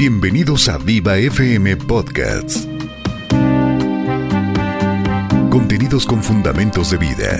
Bienvenidos 0.00 0.70
a 0.70 0.78
Viva 0.78 1.18
FM 1.18 1.76
Podcasts. 1.76 2.66
Contenidos 5.50 6.06
con 6.06 6.22
fundamentos 6.22 6.90
de 6.90 6.96
vida. 6.96 7.36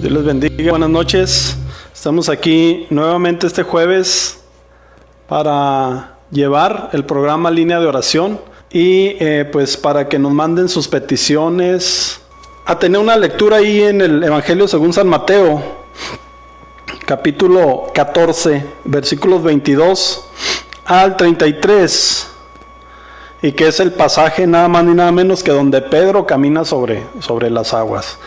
Dios 0.00 0.12
les 0.12 0.24
bendiga, 0.24 0.70
buenas 0.70 0.90
noches. 0.90 1.56
Estamos 1.94 2.28
aquí 2.28 2.88
nuevamente 2.90 3.46
este 3.46 3.62
jueves 3.62 4.40
para 5.28 6.18
llevar 6.32 6.90
el 6.92 7.04
programa 7.04 7.52
Línea 7.52 7.78
de 7.78 7.86
Oración 7.86 8.40
y 8.72 9.14
eh, 9.20 9.48
pues 9.52 9.76
para 9.76 10.08
que 10.08 10.18
nos 10.18 10.32
manden 10.32 10.68
sus 10.68 10.88
peticiones. 10.88 12.20
A 12.66 12.76
tener 12.76 13.00
una 13.00 13.16
lectura 13.16 13.58
ahí 13.58 13.82
en 13.82 14.00
el 14.00 14.24
Evangelio 14.24 14.66
según 14.66 14.92
San 14.92 15.06
Mateo, 15.06 15.62
capítulo 17.08 17.86
14, 17.94 18.66
versículos 18.84 19.42
22 19.42 20.28
al 20.84 21.16
33, 21.16 22.28
y 23.40 23.52
que 23.52 23.68
es 23.68 23.80
el 23.80 23.92
pasaje 23.92 24.46
nada 24.46 24.68
más 24.68 24.84
ni 24.84 24.92
nada 24.92 25.10
menos 25.10 25.42
que 25.42 25.50
donde 25.50 25.80
Pedro 25.80 26.26
camina 26.26 26.66
sobre, 26.66 27.06
sobre 27.20 27.48
las 27.48 27.72
aguas. 27.72 28.18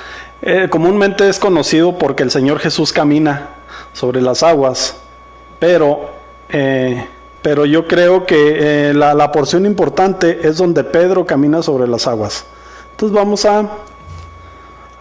Eh, 0.41 0.67
comúnmente 0.71 1.29
es 1.29 1.37
conocido 1.37 1.99
porque 1.99 2.23
el 2.23 2.31
Señor 2.31 2.57
Jesús 2.57 2.91
camina 2.91 3.49
sobre 3.93 4.19
las 4.19 4.41
aguas, 4.41 4.97
pero, 5.59 6.09
eh, 6.49 7.07
pero 7.43 7.67
yo 7.67 7.87
creo 7.87 8.25
que 8.25 8.89
eh, 8.89 8.93
la, 8.95 9.13
la 9.13 9.31
porción 9.31 9.67
importante 9.67 10.39
es 10.41 10.57
donde 10.57 10.83
Pedro 10.83 11.27
camina 11.27 11.61
sobre 11.61 11.87
las 11.87 12.07
aguas. 12.07 12.47
Entonces 12.89 13.15
vamos 13.15 13.45
a 13.45 13.69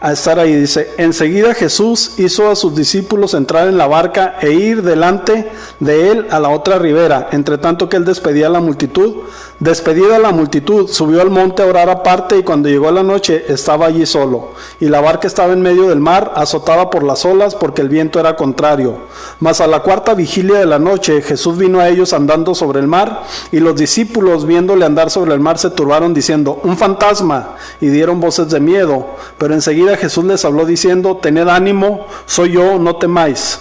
a 0.00 0.12
estar 0.12 0.38
ahí. 0.38 0.54
Dice, 0.54 0.94
enseguida 0.96 1.54
Jesús 1.54 2.18
hizo 2.18 2.50
a 2.50 2.56
sus 2.56 2.74
discípulos 2.74 3.34
entrar 3.34 3.68
en 3.68 3.78
la 3.78 3.86
barca 3.86 4.36
e 4.40 4.52
ir 4.52 4.82
delante 4.82 5.50
de 5.78 6.10
él 6.10 6.26
a 6.30 6.40
la 6.40 6.48
otra 6.48 6.78
ribera, 6.78 7.28
entre 7.32 7.58
tanto 7.58 7.88
que 7.88 7.96
él 7.96 8.04
despedía 8.04 8.46
a 8.46 8.50
la 8.50 8.60
multitud. 8.60 9.24
Despedida 9.60 10.18
la 10.18 10.32
multitud, 10.32 10.88
subió 10.88 11.20
al 11.20 11.28
monte 11.28 11.62
a 11.62 11.66
orar 11.66 11.90
aparte 11.90 12.38
y 12.38 12.42
cuando 12.42 12.70
llegó 12.70 12.90
la 12.90 13.02
noche 13.02 13.44
estaba 13.48 13.84
allí 13.84 14.06
solo. 14.06 14.52
Y 14.80 14.86
la 14.86 15.02
barca 15.02 15.26
estaba 15.26 15.52
en 15.52 15.60
medio 15.60 15.90
del 15.90 16.00
mar, 16.00 16.32
azotada 16.34 16.88
por 16.88 17.02
las 17.02 17.26
olas 17.26 17.54
porque 17.54 17.82
el 17.82 17.90
viento 17.90 18.18
era 18.18 18.36
contrario. 18.36 19.00
Mas 19.38 19.60
a 19.60 19.66
la 19.66 19.80
cuarta 19.80 20.14
vigilia 20.14 20.60
de 20.60 20.64
la 20.64 20.78
noche 20.78 21.20
Jesús 21.20 21.58
vino 21.58 21.78
a 21.78 21.90
ellos 21.90 22.14
andando 22.14 22.54
sobre 22.54 22.80
el 22.80 22.86
mar 22.86 23.24
y 23.52 23.60
los 23.60 23.76
discípulos 23.76 24.46
viéndole 24.46 24.86
andar 24.86 25.10
sobre 25.10 25.34
el 25.34 25.40
mar 25.40 25.58
se 25.58 25.68
turbaron 25.68 26.14
diciendo, 26.14 26.58
un 26.64 26.78
fantasma, 26.78 27.56
y 27.82 27.88
dieron 27.88 28.18
voces 28.18 28.48
de 28.48 28.60
miedo. 28.60 29.08
Pero 29.36 29.52
enseguida 29.52 29.98
Jesús 29.98 30.24
les 30.24 30.42
habló 30.46 30.64
diciendo, 30.64 31.18
tened 31.18 31.48
ánimo, 31.48 32.06
soy 32.24 32.52
yo, 32.52 32.78
no 32.78 32.96
temáis. 32.96 33.60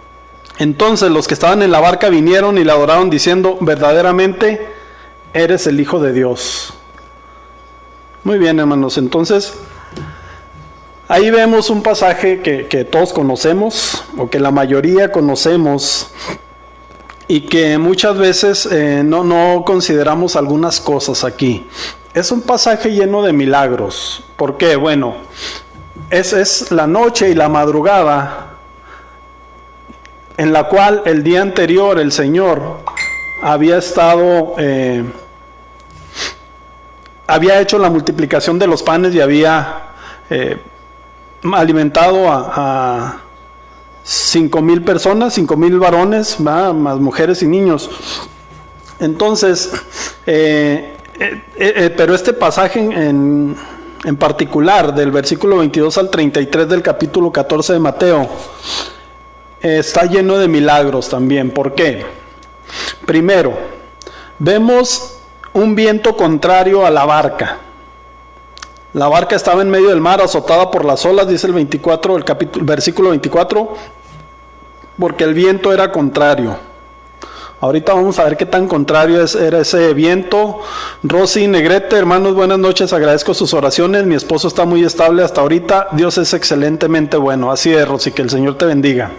Entonces 0.61 1.09
los 1.09 1.27
que 1.27 1.33
estaban 1.33 1.63
en 1.63 1.71
la 1.71 1.79
barca 1.79 2.09
vinieron 2.09 2.59
y 2.59 2.63
le 2.63 2.71
adoraron 2.71 3.09
diciendo, 3.09 3.57
verdaderamente 3.61 4.67
eres 5.33 5.65
el 5.65 5.79
Hijo 5.79 5.99
de 5.99 6.13
Dios. 6.13 6.75
Muy 8.23 8.37
bien, 8.37 8.59
hermanos. 8.59 8.99
Entonces, 8.99 9.55
ahí 11.07 11.31
vemos 11.31 11.71
un 11.71 11.81
pasaje 11.81 12.41
que, 12.43 12.85
todos 12.85 13.11
conocemos, 13.11 14.03
o 14.19 14.29
que 14.29 14.39
la 14.39 14.51
mayoría 14.51 15.11
conocemos, 15.11 16.11
y 17.27 17.41
que 17.47 17.79
muchas 17.79 18.19
veces 18.19 18.67
eh, 18.67 19.01
no, 19.03 19.23
no 19.23 19.63
consideramos 19.65 20.35
algunas 20.35 20.79
cosas 20.79 21.23
aquí. 21.23 21.65
Es 22.13 22.31
un 22.31 22.41
pasaje 22.41 22.91
lleno 22.91 23.23
de 23.23 23.33
milagros. 23.33 24.23
¿Por 24.35 24.57
qué? 24.57 24.75
Bueno, 24.75 25.15
es, 26.11 26.33
es 26.33 26.71
la 26.71 26.85
noche 26.85 27.31
y 27.31 27.33
la 27.33 27.49
madrugada 27.49 28.50
en 30.41 30.51
la 30.51 30.63
cual 30.63 31.03
el 31.05 31.21
día 31.21 31.43
anterior 31.43 31.99
el 31.99 32.11
Señor 32.11 32.79
había 33.43 33.77
estado, 33.77 34.55
eh, 34.57 35.03
había 37.27 37.61
hecho 37.61 37.77
la 37.77 37.91
multiplicación 37.91 38.57
de 38.57 38.65
los 38.65 38.81
panes 38.81 39.13
y 39.13 39.21
había 39.21 39.83
eh, 40.31 40.57
alimentado 41.43 42.27
a, 42.27 43.21
cinco 44.03 44.63
mil 44.63 44.81
personas, 44.83 45.35
cinco 45.35 45.55
mil 45.55 45.77
varones, 45.77 46.39
más 46.39 46.73
mujeres 46.73 47.43
y 47.43 47.45
niños. 47.45 47.91
Entonces, 48.99 49.71
eh, 50.25 50.95
pero 51.95 52.15
este 52.15 52.33
pasaje 52.33 52.79
en, 52.79 53.55
en 54.03 54.17
particular, 54.17 54.95
del 54.95 55.11
versículo 55.11 55.57
22 55.57 55.99
al 55.99 56.09
33 56.09 56.67
del 56.67 56.81
capítulo 56.81 57.31
14 57.31 57.73
de 57.73 57.79
Mateo, 57.79 58.27
está 59.61 60.05
lleno 60.05 60.37
de 60.37 60.47
milagros 60.47 61.09
también. 61.09 61.51
¿Por 61.51 61.75
qué? 61.75 62.05
Primero, 63.05 63.53
vemos 64.39 65.19
un 65.53 65.75
viento 65.75 66.15
contrario 66.15 66.85
a 66.85 66.89
la 66.89 67.05
barca. 67.05 67.59
La 68.93 69.07
barca 69.07 69.35
estaba 69.35 69.61
en 69.61 69.69
medio 69.69 69.89
del 69.89 70.01
mar, 70.01 70.21
azotada 70.21 70.69
por 70.69 70.83
las 70.83 71.05
olas, 71.05 71.27
dice 71.27 71.47
el 71.47 71.53
24, 71.53 72.17
el 72.17 72.25
capítulo, 72.25 72.65
versículo 72.65 73.09
24, 73.11 73.73
porque 74.99 75.23
el 75.23 75.33
viento 75.33 75.71
era 75.71 75.91
contrario. 75.91 76.57
Ahorita 77.61 77.93
vamos 77.93 78.17
a 78.17 78.23
ver 78.23 78.37
qué 78.37 78.47
tan 78.47 78.67
contrario 78.67 79.23
era 79.39 79.59
ese 79.59 79.93
viento. 79.93 80.61
Rosy 81.03 81.47
Negrete, 81.47 81.95
hermanos, 81.95 82.33
buenas 82.33 82.57
noches. 82.57 82.91
Agradezco 82.91 83.35
sus 83.35 83.53
oraciones. 83.53 84.03
Mi 84.05 84.15
esposo 84.15 84.47
está 84.47 84.65
muy 84.65 84.83
estable 84.83 85.23
hasta 85.23 85.41
ahorita. 85.41 85.89
Dios 85.91 86.17
es 86.17 86.33
excelentemente 86.33 87.17
bueno. 87.17 87.51
Así 87.51 87.71
es, 87.71 87.87
Rosy, 87.87 88.13
que 88.13 88.23
el 88.23 88.31
Señor 88.31 88.57
te 88.57 88.65
bendiga. 88.65 89.11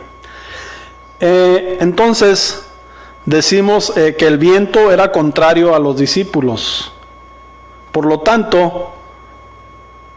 Eh, 1.25 1.78
entonces, 1.81 2.65
decimos 3.25 3.97
eh, 3.97 4.16
que 4.19 4.27
el 4.27 4.38
viento 4.38 4.91
era 4.91 5.12
contrario 5.12 5.72
a 5.72 5.78
los 5.78 5.97
discípulos. 5.97 6.93
Por 7.93 8.06
lo 8.06 8.21
tanto, 8.21 8.91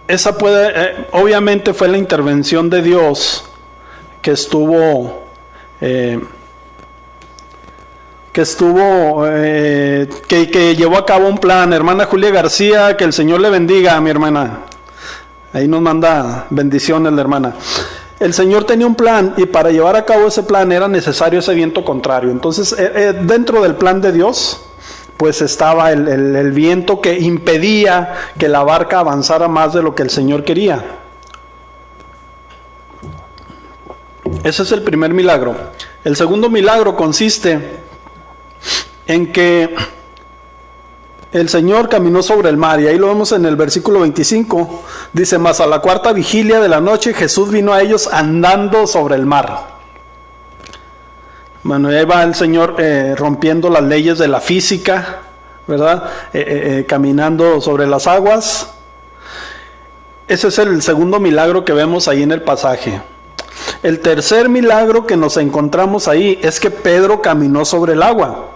esa 0.08 0.36
puede, 0.36 0.72
eh, 0.74 1.08
obviamente 1.12 1.76
fue 1.76 1.90
la 1.90 1.98
intervención 1.98 2.72
de 2.72 2.82
Dios 2.82 3.46
que 4.24 4.32
estuvo, 4.32 5.26
que 5.80 6.18
estuvo, 8.42 9.24
que, 9.24 10.50
que 10.52 10.76
llevó 10.76 10.98
a 10.98 11.06
cabo 11.06 11.28
un 11.28 11.38
plan. 11.38 11.72
Hermana 11.72 12.06
Julia 12.06 12.32
García, 12.32 12.98
que 12.98 13.04
el 13.04 13.14
Señor 13.14 13.42
le 13.42 13.52
bendiga, 13.52 13.96
a 13.96 14.02
mi 14.02 14.10
hermana. 14.10 14.62
Ahí 15.54 15.68
nos 15.68 15.82
manda 15.82 16.48
bendiciones 16.50 17.14
la 17.14 17.22
hermana 17.22 17.54
el 18.20 18.34
Señor 18.34 18.64
tenía 18.64 18.88
un 18.88 18.96
plan 18.96 19.34
y 19.38 19.46
para 19.46 19.72
llevar 19.72 19.96
a 19.96 20.06
cabo 20.06 20.28
ese 20.28 20.44
plan 20.44 20.72
era 20.72 20.88
necesario 20.88 21.40
ese 21.40 21.54
viento 21.54 21.84
contrario. 21.84 22.32
Entonces, 22.32 22.74
eh, 22.74 22.92
eh, 22.96 23.14
dentro 23.24 23.62
del 23.62 23.76
plan 23.76 24.02
de 24.02 24.12
Dios, 24.12 24.62
pues 25.18 25.42
estaba 25.42 25.92
el, 25.92 26.52
viento 26.52 27.02
que 27.02 27.20
impedía 27.20 28.14
que 28.38 28.48
la 28.48 28.64
barca 28.64 29.00
avanzara 29.00 29.48
más 29.48 29.74
de 29.74 29.82
lo 29.82 29.96
que 29.96 30.04
el 30.04 30.10
Señor 30.10 30.44
quería. 30.44 30.84
Ese 34.44 34.64
es 34.64 34.72
el 34.72 34.82
primer 34.82 35.14
milagro. 35.14 35.56
El 36.04 36.16
segundo 36.16 36.50
milagro 36.50 36.96
consiste 36.96 37.80
en 39.08 39.32
que 39.32 39.76
el 41.36 41.50
Señor 41.50 41.90
caminó 41.90 42.24
sobre 42.24 42.48
el 42.48 42.56
mar 42.56 42.80
y 42.80 42.88
ahí 42.88 42.98
lo 42.98 43.08
vemos 43.08 43.34
en 43.34 43.46
el 43.46 43.58
versículo 43.58 44.00
25. 44.00 44.84
Dice, 45.12 45.38
más 45.38 45.60
a 45.60 45.68
la 45.68 45.80
cuarta 45.80 46.14
vigilia 46.14 46.62
de 46.62 46.70
la 46.70 46.80
noche 46.80 47.14
Jesús 47.14 47.52
vino 47.52 47.74
a 47.74 47.82
ellos 47.82 48.08
andando 48.10 48.88
sobre 48.88 49.16
el 49.16 49.26
mar. 49.26 49.76
Bueno, 51.62 51.90
ahí 51.90 52.06
va 52.06 52.24
el 52.24 52.36
Señor 52.36 52.76
eh, 52.78 53.16
rompiendo 53.18 53.70
las 53.70 53.84
leyes 53.84 54.18
de 54.18 54.30
la 54.30 54.40
física, 54.40 55.24
¿verdad? 55.68 56.06
Eh, 56.32 56.46
eh, 56.48 56.86
caminando 56.88 57.60
sobre 57.60 57.86
las 57.86 58.08
aguas. 58.08 58.74
Ese 60.30 60.48
es 60.48 60.58
el 60.58 60.82
segundo 60.82 61.20
milagro 61.20 61.66
que 61.66 61.74
vemos 61.74 62.08
ahí 62.08 62.24
en 62.24 62.32
el 62.32 62.44
pasaje. 62.44 63.02
El 63.84 64.00
tercer 64.00 64.48
milagro 64.48 65.06
que 65.06 65.18
nos 65.18 65.36
encontramos 65.36 66.08
ahí 66.08 66.40
es 66.42 66.62
que 66.62 66.72
Pedro 66.72 67.22
caminó 67.22 67.66
sobre 67.66 67.92
el 67.92 68.04
agua. 68.04 68.55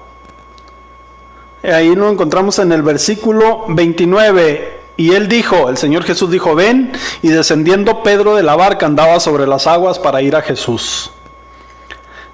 Ahí 1.63 1.93
lo 1.95 2.09
encontramos 2.09 2.59
en 2.59 2.71
el 2.71 2.81
versículo 2.83 3.65
29. 3.67 4.79
Y 4.97 5.13
él 5.13 5.27
dijo, 5.27 5.69
el 5.69 5.77
Señor 5.77 6.03
Jesús 6.03 6.29
dijo, 6.29 6.55
ven, 6.55 6.91
y 7.21 7.29
descendiendo 7.29 8.03
Pedro 8.03 8.35
de 8.35 8.43
la 8.43 8.55
barca 8.55 8.85
andaba 8.85 9.19
sobre 9.19 9.47
las 9.47 9.67
aguas 9.67 9.97
para 9.99 10.21
ir 10.21 10.35
a 10.35 10.41
Jesús. 10.41 11.11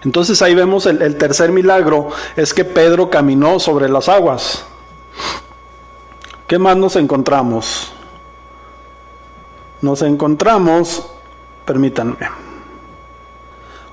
Entonces 0.03 0.41
ahí 0.41 0.53
vemos 0.53 0.85
el, 0.85 1.01
el 1.01 1.17
tercer 1.17 1.51
milagro, 1.51 2.09
es 2.35 2.53
que 2.53 2.63
Pedro 2.65 3.09
caminó 3.09 3.59
sobre 3.59 3.89
las 3.89 4.09
aguas. 4.09 4.65
¿Qué 6.47 6.59
más 6.59 6.77
nos 6.77 6.95
encontramos? 6.95 7.91
Nos 9.81 10.01
encontramos, 10.03 11.07
permítanme, 11.65 12.17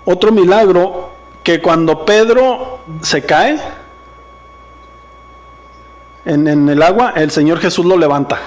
otro 0.05 0.33
milagro 0.33 1.11
que 1.43 1.61
cuando 1.61 2.05
Pedro 2.05 2.81
se 3.03 3.25
cae 3.25 3.61
en, 6.25 6.69
el 6.69 6.83
agua, 6.83 7.13
el 7.17 7.31
Señor 7.31 7.59
Jesús 7.59 7.85
lo 7.85 7.97
levanta. 7.97 8.39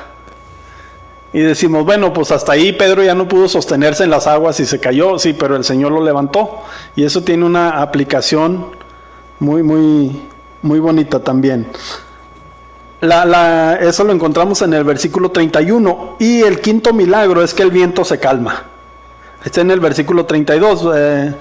Y 1.34 1.42
decimos, 1.42 1.84
bueno, 1.84 2.14
pues 2.14 2.32
hasta 2.32 2.54
ahí 2.54 2.72
Pedro 2.72 3.04
ya 3.04 3.14
no 3.14 3.28
pudo 3.28 3.50
sostenerse 3.50 4.06
en 4.06 4.10
las 4.10 4.26
aguas 4.26 4.60
y 4.62 4.66
se 4.66 4.80
cayó, 4.80 5.20
sí, 5.20 5.34
pero 5.34 5.56
el 5.56 5.66
Señor 5.66 5.92
lo 5.92 6.02
levantó. 6.02 6.62
Y 6.96 7.04
eso 7.04 7.24
tiene 7.24 7.44
una 7.44 7.82
aplicación 7.82 8.68
muy, 9.40 9.62
muy, 9.62 10.22
muy 10.62 10.80
bonita 10.80 11.20
también. 11.20 11.68
eso 13.02 14.04
lo 14.06 14.14
encontramos 14.14 14.62
en 14.62 14.74
el 14.74 14.86
versículo 14.86 15.32
31. 15.32 16.16
Y 16.20 16.42
el 16.42 16.62
quinto 16.62 16.94
milagro 16.94 17.44
es 17.44 17.54
que 17.54 17.64
el 17.64 17.72
viento 17.72 18.06
se 18.06 18.18
calma. 18.18 18.68
Está 19.44 19.62
en 19.62 19.72
el 19.72 19.80
versículo 19.80 20.26
32. 20.26 20.90
Eh, 20.96 21.36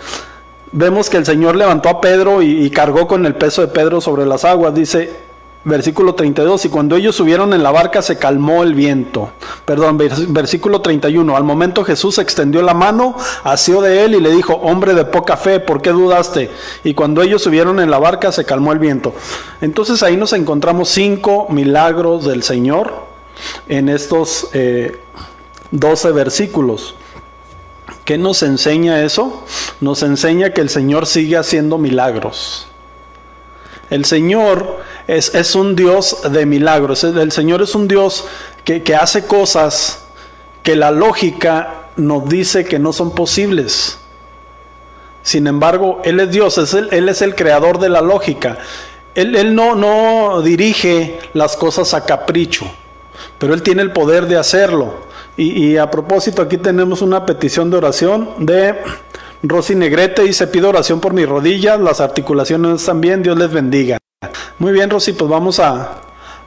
vemos 0.72 1.08
que 1.08 1.16
el 1.16 1.25
Señor 1.25 1.56
levantó 1.56 1.88
a 1.88 2.00
Pedro 2.00 2.42
y, 2.42 2.69
cargó 2.70 3.06
con 3.06 3.25
el 3.25 3.34
peso 3.34 3.62
de 3.62 3.69
Pedro 3.69 4.00
sobre 4.00 4.26
las 4.26 4.44
aguas. 4.44 4.75
Dice, 4.75 5.16
versículo 5.64 6.14
32, 6.14 6.66
y 6.66 6.69
cuando 6.69 6.96
ellos 6.96 7.16
subieron 7.16 7.55
en 7.55 7.62
la 7.62 7.70
barca 7.70 8.02
se 8.02 8.19
calmó 8.19 8.62
el 8.62 8.75
viento. 8.75 9.31
Perdón, 9.64 9.99
versículo 10.28 10.81
31, 10.81 11.37
al 11.37 11.44
momento 11.44 11.84
Jesús 11.84 12.19
extendió 12.19 12.62
la 12.62 12.75
mano, 12.75 13.16
asió 13.43 13.81
de 13.81 14.05
él 14.05 14.14
y 14.14 14.20
le 14.20 14.31
dijo, 14.31 14.55
hombre 14.55 14.94
de 14.94 15.05
poca 15.05 15.37
fe, 15.37 15.61
¿por 15.61 15.81
qué 15.81 15.90
dudaste? 15.90 16.50
Y 16.84 16.94
cuando 16.94 17.22
ellos 17.22 17.43
subieron 17.43 17.81
en 17.81 17.90
la 17.90 17.99
barca 17.99 18.31
se 18.31 18.44
calmó 18.44 18.72
el 18.72 18.78
viento. 18.78 19.14
Entonces 19.61 20.02
ahí 20.02 20.16
nos 20.16 20.32
encontramos 20.34 20.90
cinco 20.90 21.46
milagros 21.49 22.25
del 22.26 22.43
Señor 22.43 23.06
en 23.69 23.88
estos 23.88 24.49
eh, 24.52 25.00
12 25.70 26.12
versículos. 26.12 26.94
¿Qué 28.05 28.19
nos 28.19 28.43
enseña 28.43 29.02
eso? 29.02 29.44
Nos 29.81 30.02
enseña 30.02 30.50
que 30.50 30.60
el 30.60 30.69
Señor 30.69 31.06
sigue 31.06 31.38
haciendo 31.38 31.78
milagros. 31.78 32.69
El 33.90 34.05
Señor 34.05 34.81
es, 35.06 35.54
un 35.54 35.76
Dios 35.76 36.18
de 36.30 36.46
milagros. 36.46 37.04
El 37.04 37.32
Señor 37.32 37.62
es 37.62 37.74
un 37.74 37.88
Dios 37.88 38.26
que, 38.64 38.82
hace 38.94 39.26
cosas 39.26 40.04
que 40.62 40.76
la 40.76 40.90
lógica 40.90 41.88
nos 41.96 42.28
dice 42.28 42.64
que 42.64 42.78
no 42.78 42.92
son 42.92 43.14
posibles. 43.14 43.98
Sin 45.22 45.46
embargo, 45.46 46.00
Él 46.04 46.20
es 46.20 46.30
Dios, 46.30 46.58
es 46.58 46.74
Él 46.74 47.08
es 47.08 47.22
el 47.22 47.34
creador 47.34 47.78
de 47.78 47.88
la 47.88 48.00
lógica. 48.00 48.58
Él, 49.14 49.36
él 49.36 49.54
no, 49.54 49.74
no 49.76 50.42
dirige 50.42 51.20
las 51.34 51.56
cosas 51.56 51.94
a 51.94 52.04
capricho, 52.04 52.66
pero 53.38 53.54
Él 53.54 53.62
tiene 53.62 53.82
el 53.82 53.92
poder 53.92 54.26
de 54.26 54.36
hacerlo. 54.36 55.04
Y, 55.36 55.76
a 55.78 55.90
propósito, 55.90 56.42
aquí 56.42 56.58
tenemos 56.58 57.02
una 57.02 57.26
petición 57.26 57.68
de 57.68 57.76
oración 57.76 58.30
de 58.38 58.76
Rosy 59.49 59.75
Negrete. 59.75 60.23
Dice, 60.23 60.46
pido 60.46 60.69
oración 60.70 61.00
por 61.00 61.12
mis 61.12 61.29
rodillas, 61.29 61.79
las 61.79 62.00
articulaciones 62.00 62.91
bien, 63.00 63.23
Dios 63.23 63.38
les 63.38 63.52
bendiga. 63.52 63.99
Muy 64.58 64.73
bien, 64.73 64.91
Rosy, 64.91 65.12
pues 65.12 65.31
vamos 65.31 65.61
a, 65.61 66.00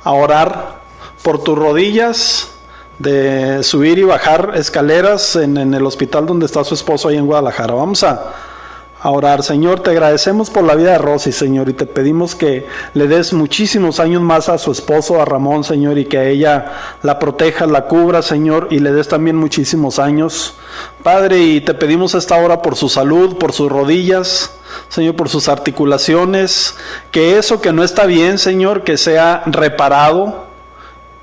a 0.04 0.12
orar 0.12 0.80
por 1.22 1.44
tus 1.44 1.58
rodillas, 1.58 2.52
de 3.00 3.64
subir 3.64 4.00
y 4.00 4.04
bajar 4.04 4.54
escaleras 4.56 5.36
en, 5.36 5.58
en 5.58 5.74
el 5.74 5.86
hospital 5.86 6.26
donde 6.26 6.46
está 6.48 6.64
su 6.64 6.74
esposo 6.74 7.10
ahí 7.10 7.18
en 7.18 7.28
Guadalajara. 7.28 7.76
Vamos 7.76 8.04
a 8.04 8.34
orar. 9.04 9.44
Señor, 9.44 9.82
te 9.82 9.92
agradecemos 9.92 10.50
por 10.50 10.64
la 10.64 10.76
vida 10.76 10.92
de 10.92 10.98
Rosy, 10.98 11.32
Señor, 11.32 11.70
y 11.70 11.74
te 11.74 11.86
pedimos 11.86 12.36
que 12.36 12.66
le 12.94 13.08
des 13.08 13.34
muchísimos 13.34 14.00
años 14.00 14.22
más 14.22 14.50
a 14.50 14.58
su 14.58 14.72
esposo, 14.72 15.22
a 15.22 15.26
Ramón, 15.26 15.64
Señor, 15.64 15.98
y 15.98 16.06
que 16.06 16.30
ella 16.30 16.74
la 17.04 17.20
proteja, 17.20 17.68
la 17.68 17.86
cubra, 17.86 18.22
Señor, 18.22 18.68
y 18.72 18.80
le 18.80 18.92
des 18.92 19.08
también 19.08 19.36
muchísimos 19.36 20.00
años. 20.00 20.56
Padre, 21.04 21.40
y 21.40 21.62
te 21.62 21.74
pedimos 21.74 22.16
esta 22.16 22.36
hora 22.38 22.62
por 22.62 22.76
su 22.76 22.90
salud, 22.90 23.38
por 23.38 23.54
sus 23.54 23.72
rodillas, 23.72 24.52
Señor, 24.90 25.16
por 25.16 25.30
sus 25.30 25.48
articulaciones, 25.48 26.76
que 27.12 27.38
eso 27.38 27.62
que 27.62 27.74
no 27.74 27.84
está 27.84 28.06
bien, 28.06 28.38
Señor, 28.38 28.84
que 28.84 28.98
sea 28.98 29.44
reparado, 29.46 30.47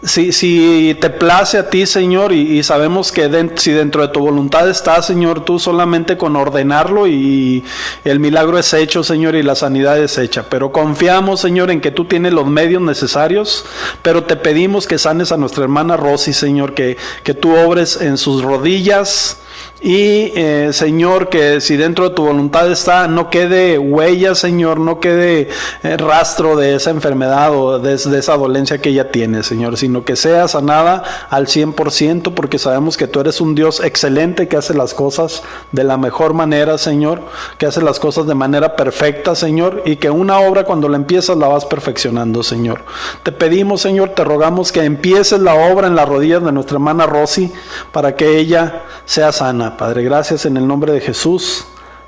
si, 0.04 0.32
si 0.32 0.96
te 1.00 1.10
place 1.10 1.58
a 1.58 1.70
ti, 1.70 1.86
Señor, 1.86 2.32
y, 2.32 2.62
sabemos 2.62 3.10
que 3.10 3.50
si 3.56 3.72
dentro 3.72 4.02
de 4.02 4.08
tu 4.08 4.20
voluntad 4.20 4.68
está, 4.68 5.00
Señor, 5.02 5.44
tú 5.44 5.58
solamente 5.58 6.16
con 6.16 6.36
ordenarlo 6.36 7.06
y 7.06 7.64
el 8.04 8.20
milagro 8.20 8.58
es 8.58 8.72
hecho, 8.74 9.02
Señor, 9.02 9.34
y 9.34 9.42
la 9.42 9.54
sanidad 9.54 9.98
es 9.98 10.18
hecha. 10.18 10.46
Pero 10.48 10.72
confiamos, 10.72 11.40
Señor, 11.40 11.70
en 11.70 11.80
que 11.80 11.90
tú 11.90 12.04
tienes 12.04 12.32
los 12.32 12.46
medios 12.46 12.82
necesarios, 12.82 13.64
pero 14.02 14.24
te 14.24 14.36
pedimos 14.36 14.86
que 14.86 14.98
sanes 14.98 15.32
a 15.32 15.36
nuestra 15.36 15.64
hermana 15.64 15.96
Rosy, 15.96 16.32
Señor, 16.32 16.74
que, 16.74 16.96
que 17.22 17.34
tú 17.34 17.56
obres 17.56 18.00
en 18.00 18.18
sus 18.18 18.42
rodillas, 18.42 19.38
y 19.84 20.32
eh, 20.34 20.70
Señor, 20.72 21.28
que 21.28 21.60
si 21.60 21.76
dentro 21.76 22.08
de 22.08 22.14
tu 22.14 22.24
voluntad 22.24 22.70
está, 22.72 23.06
no 23.06 23.28
quede 23.28 23.78
huella, 23.78 24.34
Señor, 24.34 24.80
no 24.80 24.98
quede 24.98 25.50
eh, 25.82 25.96
rastro 25.98 26.56
de 26.56 26.74
esa 26.74 26.88
enfermedad 26.88 27.54
o 27.54 27.78
de, 27.78 27.92
esa 27.92 28.38
dolencia 28.38 28.78
que 28.78 28.88
ella 28.88 29.10
tiene, 29.10 29.42
Señor, 29.42 29.76
sino 29.76 30.02
que 30.02 30.16
sea 30.16 30.48
sanada 30.48 31.02
al 31.28 31.48
100%, 31.48 32.32
porque 32.32 32.58
sabemos 32.58 32.96
que 32.96 33.08
tú 33.08 33.20
eres 33.20 33.42
un 33.42 33.54
Dios 33.54 33.80
excelente 33.84 34.48
que 34.48 34.56
hace 34.56 34.72
las 34.72 34.94
cosas 34.94 35.42
de 35.72 35.84
la 35.84 35.98
mejor 35.98 36.32
manera, 36.32 36.78
Señor, 36.78 37.20
que 37.58 37.66
hace 37.66 37.82
las 37.82 38.00
cosas 38.00 38.26
de 38.26 38.34
manera 38.34 38.76
perfecta, 38.76 39.34
Señor, 39.34 39.82
y 39.84 39.96
que 39.96 40.08
una 40.08 40.38
obra 40.38 40.64
cuando 40.64 40.88
la 40.88 40.96
empiezas 40.96 41.36
la 41.36 41.48
vas 41.48 41.66
perfeccionando, 41.66 42.42
Señor. 42.42 42.80
Te 43.22 43.32
pedimos, 43.32 43.82
Señor, 43.82 44.14
te 44.14 44.24
rogamos 44.24 44.72
que 44.72 44.82
empieces 44.82 45.40
la 45.40 45.52
obra 45.52 45.88
en 45.88 45.94
las 45.94 46.08
rodillas 46.08 46.42
de 46.42 46.52
nuestra 46.52 46.76
hermana 46.76 47.04
Rosy 47.04 47.52
para 47.92 48.16
que 48.16 48.38
ella 48.38 48.84
sea 49.04 49.30
sana. 49.30 49.73
Padre. 49.76 50.02
Gracias 50.02 50.46
en 50.46 50.56
el 50.56 50.66
nombre 50.66 50.92
de 50.92 51.00
Jesús. 51.00 51.66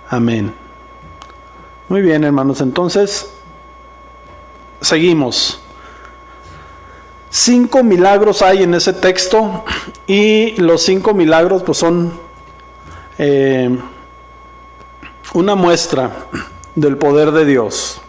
Amén. 0.09 0.55
Muy 1.89 2.03
bien, 2.03 2.25
hermanos. 2.25 2.61
Entonces, 2.61 3.31
seguimos. 4.81 5.61
Cinco 7.31 7.83
milagros 7.83 8.43
hay 8.43 8.63
en 8.63 8.75
ese 8.75 8.93
texto 8.93 9.65
y 10.07 10.61
los 10.61 10.83
cinco 10.83 11.13
milagros 11.13 11.63
pues 11.63 11.79
son 11.79 12.19
eh, 13.19 13.77
una 15.35 15.55
muestra 15.55 16.29
del 16.75 16.97
poder 16.97 17.33
de 17.33 17.45
Dios. 17.45 18.01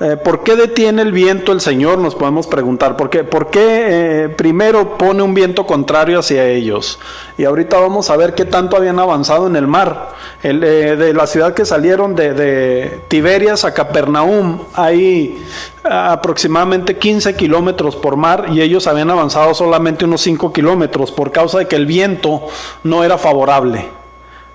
Eh, 0.00 0.16
¿Por 0.16 0.44
qué 0.44 0.54
detiene 0.54 1.02
el 1.02 1.10
viento 1.10 1.50
el 1.50 1.60
Señor? 1.60 1.98
Nos 1.98 2.14
podemos 2.14 2.46
preguntar. 2.46 2.96
¿Por 2.96 3.10
qué, 3.10 3.24
¿Por 3.24 3.50
qué 3.50 3.86
eh, 4.24 4.28
primero 4.28 4.96
pone 4.96 5.22
un 5.22 5.34
viento 5.34 5.66
contrario 5.66 6.20
hacia 6.20 6.46
ellos? 6.46 7.00
Y 7.36 7.44
ahorita 7.44 7.80
vamos 7.80 8.08
a 8.08 8.16
ver 8.16 8.34
qué 8.34 8.44
tanto 8.44 8.76
habían 8.76 9.00
avanzado 9.00 9.48
en 9.48 9.56
el 9.56 9.66
mar. 9.66 10.14
Eh, 10.44 10.52
de 10.52 11.14
la 11.14 11.26
ciudad 11.26 11.52
que 11.52 11.64
salieron 11.64 12.14
de, 12.14 13.00
Tiberias 13.08 13.64
a 13.64 13.74
Capernaum 13.74 14.60
hay 14.72 15.44
aproximadamente 15.82 16.96
15 16.96 17.34
kilómetros 17.34 17.96
por 17.96 18.16
mar 18.16 18.46
y 18.52 18.60
ellos 18.60 18.86
habían 18.86 19.10
avanzado 19.10 19.52
solamente 19.52 20.04
unos 20.04 20.20
5 20.20 20.52
kilómetros 20.52 21.10
por 21.10 21.32
causa 21.32 21.58
de 21.58 21.66
que 21.66 21.74
el 21.74 21.86
viento 21.86 22.42
no 22.84 23.02
era 23.02 23.18
favorable. 23.18 23.88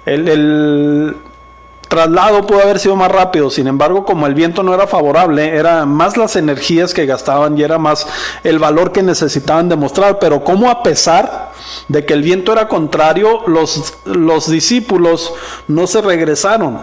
el 0.05 1.17
traslado 1.93 2.47
pudo 2.47 2.61
haber 2.61 2.79
sido 2.79 2.95
más 2.95 3.11
rápido, 3.11 3.51
sin 3.51 3.67
embargo, 3.67 4.03
como 4.03 4.25
el 4.25 4.33
viento 4.33 4.63
no 4.63 4.73
era 4.73 4.87
favorable, 4.87 5.55
era 5.55 5.85
más 5.85 6.17
las 6.17 6.35
energías 6.35 6.91
que 6.91 7.05
gastaban 7.05 7.55
y 7.55 7.61
era 7.61 7.77
más 7.77 8.07
el 8.43 8.57
valor 8.57 8.91
que 8.91 9.03
necesitaban 9.03 9.69
demostrar, 9.69 10.17
pero 10.17 10.43
como 10.43 10.71
a 10.71 10.81
pesar 10.81 11.51
de 11.87 12.03
que 12.03 12.15
el 12.15 12.23
viento 12.23 12.51
era 12.51 12.67
contrario, 12.67 13.41
los, 13.45 13.93
los 14.05 14.49
discípulos 14.49 15.33
no 15.67 15.85
se 15.85 16.01
regresaron. 16.01 16.77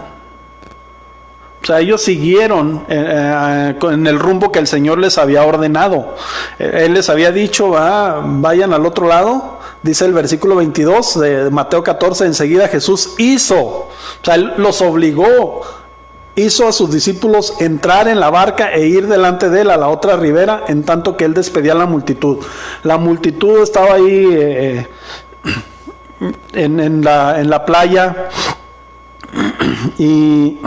O 1.61 1.65
sea, 1.65 1.81
ellos 1.81 2.01
siguieron 2.01 2.85
eh, 2.87 3.75
eh, 3.77 3.85
en 3.91 4.07
el 4.07 4.17
rumbo 4.17 4.49
que 4.49 4.59
el 4.59 4.67
Señor 4.67 4.97
les 4.97 5.17
había 5.17 5.43
ordenado. 5.43 6.15
Eh, 6.57 6.85
él 6.85 6.93
les 6.93 7.09
había 7.09 7.33
dicho, 7.33 7.77
ah, 7.77 8.21
vayan 8.23 8.71
al 8.71 8.85
otro 8.85 9.09
lado, 9.09 9.59
Dice 9.83 10.05
el 10.05 10.13
versículo 10.13 10.55
22 10.57 11.19
de 11.19 11.49
Mateo 11.49 11.83
14, 11.83 12.25
enseguida 12.27 12.67
Jesús 12.67 13.15
hizo, 13.17 13.57
o 13.57 13.89
sea, 14.21 14.35
él 14.35 14.53
los 14.57 14.79
obligó, 14.81 15.61
hizo 16.35 16.67
a 16.67 16.71
sus 16.71 16.91
discípulos 16.91 17.55
entrar 17.59 18.07
en 18.07 18.19
la 18.19 18.29
barca 18.29 18.71
e 18.71 18.85
ir 18.85 19.07
delante 19.07 19.49
de 19.49 19.61
él 19.61 19.71
a 19.71 19.77
la 19.77 19.89
otra 19.89 20.17
ribera, 20.17 20.65
en 20.67 20.83
tanto 20.83 21.17
que 21.17 21.25
él 21.25 21.33
despedía 21.33 21.71
a 21.71 21.75
la 21.75 21.87
multitud. 21.87 22.37
La 22.83 22.97
multitud 22.97 23.63
estaba 23.63 23.95
ahí 23.95 24.27
eh, 24.31 24.87
en, 26.53 27.03
la, 27.03 27.65
playa 27.65 28.29
y 29.97 30.59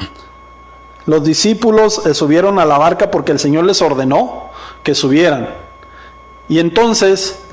los 1.06 1.23
discípulos 1.23 2.04
eh, 2.04 2.14
subieron 2.14 2.59
a 2.59 2.64
la 2.64 2.78
barca 2.78 3.12
porque 3.12 3.30
el 3.30 3.38
Señor 3.38 3.64
les 3.64 3.80
ordenó 3.80 4.50
que 4.83 4.97
subieran. 4.97 5.50
Y 6.49 6.59
entonces 6.59 7.43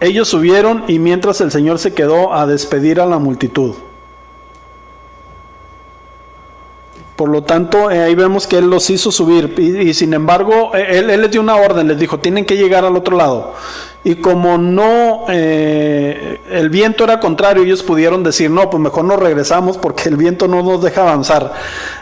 ellos 0.00 0.28
subieron 0.28 0.84
y 0.86 0.98
mientras 0.98 1.40
el 1.40 1.50
Señor 1.50 1.78
se 1.78 1.92
quedó 1.92 2.32
a 2.34 2.46
despedir 2.46 3.00
a 3.00 3.06
la 3.06 3.18
multitud. 3.18 3.74
Por 7.16 7.30
lo 7.30 7.42
tanto, 7.42 7.90
eh, 7.90 8.04
ahí 8.04 8.14
vemos 8.14 8.46
que 8.46 8.58
Él 8.58 8.70
los 8.70 8.90
hizo 8.90 9.10
subir 9.10 9.58
y, 9.58 9.92
sin 9.92 10.14
embargo, 10.14 10.70
eh, 10.76 11.00
él, 11.00 11.08
les 11.08 11.30
dio 11.32 11.40
una 11.40 11.56
orden, 11.56 11.88
les 11.88 11.98
dijo, 11.98 12.20
tienen 12.20 12.44
que 12.44 12.56
llegar 12.56 12.84
al 12.84 12.94
otro 12.94 13.16
lado. 13.16 13.54
Y 14.04 14.14
como 14.14 14.56
no, 14.56 15.24
eh, 15.28 16.40
el 16.48 16.70
viento 16.70 17.02
era 17.02 17.18
contrario, 17.18 17.64
ellos 17.64 17.82
pudieron 17.82 18.22
decir, 18.22 18.52
no, 18.52 18.70
pues 18.70 18.80
mejor 18.80 19.04
nos 19.04 19.18
regresamos 19.18 19.78
porque 19.78 20.08
el 20.08 20.16
viento 20.16 20.46
no 20.46 20.62
nos 20.62 20.80
deja 20.80 21.00
avanzar. 21.00 21.54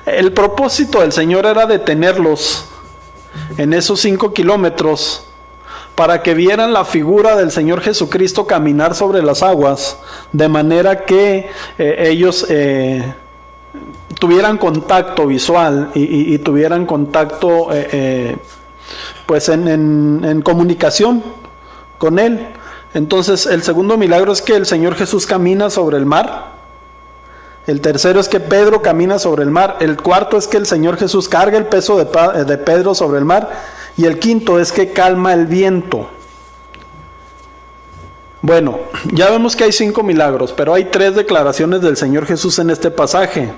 El 0.04 0.34
propósito 0.34 1.00
del 1.00 1.12
Señor 1.12 1.46
era 1.46 1.64
detenerlos 1.64 2.66
en 3.56 3.72
esos 3.72 4.00
cinco 4.00 4.34
kilómetros 4.34 5.26
para 5.96 6.22
que 6.22 6.34
vieran 6.34 6.72
la 6.72 6.84
figura 6.84 7.34
del 7.34 7.50
Señor 7.50 7.80
Jesucristo 7.80 8.46
caminar 8.46 8.94
sobre 8.94 9.22
las 9.22 9.42
aguas, 9.42 9.98
de 10.32 10.48
manera 10.48 11.04
que 11.04 11.50
ellos 11.78 12.46
tuvieran 14.18 14.58
contacto 14.58 15.26
visual 15.26 15.90
y, 15.94 16.38
tuvieran 16.38 16.86
contacto 16.86 17.72
eh, 17.72 17.88
eh, 17.92 18.36
pues 19.26 19.48
en, 19.48 20.42
comunicación 20.42 21.22
con 21.98 22.18
Él. 22.18 22.48
Entonces 22.94 23.46
el 23.46 23.62
segundo 23.62 23.96
milagro 23.96 24.32
es 24.32 24.42
que 24.42 24.54
el 24.54 24.66
Señor 24.66 24.94
Jesús 24.94 25.26
camina 25.26 25.70
sobre 25.70 25.98
el 25.98 26.06
mar. 26.06 26.56
El 27.66 27.80
tercero 27.80 28.20
es 28.20 28.28
que 28.28 28.38
Pedro 28.38 28.80
camina 28.80 29.18
sobre 29.18 29.42
el 29.42 29.50
mar. 29.50 29.76
El 29.80 29.96
cuarto 29.96 30.36
es 30.38 30.46
que 30.46 30.56
el 30.56 30.66
Señor 30.66 30.96
Jesús 30.96 31.28
carga 31.28 31.58
el 31.58 31.66
peso 31.66 31.98
de 31.98 32.58
Pedro 32.58 32.94
sobre 32.94 33.18
el 33.18 33.24
mar. 33.24 33.50
Y 33.96 34.04
el 34.04 34.18
quinto 34.18 34.60
es 34.60 34.72
que 34.72 34.92
calma 34.92 35.32
el 35.32 35.46
viento. 35.46 36.08
Bueno, 38.42 38.78
ya 39.12 39.30
vemos 39.30 39.56
que 39.56 39.64
hay 39.64 39.72
cinco 39.72 40.02
milagros, 40.02 40.52
pero 40.52 40.74
hay 40.74 40.84
tres 40.84 41.16
declaraciones 41.16 41.80
del 41.80 41.96
Señor 41.96 42.26
Jesús 42.26 42.58
en 42.58 42.70
este 42.70 42.90
pasaje. 42.90 43.52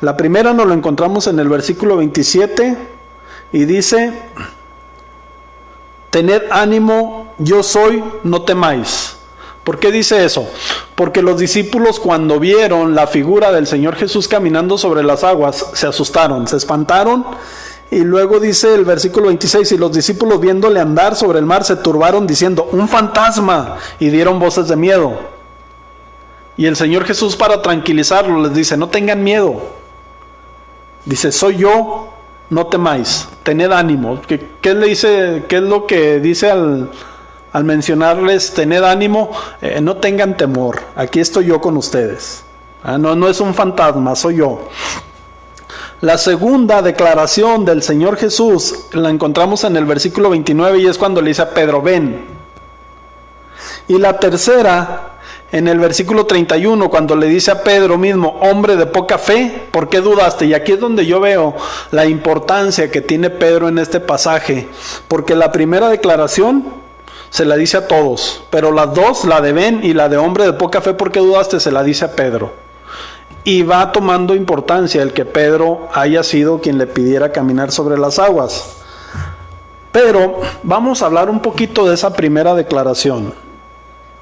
La 0.00 0.16
primera 0.16 0.52
nos 0.52 0.66
lo 0.66 0.74
encontramos 0.74 1.26
en 1.26 1.38
el 1.38 1.48
versículo 1.48 1.98
27 1.98 2.76
y 3.52 3.64
dice, 3.66 4.12
tened 6.10 6.42
ánimo, 6.50 7.34
yo 7.38 7.62
soy, 7.62 8.02
no 8.24 8.42
temáis. 8.42 9.16
¿Por 9.62 9.78
qué 9.78 9.92
dice 9.92 10.24
eso? 10.24 10.48
Porque 10.96 11.22
los 11.22 11.38
discípulos 11.38 12.00
cuando 12.00 12.40
vieron 12.40 12.96
la 12.96 13.06
figura 13.06 13.52
del 13.52 13.68
Señor 13.68 13.94
Jesús 13.94 14.26
caminando 14.26 14.76
sobre 14.76 15.04
las 15.04 15.22
aguas, 15.22 15.66
se 15.74 15.86
asustaron, 15.86 16.48
se 16.48 16.56
espantaron 16.56 17.24
y 17.92 18.04
luego 18.04 18.40
dice 18.40 18.74
el 18.74 18.86
versículo 18.86 19.26
26, 19.26 19.72
y 19.72 19.76
los 19.76 19.92
discípulos 19.92 20.40
viéndole 20.40 20.80
andar 20.80 21.14
sobre 21.14 21.38
el 21.38 21.44
mar 21.44 21.62
se 21.62 21.76
turbaron 21.76 22.26
diciendo, 22.26 22.66
un 22.72 22.88
fantasma, 22.88 23.76
y 23.98 24.08
dieron 24.08 24.38
voces 24.38 24.66
de 24.68 24.76
miedo. 24.76 25.20
Y 26.56 26.64
el 26.64 26.74
Señor 26.74 27.04
Jesús 27.04 27.36
para 27.36 27.60
tranquilizarlos 27.60 28.44
les 28.44 28.54
dice, 28.54 28.78
no 28.78 28.88
tengan 28.88 29.22
miedo. 29.22 29.60
Dice, 31.04 31.30
soy 31.30 31.58
yo, 31.58 32.08
no 32.48 32.66
temáis, 32.68 33.28
tened 33.42 33.70
ánimo. 33.70 34.22
¿Qué, 34.26 34.48
es 34.62 35.62
lo 35.62 35.86
que 35.86 36.18
dice 36.18 36.50
al, 36.50 36.88
mencionarles, 37.62 38.54
tened 38.54 38.84
ánimo? 38.84 39.32
Eh, 39.60 39.82
no 39.82 39.98
tengan 39.98 40.38
temor, 40.38 40.80
aquí 40.96 41.20
estoy 41.20 41.44
yo 41.44 41.60
con 41.60 41.76
ustedes. 41.76 42.42
Ah, 42.82 42.96
no, 42.96 43.14
no 43.14 43.28
es 43.28 43.38
un 43.38 43.52
fantasma, 43.52 44.16
soy 44.16 44.36
yo. 44.36 44.70
La 46.02 46.18
segunda 46.18 46.82
declaración 46.82 47.64
del 47.64 47.80
Señor 47.80 48.16
Jesús 48.16 48.86
la 48.90 49.08
encontramos 49.08 49.62
en 49.62 49.76
el 49.76 49.84
versículo 49.84 50.30
29 50.30 50.80
y 50.80 50.86
es 50.88 50.98
cuando 50.98 51.22
le 51.22 51.28
dice 51.28 51.42
a 51.42 51.50
Pedro, 51.50 51.80
ven. 51.80 52.24
Y 53.86 53.98
la 53.98 54.18
tercera, 54.18 55.12
en 55.52 55.68
el 55.68 55.78
versículo 55.78 56.26
31, 56.26 56.90
cuando 56.90 57.14
le 57.14 57.28
dice 57.28 57.52
a 57.52 57.62
Pedro 57.62 57.98
mismo, 57.98 58.36
hombre 58.40 58.74
de 58.74 58.86
poca 58.86 59.16
fe, 59.16 59.68
¿por 59.70 59.88
qué 59.88 60.00
dudaste? 60.00 60.46
Y 60.46 60.54
aquí 60.54 60.72
es 60.72 60.80
donde 60.80 61.06
yo 61.06 61.20
veo 61.20 61.54
la 61.92 62.04
importancia 62.04 62.90
que 62.90 63.00
tiene 63.00 63.30
Pedro 63.30 63.68
en 63.68 63.78
este 63.78 64.00
pasaje, 64.00 64.66
porque 65.06 65.36
la 65.36 65.52
primera 65.52 65.88
declaración 65.88 66.64
se 67.30 67.44
la 67.44 67.54
dice 67.54 67.76
a 67.76 67.86
todos, 67.86 68.42
pero 68.50 68.72
las 68.72 68.92
dos, 68.92 69.24
la 69.24 69.40
de 69.40 69.52
ven 69.52 69.78
y 69.84 69.94
la 69.94 70.08
de 70.08 70.16
hombre 70.16 70.46
de 70.46 70.52
poca 70.54 70.80
fe, 70.80 70.94
¿por 70.94 71.12
qué 71.12 71.20
dudaste? 71.20 71.60
Se 71.60 71.70
la 71.70 71.84
dice 71.84 72.06
a 72.06 72.16
Pedro 72.16 72.71
y 73.44 73.62
va 73.62 73.90
tomando 73.92 74.34
importancia 74.34 75.02
el 75.02 75.12
que 75.12 75.24
Pedro 75.24 75.88
haya 75.92 76.22
sido 76.22 76.60
quien 76.60 76.78
le 76.78 76.86
pidiera 76.86 77.32
caminar 77.32 77.72
sobre 77.72 77.98
las 77.98 78.18
aguas. 78.18 78.76
Pero 79.90 80.40
vamos 80.62 81.02
a 81.02 81.06
hablar 81.06 81.28
un 81.28 81.40
poquito 81.40 81.86
de 81.86 81.94
esa 81.94 82.14
primera 82.14 82.54
declaración, 82.54 83.34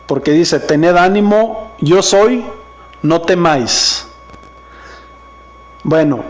porque 0.06 0.32
dice, 0.32 0.58
tened 0.58 0.96
ánimo, 0.96 1.72
yo 1.80 2.02
soy, 2.02 2.44
no 3.02 3.20
temáis. 3.20 4.06
Bueno, 5.84 6.24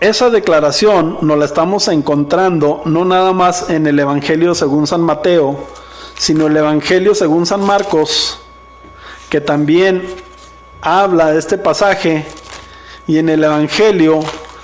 esa 0.00 0.30
declaración 0.30 1.18
nos 1.22 1.38
la 1.38 1.44
estamos 1.44 1.88
encontrando 1.88 2.82
no 2.84 3.04
nada 3.04 3.32
más 3.32 3.70
en 3.70 3.86
el 3.86 3.98
Evangelio 3.98 4.54
según 4.54 4.86
San 4.86 5.00
Mateo, 5.00 5.58
sino 6.16 6.46
el 6.46 6.56
Evangelio 6.56 7.14
según 7.14 7.46
San 7.46 7.62
Marcos, 7.62 8.38
que 9.28 9.40
también 9.40 10.04
habla 10.84 11.32
de 11.32 11.38
este 11.38 11.56
pasaje 11.56 12.26
y 13.06 13.18
en 13.18 13.30
el 13.30 13.42
Evangelio, 13.42 14.20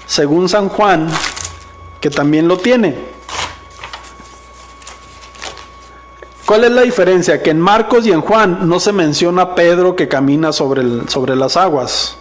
según 0.06 0.48
San 0.48 0.68
Juan, 0.68 1.08
que 1.98 2.10
también 2.10 2.46
lo 2.46 2.58
tiene. 2.58 3.10
¿Cuál 6.44 6.64
es 6.64 6.70
la 6.72 6.82
diferencia? 6.82 7.42
Que 7.42 7.50
en 7.50 7.60
Marcos 7.60 8.06
y 8.06 8.12
en 8.12 8.20
Juan 8.20 8.68
no 8.68 8.80
se 8.80 8.92
menciona 8.92 9.42
a 9.42 9.54
Pedro 9.54 9.96
que 9.96 10.08
camina 10.08 10.52
sobre, 10.52 11.08
sobre 11.08 11.36
las 11.36 11.56
aguas. 11.56 12.16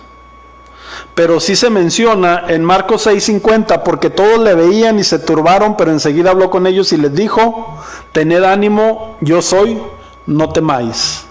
Pero 1.14 1.40
sí 1.40 1.56
se 1.56 1.70
menciona 1.70 2.46
en 2.48 2.64
Marcos 2.64 3.08
6:50 3.08 3.84
porque 3.84 4.10
todos 4.10 4.40
le 4.40 4.54
veían 4.54 5.00
y 5.00 5.04
se 5.04 5.20
turbaron, 5.20 5.76
pero 5.76 5.92
enseguida 5.92 6.30
habló 6.32 6.50
con 6.50 6.68
ellos 6.68 6.94
y 6.94 6.98
les 6.98 7.14
dijo, 7.14 7.78
tened 8.14 8.44
ánimo, 8.44 9.18
yo 9.20 9.42
soy, 9.42 9.82
no 10.26 10.50
temáis. 10.50 11.29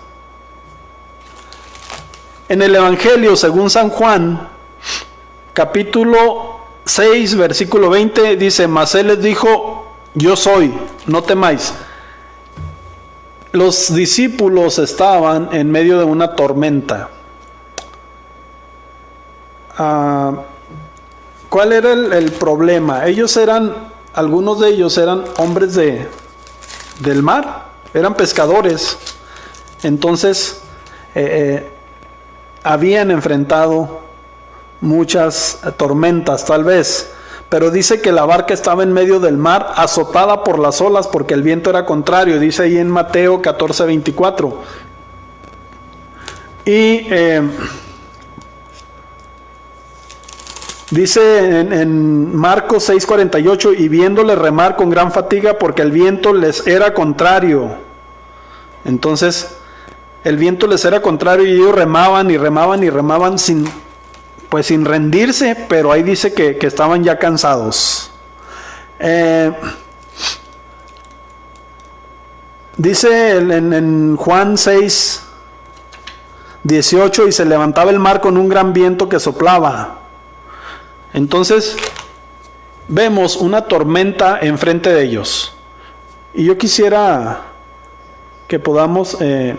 En 2.49 2.63
el 2.63 2.75
Evangelio, 2.75 3.37
según 3.37 3.69
San 3.69 3.91
Juan, 3.91 4.49
capítulo 5.53 6.61
6, 6.87 7.37
versículo 7.37 7.91
20, 7.91 8.37
dice, 8.37 8.67
mas 8.67 8.95
él 8.95 9.09
les 9.09 9.23
dijo, 9.23 9.87
yo 10.15 10.35
soy, 10.35 10.73
no 11.07 11.23
temáis. 11.23 11.75
Los 13.53 13.95
discípulos 13.95 14.79
estaban 14.79 15.51
en 15.53 15.71
medio 15.71 15.99
de 15.99 16.05
una 16.05 16.35
tormenta. 16.35 17.11
Ah, 19.77 20.33
¿Cuál 21.51 21.73
era 21.73 21.93
el, 21.93 22.33
problema? 22.33 23.07
Ellos 23.07 23.37
eran, 23.37 23.75
algunos 24.15 24.61
de 24.61 24.69
ellos 24.71 24.97
eran 24.97 25.25
hombres 25.37 25.75
de, 25.75 26.09
del 27.01 27.23
mar, 27.23 27.67
eran 27.93 28.15
pescadores. 28.15 28.97
Entonces, 29.83 30.63
eh, 31.15 31.29
eh, 31.31 31.78
habían 32.69 33.11
enfrentado 33.11 34.01
muchas 34.83 35.59
tormentas 35.79 36.45
tal 36.45 36.65
vez, 36.65 37.11
pero 37.49 37.71
dice 37.71 38.03
que 38.03 38.13
la 38.13 38.27
barca 38.27 38.53
estaba 38.53 38.83
en 38.83 38.93
medio 38.93 39.21
del 39.21 39.39
mar, 39.39 39.73
azotada 39.75 40.45
por 40.45 40.59
las 40.59 40.83
olas 40.83 41.09
porque 41.09 41.33
el 41.33 41.43
viento 41.43 41.71
era 41.71 41.87
contrario, 41.87 42.39
dice 42.39 42.65
ahí 42.65 42.77
en 42.77 42.91
Mateo 42.91 43.41
14, 43.41 43.87
24. 43.87 44.63
Y 46.67 47.07
eh, 47.11 47.41
dice 50.91 51.61
en, 51.61 51.73
en 51.73 52.37
Marcos 52.37 52.85
6, 52.85 53.07
48, 53.07 53.73
y 53.73 53.89
viéndole 53.89 54.35
remar 54.37 54.77
con 54.77 54.91
gran 54.91 55.11
fatiga 55.11 55.59
porque 55.59 55.81
el 55.81 55.91
viento 55.91 56.35
les 56.35 56.67
era 56.67 56.93
contrario. 56.93 57.71
Entonces, 58.85 59.59
el 60.25 60.37
viento 60.37 60.67
les 60.67 60.85
era 60.85 61.01
contrario 61.01 61.47
y 61.47 61.53
ellos 61.53 61.75
remaban 61.75 62.31
y 62.31 62.37
remaban 62.37 62.83
y 62.83 62.91
remaban 62.91 63.39
sin, 63.39 63.69
pues 64.49 64.67
sin 64.67 64.85
rendirse, 64.85 65.67
pero 65.69 65.93
ahí 65.93 66.03
dice 66.03 66.33
que, 66.33 66.59
estaban 66.61 67.05
ya 67.05 67.19
cansados. 67.19 68.11
Eh, 68.99 69.53
dice 72.77 73.37
en, 73.37 73.73
en, 73.73 74.17
Juan 74.17 74.59
6, 74.59 75.23
18, 76.65 77.29
y 77.29 77.33
se 77.33 77.45
levantaba 77.45 77.91
el 77.91 77.99
mar 77.99 78.21
con 78.21 78.37
un 78.37 78.49
gran 78.49 78.73
viento 78.73 79.09
que 79.09 79.21
soplaba. 79.21 80.01
Entonces, 81.13 81.77
vemos 82.89 83.37
una 83.37 83.63
tormenta 83.63 84.39
enfrente 84.41 84.93
de 84.93 85.05
ellos. 85.05 85.55
Y 86.35 86.45
yo 86.45 86.59
quisiera 86.59 87.43
que 88.47 88.59
podamos 88.59 89.17
eh, 89.21 89.57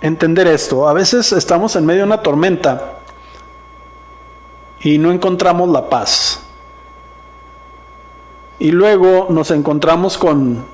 entender 0.00 0.46
esto. 0.46 0.88
A 0.88 0.92
veces 0.92 1.32
estamos 1.32 1.76
en 1.76 1.86
medio 1.86 2.00
de 2.00 2.06
una 2.06 2.22
tormenta 2.22 2.98
y 4.80 4.98
no 4.98 5.10
encontramos 5.10 5.68
la 5.68 5.88
paz. 5.88 6.42
Y 8.58 8.70
luego 8.70 9.26
nos 9.30 9.50
encontramos 9.50 10.18
con 10.18 10.64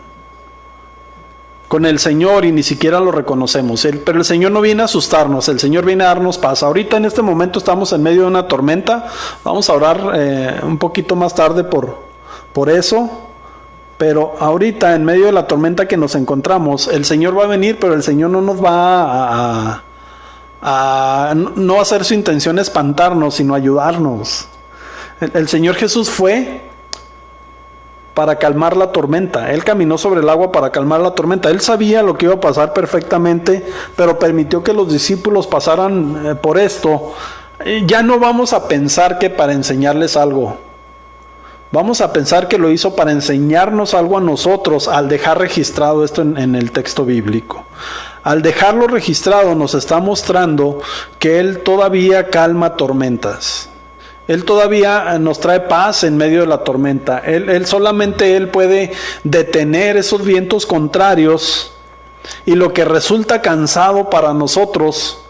con 1.74 1.86
el 1.86 1.98
Señor 1.98 2.44
y 2.44 2.52
ni 2.52 2.62
siquiera 2.62 3.00
lo 3.00 3.10
reconocemos. 3.10 3.84
pero 4.04 4.18
el 4.18 4.24
Señor 4.24 4.52
no 4.52 4.60
viene 4.60 4.82
a 4.82 4.84
asustarnos, 4.84 5.48
el 5.48 5.58
Señor 5.58 5.84
viene 5.84 6.04
a 6.04 6.08
darnos 6.08 6.38
paz. 6.38 6.62
Ahorita 6.62 6.98
en 6.98 7.04
este 7.04 7.20
momento 7.20 7.58
estamos 7.58 7.92
en 7.92 8.00
medio 8.00 8.22
de 8.22 8.28
una 8.28 8.46
tormenta. 8.46 9.08
Vamos 9.42 9.68
a 9.68 9.72
orar 9.72 10.12
eh, 10.14 10.60
un 10.62 10.78
poquito 10.78 11.16
más 11.16 11.34
tarde 11.34 11.64
por, 11.64 11.98
por 12.52 12.70
eso. 12.70 13.10
Pero 13.96 14.34
ahorita 14.38 14.94
en 14.94 15.04
medio 15.04 15.26
de 15.26 15.32
la 15.32 15.46
tormenta 15.46 15.86
que 15.86 15.96
nos 15.96 16.14
encontramos, 16.14 16.88
el 16.88 17.04
Señor 17.04 17.38
va 17.38 17.44
a 17.44 17.48
venir, 17.48 17.78
pero 17.80 17.94
el 17.94 18.02
Señor 18.02 18.30
no 18.30 18.40
nos 18.40 18.62
va 18.62 19.82
a, 20.60 21.34
no 21.34 21.84
ser 21.84 22.04
su 22.04 22.14
intención 22.14 22.58
espantarnos, 22.58 23.34
sino 23.34 23.54
ayudarnos. 23.54 24.48
el 25.20 25.48
Señor 25.48 25.76
Jesús 25.76 26.10
fue 26.10 26.62
para 28.14 28.36
calmar 28.36 28.76
la 28.76 28.92
tormenta. 28.92 29.52
Él 29.52 29.64
caminó 29.64 29.98
sobre 29.98 30.20
el 30.20 30.28
agua 30.28 30.52
para 30.52 30.70
calmar 30.70 31.00
la 31.00 31.10
tormenta. 31.10 31.50
Él 31.50 31.60
sabía 31.60 32.02
lo 32.02 32.16
que 32.16 32.26
iba 32.26 32.34
a 32.34 32.40
pasar 32.40 32.72
perfectamente, 32.72 33.66
pero 33.96 34.18
permitió 34.18 34.62
que 34.62 34.72
los 34.72 34.90
discípulos 34.90 35.46
pasaran 35.46 36.22
eh, 36.24 36.34
por 36.36 36.58
esto. 36.58 37.12
Ya 37.86 38.02
no 38.02 38.18
vamos 38.18 38.52
a 38.52 38.68
pensar 38.68 39.18
que 39.18 39.30
para 39.30 39.52
enseñarles 39.52 40.16
algo. 40.16 40.56
Vamos 41.74 42.00
a 42.00 42.12
pensar 42.12 42.46
que 42.46 42.56
lo 42.56 42.70
hizo 42.70 42.94
para 42.94 43.10
enseñarnos 43.10 43.94
algo 43.94 44.16
a 44.16 44.20
nosotros 44.20 44.86
al 44.86 45.08
dejar 45.08 45.40
registrado 45.40 46.04
esto 46.04 46.22
en, 46.22 46.54
el 46.54 46.70
texto 46.70 47.04
bíblico. 47.04 47.64
Al 48.22 48.42
dejarlo 48.42 48.86
registrado 48.86 49.56
nos 49.56 49.74
está 49.74 49.98
mostrando 49.98 50.78
que 51.18 51.40
Él 51.40 51.64
todavía 51.64 52.30
calma 52.30 52.76
tormentas. 52.76 53.70
Él 54.28 54.44
todavía 54.44 55.16
eh, 55.16 55.18
nos 55.18 55.40
trae 55.40 55.62
paz 55.62 56.04
en 56.04 56.16
medio 56.16 56.42
de 56.42 56.46
la 56.46 56.58
tormenta. 56.58 57.18
Él, 57.18 57.66
solamente 57.66 58.36
Él 58.36 58.50
puede 58.50 58.92
detener 59.24 59.96
esos 59.96 60.24
vientos 60.24 60.66
contrarios 60.66 61.72
y 62.46 62.54
lo 62.54 62.72
que 62.72 62.84
resulta 62.84 63.42
cansado 63.42 64.10
para 64.10 64.32
nosotros 64.32 65.23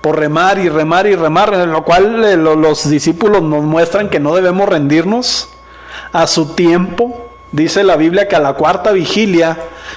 por 0.00 0.18
remar 0.18 0.58
y 0.58 0.68
remar 0.68 1.06
y 1.06 1.14
remar, 1.14 1.52
en 1.54 1.72
lo 1.72 1.84
cual 1.84 2.24
eh, 2.24 2.36
los 2.36 2.88
discípulos 2.88 3.42
nos 3.42 3.64
muestran 3.64 4.08
que 4.08 4.20
no 4.20 4.34
debemos 4.34 4.68
rendirnos 4.68 5.50
a 6.12 6.26
su 6.26 6.54
tiempo. 6.54 7.26
Dice 7.50 7.82
la 7.82 7.96
Biblia 7.96 8.28
que 8.28 8.36
a 8.36 8.40
la 8.40 8.52
cuarta 8.54 8.92
vigilia 8.92 9.56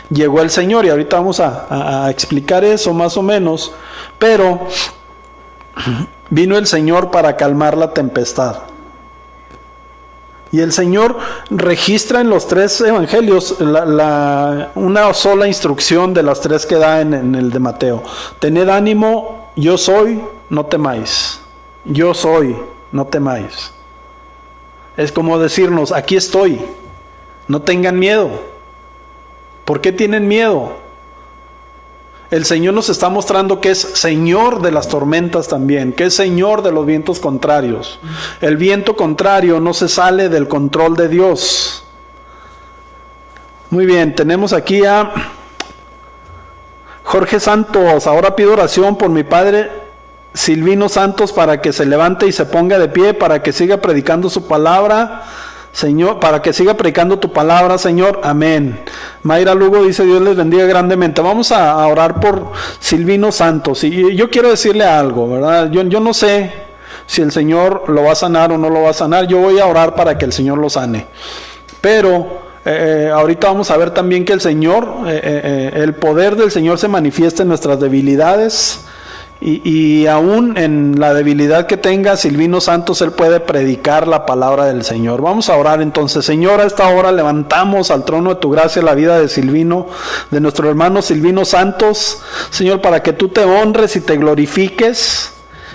llegó 0.10 0.42
el 0.42 0.50
Señor 0.50 0.86
y 0.86 0.90
ahorita 0.90 1.18
vamos 1.18 1.40
a 1.40 2.10
explicar 2.10 2.64
eso 2.64 2.94
más 2.94 3.18
o 3.18 3.22
menos, 3.22 3.74
pero 4.18 4.68
Vino 6.30 6.58
el 6.58 6.66
Señor 6.66 7.12
para 7.12 7.36
calmar 7.36 7.78
la 7.78 7.94
tempestad. 7.94 8.60
Y 10.54 10.60
el 10.60 10.74
Señor 10.74 11.18
registra 11.50 12.22
en 12.22 12.30
los 12.30 12.48
tres 12.48 12.80
evangelios 12.82 13.56
una 14.76 15.14
sola 15.14 15.48
instrucción 15.48 16.14
de 16.14 16.24
las 16.24 16.42
tres 16.42 16.66
que 16.66 16.76
da 16.76 17.02
en, 17.02 17.36
el 17.36 17.52
de 17.52 17.60
Mateo. 17.60 18.04
Tened 18.40 18.68
ánimo, 18.70 19.41
yo 19.56 19.78
soy, 19.78 20.22
no 20.50 20.66
temáis. 20.66 21.42
Yo 21.86 22.14
soy, 22.14 22.56
no 22.92 23.06
temáis. 23.06 23.74
Es 24.98 25.12
como 25.12 25.40
decirnos, 25.40 25.92
aquí 25.92 26.16
estoy, 26.16 26.62
no 27.48 27.62
tengan 27.62 27.98
miedo. 27.98 28.30
¿Por 29.66 29.82
qué 29.82 29.92
tienen 29.92 30.28
miedo? 30.28 30.82
el 32.32 32.46
Señor 32.46 32.74
nos 32.74 32.90
está 32.90 33.10
mostrando 33.10 33.60
que 33.60 33.72
es 33.72 33.80
Señor 33.80 34.62
de 34.62 34.72
las 34.72 34.88
tormentas 34.88 35.50
también, 35.50 35.92
que 35.92 36.06
es 36.06 36.16
Señor 36.16 36.64
de 36.64 36.72
los 36.72 36.86
vientos 36.86 37.20
contrarios. 37.20 38.00
El 38.40 38.56
viento 38.56 38.96
contrario 38.96 39.60
no 39.60 39.74
se 39.74 39.90
sale 39.90 40.30
del 40.30 40.48
control 40.48 40.96
de 40.96 41.10
Dios. 41.10 41.84
Muy 43.70 43.86
bien, 43.86 44.16
tenemos 44.16 44.54
aquí 44.54 44.86
a 44.86 45.12
Jorge 47.04 47.40
Santos. 47.40 48.08
Ahora 48.08 48.36
pido 48.36 48.54
oración 48.54 48.98
por 48.98 49.10
mi 49.10 49.24
padre 49.24 49.70
Silvino 50.34 50.90
Santos 50.90 51.34
para 51.34 51.62
que 51.62 51.74
se 51.74 51.86
levante 51.86 52.28
y 52.28 52.32
se 52.32 52.46
ponga 52.46 52.80
de 52.80 52.88
pie, 52.88 53.14
para 53.14 53.44
que 53.44 53.52
siga 53.52 53.78
predicando 53.78 54.30
su 54.30 54.48
palabra 54.48 55.24
Señor, 55.72 56.20
para 56.20 56.42
que 56.42 56.52
siga 56.52 56.74
predicando 56.74 57.18
tu 57.18 57.32
palabra, 57.32 57.78
Señor. 57.78 58.20
Amén. 58.24 58.84
Mayra 59.24 59.56
Lugo 59.56 59.84
dice, 59.84 60.04
Dios 60.04 60.22
les 60.22 60.36
bendiga 60.36 60.66
grandemente. 60.66 61.22
Vamos 61.22 61.52
a, 61.52 61.86
orar 61.88 62.20
por 62.20 62.52
Silvino 62.80 63.32
Santos. 63.32 63.84
Y 63.84 64.16
yo 64.16 64.30
quiero 64.30 64.50
decirle 64.50 64.84
algo, 64.84 65.30
¿verdad? 65.30 65.72
Yo, 65.72 65.84
yo 65.84 66.02
no 66.02 66.14
sé 66.14 66.52
si 67.06 67.22
el 67.22 67.32
Señor 67.32 67.86
lo 67.88 68.04
va 68.04 68.12
a 68.12 68.16
sanar 68.16 68.52
o 68.52 68.58
no 68.58 68.70
lo 68.70 68.84
va 68.84 68.90
a 68.90 68.94
sanar. 68.94 69.28
Yo 69.28 69.38
voy 69.38 69.60
a 69.60 69.66
orar 69.66 69.96
para 69.96 70.18
que 70.18 70.26
el 70.26 70.34
Señor 70.34 70.58
lo 70.58 70.70
sane. 70.70 71.08
Pero 71.80 72.51
eh, 72.64 73.06
eh, 73.08 73.12
ahorita 73.12 73.48
vamos 73.48 73.72
a 73.72 73.78
ver 73.78 73.92
también 73.92 74.24
que 74.24 74.34
el 74.34 74.42
Señor, 74.42 74.88
eh, 75.08 75.72
el 75.74 75.96
poder 75.96 76.36
del 76.36 76.52
Señor 76.52 76.78
se 76.78 76.88
manifiesta 76.88 77.42
en 77.42 77.50
nuestras 77.50 77.80
debilidades 77.80 78.86
y, 79.44 80.06
aún 80.06 80.56
en 80.56 81.00
la 81.00 81.16
debilidad 81.16 81.66
que 81.66 81.76
tenga 81.76 82.16
Silvino 82.16 82.62
Santos, 82.62 83.02
él 83.02 83.12
puede 83.12 83.40
predicar 83.40 84.08
la 84.08 84.28
palabra 84.28 84.66
del 84.66 84.84
Señor. 84.84 85.24
Vamos 85.24 85.50
a 85.50 85.58
orar 85.58 85.82
entonces. 85.82 86.24
Señor, 86.24 86.62
a 86.62 86.66
esta 86.66 86.88
hora 86.90 87.12
levantamos 87.12 87.90
al 87.90 88.06
trono 88.06 88.36
de 88.36 88.40
tu 88.40 88.52
gracia 88.52 88.84
la 88.84 88.94
vida 88.94 89.20
de 89.20 89.28
Silvino, 89.28 89.88
de 90.30 90.40
nuestro 90.40 90.70
hermano 90.70 91.02
Silvino 91.02 91.44
Santos. 91.44 92.22
Señor, 92.52 92.82
para 92.82 93.02
que 93.02 93.14
tú 93.14 93.30
te 93.30 93.44
honres 93.44 93.96
y 93.96 94.02
te 94.02 94.18
glorifiques 94.18 95.31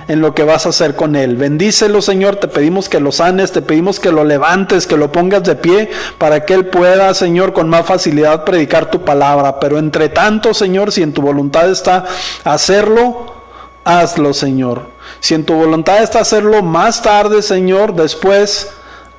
en 0.08 0.20
lo 0.20 0.34
que 0.34 0.44
vas 0.44 0.66
a 0.66 0.70
hacer 0.70 0.94
con 0.94 1.16
él. 1.16 1.36
Bendícelo, 1.36 2.00
Señor, 2.00 2.36
te 2.36 2.48
pedimos 2.48 2.88
que 2.88 3.00
lo 3.00 3.12
sanes, 3.12 3.52
te 3.52 3.62
pedimos 3.62 4.00
que 4.00 4.12
lo 4.12 4.24
levantes, 4.24 4.86
que 4.86 4.96
lo 4.96 5.10
pongas 5.10 5.42
de 5.44 5.56
pie, 5.56 5.90
para 6.18 6.44
que 6.44 6.54
él 6.54 6.66
pueda, 6.66 7.12
Señor, 7.14 7.52
con 7.52 7.68
más 7.68 7.86
facilidad 7.86 8.44
predicar 8.44 8.90
tu 8.90 9.04
palabra. 9.04 9.58
Pero 9.58 9.78
entre 9.78 10.08
tanto, 10.08 10.54
Señor, 10.54 10.92
si 10.92 11.02
en 11.02 11.12
tu 11.12 11.22
voluntad 11.22 11.70
está 11.70 12.04
hacerlo, 12.44 13.34
hazlo, 13.84 14.32
Señor. 14.32 14.82
Si 15.20 15.34
en 15.34 15.44
tu 15.44 15.54
voluntad 15.54 16.02
está 16.02 16.20
hacerlo 16.20 16.62
más 16.62 17.02
tarde, 17.02 17.42
Señor, 17.42 17.94
después 17.94 18.70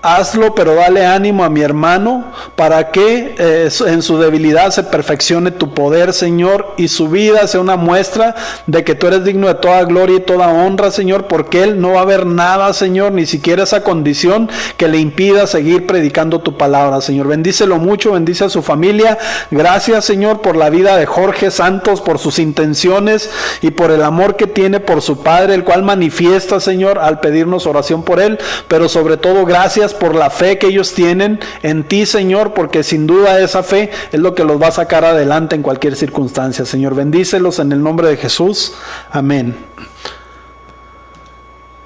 hazlo, 0.02 0.54
pero 0.54 0.76
dale 0.76 1.06
ánimo 1.06 1.44
a 1.44 1.50
mi 1.50 1.62
hermano 1.62 2.26
para 2.56 2.92
que 2.92 3.36
eh, 3.38 3.70
en 3.88 4.02
su 4.02 4.18
debilidad 4.18 4.70
se 4.72 4.84
perfeccione 4.84 5.52
tu 5.52 5.74
poder, 5.74 6.14
Señor, 6.14 6.74
y 6.78 6.88
su 6.88 7.10
vida 7.10 7.48
sea 7.48 7.62
una 7.62 7.78
muestra 7.78 8.36
de 8.68 8.84
que 8.84 8.96
tú 8.96 9.08
eres 9.08 9.24
digno 9.24 9.48
de 9.48 9.56
toda 9.56 9.84
gloria 9.86 10.18
y 10.18 10.22
toda 10.22 10.50
honra, 10.50 10.92
Señor, 10.92 11.28
porque 11.28 11.64
él 11.64 11.82
no 11.82 11.94
va 11.94 12.02
a 12.02 12.06
ver 12.06 12.26
nada, 12.26 12.72
Señor, 12.74 13.12
ni 13.12 13.26
siquiera 13.26 13.64
esa 13.64 13.84
condición 13.84 14.50
que 14.78 14.88
le 14.88 15.00
impida 15.00 15.48
seguir 15.48 15.88
predicando 15.88 16.40
tu 16.40 16.58
palabra, 16.58 17.02
Señor. 17.02 17.28
Bendícelo 17.28 17.78
mucho, 17.78 18.14
bendice 18.14 18.46
a 18.46 18.50
su 18.50 18.62
familia. 18.62 19.18
Gracias, 19.52 20.06
Señor, 20.06 20.42
por 20.42 20.56
la 20.56 20.70
vida 20.70 20.96
de 20.96 21.06
Jorge 21.06 21.52
Santos, 21.52 22.02
por 22.02 22.20
sus 22.20 22.40
intenciones 22.40 23.30
y 23.62 23.72
por 23.72 23.92
el 23.92 24.04
amor 24.04 24.36
que 24.36 24.48
tiene 24.48 24.80
por 24.80 25.02
su 25.02 25.24
padre, 25.24 25.56
el 25.56 25.64
cual 25.64 25.84
manifiesta, 25.84 26.60
Señor, 26.60 27.00
al 27.00 27.20
pedirnos 27.20 27.66
oración 27.66 28.04
por 28.04 28.20
él, 28.20 28.38
pero 28.68 28.88
sobre 28.88 29.18
todo 29.18 29.46
gracias 29.46 29.87
por 29.94 30.16
la 30.16 30.30
fe 30.30 30.58
que 30.58 30.68
ellos 30.68 30.94
tienen 30.94 31.40
en 31.64 31.84
ti, 31.84 32.06
Señor, 32.06 32.54
porque 32.54 32.84
sin 32.84 33.08
duda 33.08 33.40
esa 33.40 33.64
fe 33.64 33.92
es 34.12 34.20
lo 34.20 34.36
que 34.36 34.44
los 34.44 34.62
va 34.62 34.68
a 34.68 34.72
sacar 34.72 35.06
adelante 35.06 35.56
en 35.56 35.62
cualquier 35.62 35.96
circunstancia. 35.96 36.66
Señor, 36.66 36.96
bendícelos 36.96 37.60
en 37.60 37.72
el 37.72 37.82
nombre 37.82 38.08
de 38.10 38.18
Jesús. 38.18 38.74
Amén. 39.12 39.56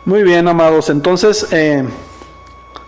Muy 0.05 0.23
bien, 0.23 0.47
amados. 0.47 0.89
Entonces, 0.89 1.47
eh, 1.51 1.83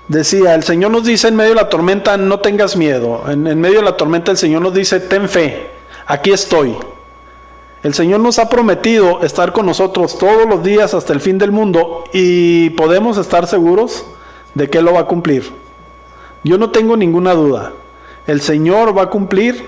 decía, 0.07 0.55
el 0.55 0.63
Señor 0.63 0.91
nos 0.91 1.05
dice 1.05 1.27
en 1.27 1.35
medio 1.35 1.51
de 1.51 1.61
la 1.61 1.69
tormenta, 1.69 2.17
no 2.17 2.39
tengas 2.39 2.75
miedo. 2.75 3.23
En, 3.29 3.45
en 3.47 3.59
medio 3.61 3.77
de 3.77 3.85
la 3.85 3.97
tormenta 3.97 4.31
el 4.31 4.37
Señor 4.37 4.61
nos 4.61 4.73
dice, 4.73 4.99
ten 4.99 5.29
fe, 5.29 5.69
aquí 6.05 6.31
estoy. 6.31 6.75
El 7.83 7.93
Señor 7.93 8.21
nos 8.21 8.39
ha 8.39 8.47
prometido 8.47 9.21
estar 9.23 9.51
con 9.51 9.65
nosotros 9.65 10.17
todos 10.17 10.47
los 10.47 10.63
días 10.63 10.93
hasta 10.93 11.11
el 11.11 11.19
fin 11.19 11.37
del 11.37 11.51
mundo 11.51 12.05
y 12.13 12.69
podemos 12.71 13.17
estar 13.17 13.45
seguros 13.45 14.05
de 14.53 14.69
que 14.69 14.81
lo 14.81 14.93
va 14.93 15.01
a 15.01 15.05
cumplir. 15.05 15.51
Yo 16.43 16.57
no 16.57 16.71
tengo 16.71 16.97
ninguna 16.97 17.33
duda. 17.33 17.73
El 18.27 18.41
Señor 18.41 18.97
va 18.97 19.03
a 19.03 19.09
cumplir 19.09 19.67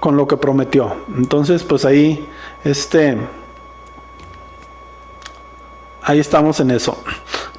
con 0.00 0.16
lo 0.16 0.26
que 0.26 0.36
prometió. 0.36 0.96
Entonces, 1.16 1.62
pues 1.62 1.84
ahí, 1.84 2.28
este, 2.62 3.16
ahí 6.02 6.18
estamos 6.18 6.60
en 6.60 6.70
eso. 6.70 7.02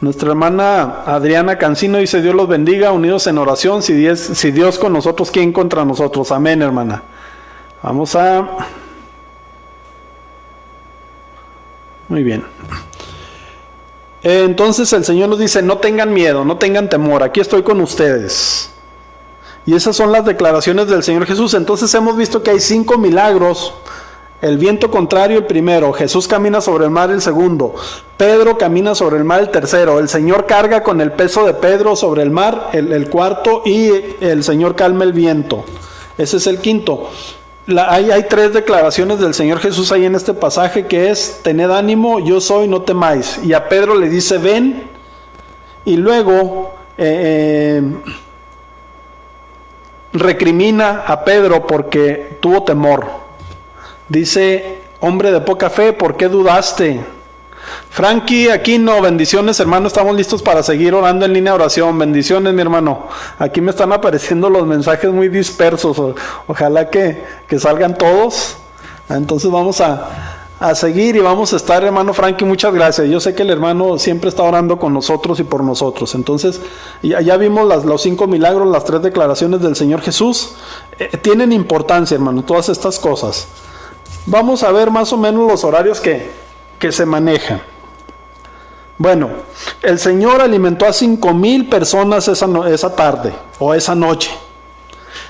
Nuestra 0.01 0.29
hermana 0.29 1.01
Adriana 1.05 1.57
Cancino 1.57 1.97
dice, 1.97 2.21
Dios 2.21 2.35
los 2.35 2.47
bendiga, 2.47 2.91
unidos 2.91 3.25
en 3.27 3.37
oración, 3.37 3.81
si 3.81 3.93
Dios, 3.93 4.19
si 4.19 4.51
Dios 4.51 4.77
con 4.77 4.93
nosotros, 4.93 5.31
¿quién 5.31 5.51
contra 5.51 5.85
nosotros? 5.85 6.31
Amén, 6.31 6.61
hermana. 6.61 7.01
Vamos 7.81 8.15
a... 8.15 8.47
Muy 12.07 12.21
bien. 12.21 12.43
Entonces 14.27 14.91
el 14.91 15.05
Señor 15.05 15.29
nos 15.29 15.37
dice, 15.37 15.61
no 15.61 15.77
tengan 15.77 16.11
miedo, 16.11 16.43
no 16.43 16.57
tengan 16.57 16.89
temor, 16.89 17.21
aquí 17.21 17.41
estoy 17.41 17.61
con 17.61 17.79
ustedes. 17.79 18.71
Y 19.67 19.75
esas 19.75 19.95
son 19.95 20.11
las 20.11 20.25
declaraciones 20.25 20.87
del 20.87 21.03
Señor 21.03 21.27
Jesús. 21.27 21.53
Entonces 21.53 21.93
hemos 21.93 22.17
visto 22.17 22.41
que 22.41 22.49
hay 22.49 22.59
cinco 22.59 22.97
milagros 22.97 23.73
El 24.41 24.57
viento 24.57 24.89
contrario 24.89 25.37
el 25.37 25.45
primero, 25.45 25.93
Jesús 25.93 26.27
camina 26.27 26.59
sobre 26.59 26.85
el 26.85 26.91
mar 26.91 27.09
el 27.09 27.21
segundo, 27.21 27.73
Pedro 28.17 28.57
camina 28.57 28.93
sobre 28.93 29.17
el 29.17 29.23
mar 29.23 29.39
el 29.39 29.49
tercero, 29.49 29.97
el 29.97 30.09
Señor 30.09 30.45
carga 30.45 30.83
con 30.83 31.01
el 31.01 31.13
peso 31.13 31.45
de 31.45 31.53
Pedro 31.53 31.95
sobre 31.95 32.21
el 32.21 32.31
mar 32.31 32.69
el, 32.73 33.09
cuarto 33.09 33.61
y 33.63 33.89
el 34.21 34.43
Señor 34.43 34.75
calma 34.75 35.03
el 35.03 35.13
viento. 35.13 35.65
Ese 36.17 36.37
es 36.37 36.47
el 36.47 36.59
quinto. 36.59 37.09
Hay, 37.67 38.23
tres 38.29 38.53
declaraciones 38.53 39.19
del 39.19 39.33
Señor 39.33 39.59
Jesús 39.59 39.91
ahí 39.91 40.05
en 40.05 40.15
este 40.15 40.33
pasaje 40.33 40.85
que 40.85 41.09
es, 41.09 41.39
tened 41.41 41.71
ánimo, 41.71 42.19
yo 42.19 42.39
soy, 42.39 42.67
no 42.67 42.83
temáis. 42.83 43.39
Y 43.43 43.53
a 43.53 43.67
Pedro 43.67 43.95
le 43.95 44.09
dice, 44.09 44.37
ven. 44.37 44.83
Y 45.83 45.97
luego 45.97 46.75
eh, 46.97 47.81
eh, 47.81 47.93
recrimina 50.13 51.03
a 51.07 51.23
Pedro 51.23 51.65
porque 51.65 52.37
tuvo 52.39 52.63
temor. 52.63 53.07
Dice, 54.09 54.81
hombre 54.99 55.31
de 55.31 55.41
poca 55.41 55.69
fe, 55.69 55.93
¿por 55.93 56.17
qué 56.17 56.27
dudaste? 56.27 57.14
Frankie, 57.89 58.49
aquí 58.49 58.77
no, 58.77 59.01
bendiciones 59.01 59.59
hermano, 59.59 59.87
estamos 59.87 60.15
listos 60.15 60.41
para 60.41 60.63
seguir 60.63 60.93
orando 60.93 61.25
en 61.25 61.33
línea 61.33 61.53
de 61.53 61.55
oración, 61.55 61.97
bendiciones 61.97 62.53
mi 62.53 62.61
hermano. 62.61 63.07
Aquí 63.39 63.61
me 63.61 63.71
están 63.71 63.93
apareciendo 63.93 64.49
los 64.49 64.67
mensajes 64.67 65.09
muy 65.11 65.29
dispersos, 65.29 65.97
ojalá 66.47 66.89
que, 66.89 67.23
salgan 67.57 67.97
todos. 67.97 68.57
Entonces 69.07 69.49
vamos 69.49 69.79
a, 69.81 70.09
seguir 70.73 71.15
y 71.15 71.19
vamos 71.19 71.53
a 71.53 71.57
estar, 71.57 71.83
hermano 71.83 72.13
Frankie, 72.13 72.43
muchas 72.43 72.73
gracias. 72.73 73.07
Yo 73.07 73.19
sé 73.19 73.33
que 73.33 73.43
el 73.43 73.49
hermano 73.49 73.97
siempre 73.99 74.29
está 74.29 74.43
orando 74.43 74.77
con 74.77 74.93
nosotros 74.93 75.39
y 75.39 75.43
por 75.43 75.63
nosotros. 75.63 76.15
Entonces, 76.15 76.59
ya, 77.01 77.37
vimos 77.37 77.67
las, 77.67 77.85
los 77.85 78.01
cinco 78.01 78.27
milagros, 78.27 78.67
las 78.67 78.83
tres 78.83 79.01
declaraciones 79.03 79.61
del 79.61 79.75
Señor 79.75 80.01
Jesús. 80.01 80.55
Eh, 80.97 81.17
tienen 81.17 81.51
importancia, 81.51 82.15
hermano, 82.15 82.43
todas 82.43 82.69
estas 82.69 82.99
cosas. 82.99 83.47
Vamos 84.25 84.63
a 84.63 84.71
ver 84.71 84.91
más 84.91 85.13
o 85.13 85.17
menos 85.17 85.47
los 85.47 85.63
horarios 85.63 86.01
que, 86.01 86.44
que 86.79 86.91
se 86.91 87.05
manejan. 87.05 87.61
Bueno, 88.97 89.29
el 89.81 89.99
Señor 89.99 90.41
alimentó 90.41 90.85
a 90.85 90.93
cinco 90.93 91.33
mil 91.33 91.67
personas 91.67 92.27
esa, 92.27 92.47
esa 92.69 92.95
tarde 92.95 93.33
o 93.59 93.73
esa 93.73 93.93
noche. 93.93 94.31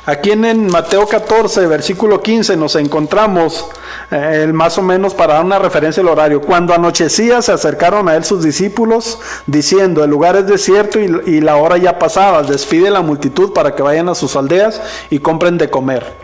Aquí 0.07 0.31
en, 0.31 0.67
Mateo 0.67 1.07
14, 1.07 1.65
versículo 1.65 2.21
15, 2.21 2.57
nos 2.57 2.75
encontramos 2.75 3.67
eh, 4.11 4.47
más 4.53 4.77
o 4.77 4.83
menos 4.83 5.15
para 5.15 5.33
dar 5.33 5.45
una 5.45 5.57
referencia 5.57 6.01
al 6.01 6.09
horario. 6.09 6.41
Cuando 6.41 6.75
anochecía 6.75 7.41
se 7.41 7.51
acercaron 7.51 8.07
a 8.07 8.15
él 8.15 8.23
sus 8.23 8.43
discípulos 8.43 9.17
diciendo, 9.47 10.03
el 10.03 10.11
lugar 10.11 10.35
es 10.35 10.45
desierto 10.45 10.99
y, 10.99 11.05
y 11.25 11.41
la 11.41 11.55
hora 11.55 11.77
ya 11.77 11.97
pasada, 11.97 12.43
despide 12.43 12.91
la 12.91 13.01
multitud 13.01 13.51
para 13.51 13.73
que 13.73 13.81
vayan 13.81 14.07
a 14.07 14.13
sus 14.13 14.35
aldeas 14.35 14.79
y 15.09 15.17
compren 15.17 15.57
de 15.57 15.71
comer 15.71 16.15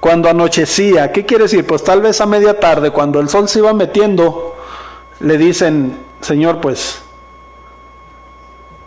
cuando 0.00 0.30
anochecía. 0.30 1.12
¿Qué 1.12 1.26
quiere 1.26 1.44
decir? 1.44 1.66
Pues 1.66 1.84
tal 1.84 2.00
vez 2.00 2.20
a 2.20 2.26
media 2.26 2.58
tarde, 2.58 2.90
cuando 2.90 3.20
el 3.20 3.28
sol 3.28 3.48
se 3.48 3.60
iba 3.60 3.72
metiendo, 3.74 4.56
le 5.20 5.36
dicen, 5.36 5.98
Señor, 6.22 6.60
pues, 6.60 7.02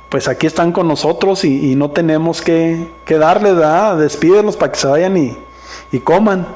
pues 0.10 0.28
aquí 0.28 0.47
están 0.47 0.71
con 0.71 0.88
nosotros 0.88 1.45
y, 1.45 1.76
no 1.76 1.91
tenemos 1.91 2.41
que, 2.41 2.91
que 3.06 3.17
darles, 3.17 3.56
¿verdad? 3.56 3.97
Despídelos 3.97 4.58
para 4.58 4.71
que 4.71 4.80
se 4.80 4.88
vayan 4.88 5.17
y, 5.17 5.99
coman. 5.99 6.47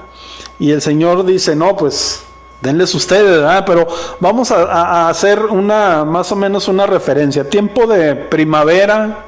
Y 0.59 0.71
el 0.71 0.81
Señor 0.81 1.23
dice, 1.23 1.55
no, 1.55 1.75
pues 1.77 2.23
denles 2.61 2.93
ustedes, 2.95 3.29
¿verdad? 3.29 3.63
Pero 3.65 3.87
vamos 4.19 4.49
a, 4.51 5.07
hacer 5.09 5.39
una, 5.45 6.03
más 6.03 6.31
o 6.31 6.35
menos 6.35 6.67
una 6.67 6.87
referencia. 6.87 7.47
Tiempo 7.47 7.85
de 7.85 8.15
primavera, 8.15 9.25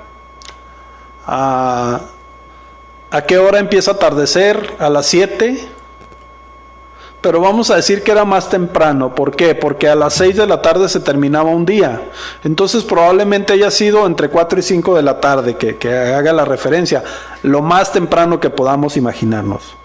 a 1.28 2.02
¿A 3.12 3.24
qué 3.24 3.39
hora 3.39 3.60
empieza 3.60 3.91
a 3.91 3.93
atardecer? 3.95 4.76
A 4.78 4.89
las 4.89 5.08
7. 5.08 5.67
Pero 7.22 7.41
vamos 7.41 7.69
a 7.69 7.76
decir 7.76 8.04
que 8.04 8.12
era 8.12 8.24
más 8.24 8.50
temprano. 8.50 9.13
¿Por 9.13 9.36
qué? 9.36 9.56
Porque 9.56 9.89
a 9.89 9.95
las 9.95 10.13
6 10.13 10.38
de 10.38 10.48
la 10.48 10.62
tarde 10.62 10.88
se 10.88 11.00
terminaba 11.00 11.50
un 11.50 11.65
día. 11.65 12.02
Entonces 12.43 12.84
probablemente 12.84 13.54
haya 13.54 13.72
sido 13.72 14.06
entre 14.06 14.30
4 14.30 14.60
y 14.60 14.62
5 14.62 14.95
de 14.95 15.02
la 15.02 15.19
tarde 15.19 15.58
que, 15.58 15.98
haga 15.98 16.32
la 16.32 16.45
referencia. 16.45 17.04
Lo 17.43 17.62
más 17.62 17.91
temprano 17.91 18.39
que 18.39 18.50
podamos 18.50 18.95
imaginarnos. 18.95 19.76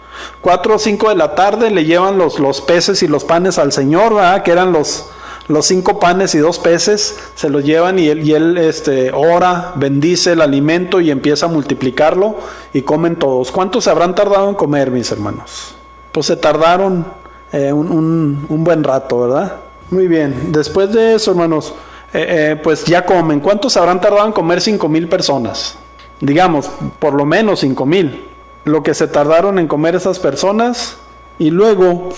4 0.43 0.77
o 0.77 0.79
5 0.79 1.09
de 1.09 1.17
la 1.17 1.35
tarde 1.35 1.71
le 1.71 1.85
llevan 1.85 2.19
los, 2.19 2.39
los 2.39 2.61
peces 2.61 3.03
y 3.03 3.09
los 3.09 3.25
panes 3.25 3.59
al 3.59 3.73
Señor, 3.73 4.15
¿verdad? 4.15 4.43
Que 4.45 4.53
eran 4.53 4.71
los, 4.71 5.07
los 5.47 5.67
cinco 5.67 6.01
panes 6.01 6.35
y 6.35 6.39
dos 6.39 6.59
peces 6.59 7.19
se 7.35 7.51
los 7.51 7.65
llevan 7.65 7.99
y 7.99 8.09
él, 8.09 8.27
y 8.27 8.33
él 8.33 8.57
este, 8.57 9.13
ora, 9.13 9.73
bendice 9.77 10.33
el 10.33 10.41
alimento 10.41 11.01
y 11.01 11.11
empieza 11.11 11.47
a 11.47 11.49
multiplicarlo 11.51 12.37
y 12.73 12.83
comen 12.83 13.17
todos. 13.17 13.53
¿Cuántos 13.53 13.85
se 13.85 13.91
habrán 13.91 14.15
tardado 14.15 14.49
en 14.49 14.55
comer, 14.55 14.91
mis 14.91 15.13
hermanos? 15.13 15.75
Pues 16.13 16.27
se 16.27 16.37
tardaron 16.37 17.05
eh, 17.53 17.73
un, 17.73 18.47
buen 18.49 18.83
rato, 18.83 19.21
¿verdad? 19.21 19.57
Muy 19.91 20.09
bien. 20.09 20.51
Después 20.51 20.93
de 20.93 21.17
eso, 21.17 21.33
hermanos, 21.33 21.75
eh, 22.15 22.27
eh, 22.27 22.61
pues 22.63 22.85
ya 22.87 23.05
comen. 23.05 23.41
¿Cuántos 23.41 23.77
habrán 23.77 24.01
tardado 24.01 24.27
en 24.27 24.33
comer 24.33 24.63
cinco 24.63 24.89
mil 24.89 25.09
personas? 25.09 25.77
Digamos, 26.21 26.71
por 26.99 27.13
lo 27.13 27.27
menos 27.27 27.61
cinco 27.61 27.85
mil. 27.85 28.25
Lo 28.65 28.83
que 28.83 28.95
se 28.95 29.09
tardaron 29.09 29.59
en 29.59 29.69
comer 29.69 29.95
esas 29.95 30.19
personas 30.19 30.97
y 31.39 31.51
luego... 31.51 32.09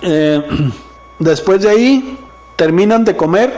Después 1.18 1.62
de 1.62 1.70
ahí 1.70 2.18
terminan 2.56 3.04
de 3.04 3.16
comer 3.16 3.52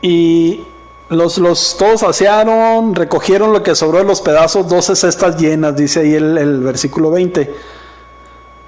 y 0.00 0.62
los, 1.08 1.38
los 1.38 1.76
todos 1.78 2.00
saciaron, 2.00 2.94
recogieron 2.94 3.52
lo 3.52 3.62
que 3.62 3.74
sobró 3.74 3.98
de 3.98 4.04
los 4.04 4.22
pedazos, 4.22 4.68
12 4.68 4.96
cestas 4.96 5.36
llenas, 5.36 5.76
dice 5.76 6.00
ahí 6.00 6.14
el, 6.14 6.60
versículo 6.60 7.10
20. 7.10 7.54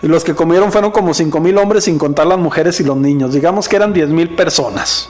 Y 0.03 0.07
los 0.07 0.25
que 0.25 0.35
comieron 0.35 0.71
fueron 0.71 0.91
como 0.91 1.15
cinco 1.15 1.41
mil 1.41 1.57
hombres 1.57 1.85
sin 1.85 1.97
contar 1.97 2.27
las 2.27 2.39
mujeres 2.39 2.79
y 2.81 2.85
los 2.85 2.97
niños. 2.99 3.33
Digamos 3.33 3.69
que 3.69 3.77
eran 3.77 3.95
diez 3.95 4.11
mil 4.11 4.35
personas. 4.35 5.09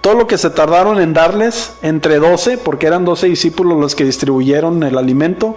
Todo 0.00 0.14
lo 0.14 0.26
que 0.26 0.38
se 0.38 0.48
tardaron 0.50 1.00
en 1.00 1.12
darles, 1.12 1.74
entre 1.82 2.18
12, 2.18 2.58
porque 2.58 2.86
eran 2.86 3.04
12 3.04 3.26
discípulos 3.26 3.78
los 3.78 3.94
que 3.94 4.04
distribuyeron 4.04 4.82
el 4.84 4.96
alimento, 4.96 5.56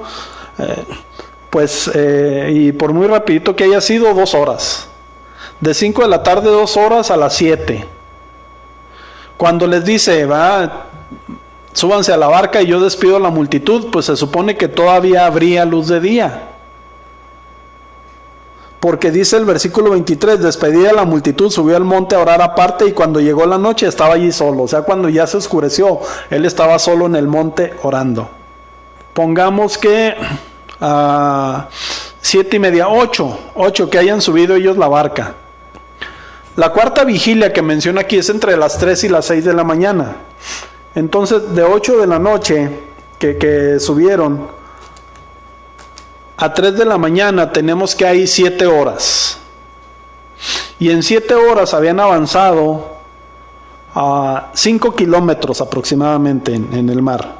eh, 0.58 0.84
pues, 1.50 1.90
eh, 1.94 2.52
y 2.54 2.72
por 2.72 2.92
muy 2.94 3.08
rapidito 3.08 3.56
que 3.56 3.66
haya 3.66 3.80
sido, 3.80 4.14
dos 4.14 4.34
horas 4.34 4.89
de 5.60 5.74
5 5.74 6.04
de 6.04 6.08
la 6.08 6.24
tarde, 6.24 6.50
dos 6.50 6.78
horas 6.78 7.12
a 7.12 7.18
las 7.18 7.36
7. 7.36 7.86
Cuando 9.38 9.68
les 9.68 9.86
dice, 9.86 10.26
va, 10.26 10.86
súbanse 11.74 12.12
a 12.14 12.18
la 12.18 12.28
barca 12.28 12.62
y 12.62 12.68
yo 12.68 12.80
despido 12.80 13.18
a 13.18 13.20
la 13.20 13.30
multitud, 13.30 13.88
pues 13.92 14.06
se 14.06 14.16
supone 14.16 14.58
que 14.58 14.68
todavía 14.68 15.26
habría 15.26 15.66
luz 15.66 15.88
de 15.88 16.00
día. 16.00 16.44
Porque 18.80 19.12
dice 19.12 19.36
el 19.36 19.44
versículo 19.44 19.92
23, 19.92 20.42
despedida 20.42 20.94
la 20.94 21.04
multitud, 21.04 21.50
subió 21.52 21.76
al 21.76 21.84
monte 21.84 22.16
a 22.16 22.20
orar 22.20 22.42
aparte 22.42 22.86
y 22.86 22.94
cuando 22.94 23.20
llegó 23.20 23.46
la 23.46 23.58
noche 23.58 23.88
estaba 23.88 24.14
allí 24.14 24.32
solo. 24.32 24.64
O 24.64 24.68
sea, 24.70 24.84
cuando 24.84 25.10
ya 25.10 25.28
se 25.28 25.36
oscureció, 25.36 26.00
él 26.30 26.46
estaba 26.46 26.80
solo 26.80 27.06
en 27.06 27.16
el 27.16 27.28
monte 27.28 27.74
orando. 27.84 28.30
Pongamos 29.14 29.78
que 29.78 30.16
a 30.80 31.68
siete 32.22 32.56
y 32.56 32.60
media, 32.60 32.88
ocho, 32.88 33.38
ocho 33.56 33.90
que 33.90 33.98
hayan 33.98 34.22
subido 34.22 34.56
ellos 34.56 34.78
la 34.78 34.88
barca. 34.88 35.36
La 36.60 36.74
cuarta 36.74 37.06
vigilia 37.06 37.54
que 37.54 37.62
menciona 37.62 38.02
aquí 38.02 38.18
es 38.18 38.30
entre 38.30 38.58
las 38.58 38.78
3 38.78 39.06
y 39.06 39.08
las 39.08 39.28
6 39.28 39.46
de 39.46 39.54
la 39.54 39.64
mañana. 39.64 40.18
Entonces, 40.94 41.56
de 41.56 41.64
8 41.64 42.00
de 42.00 42.06
la 42.06 42.20
noche 42.20 42.82
que, 43.18 43.78
subieron 43.80 44.46
a 46.36 46.54
3 46.54 46.78
de 46.78 46.84
la 46.84 46.98
mañana, 46.98 47.54
tenemos 47.54 47.96
que 47.96 48.06
hay 48.06 48.28
7 48.28 48.68
horas. 48.68 49.38
Y 50.80 50.90
en 50.90 51.02
7 51.02 51.34
horas 51.34 51.74
habían 51.74 52.02
avanzado 52.02 52.88
a 53.96 54.52
5 54.54 54.96
kilómetros 54.96 55.62
aproximadamente 55.62 56.56
en 56.56 56.90
el 56.90 57.02
mar, 57.02 57.38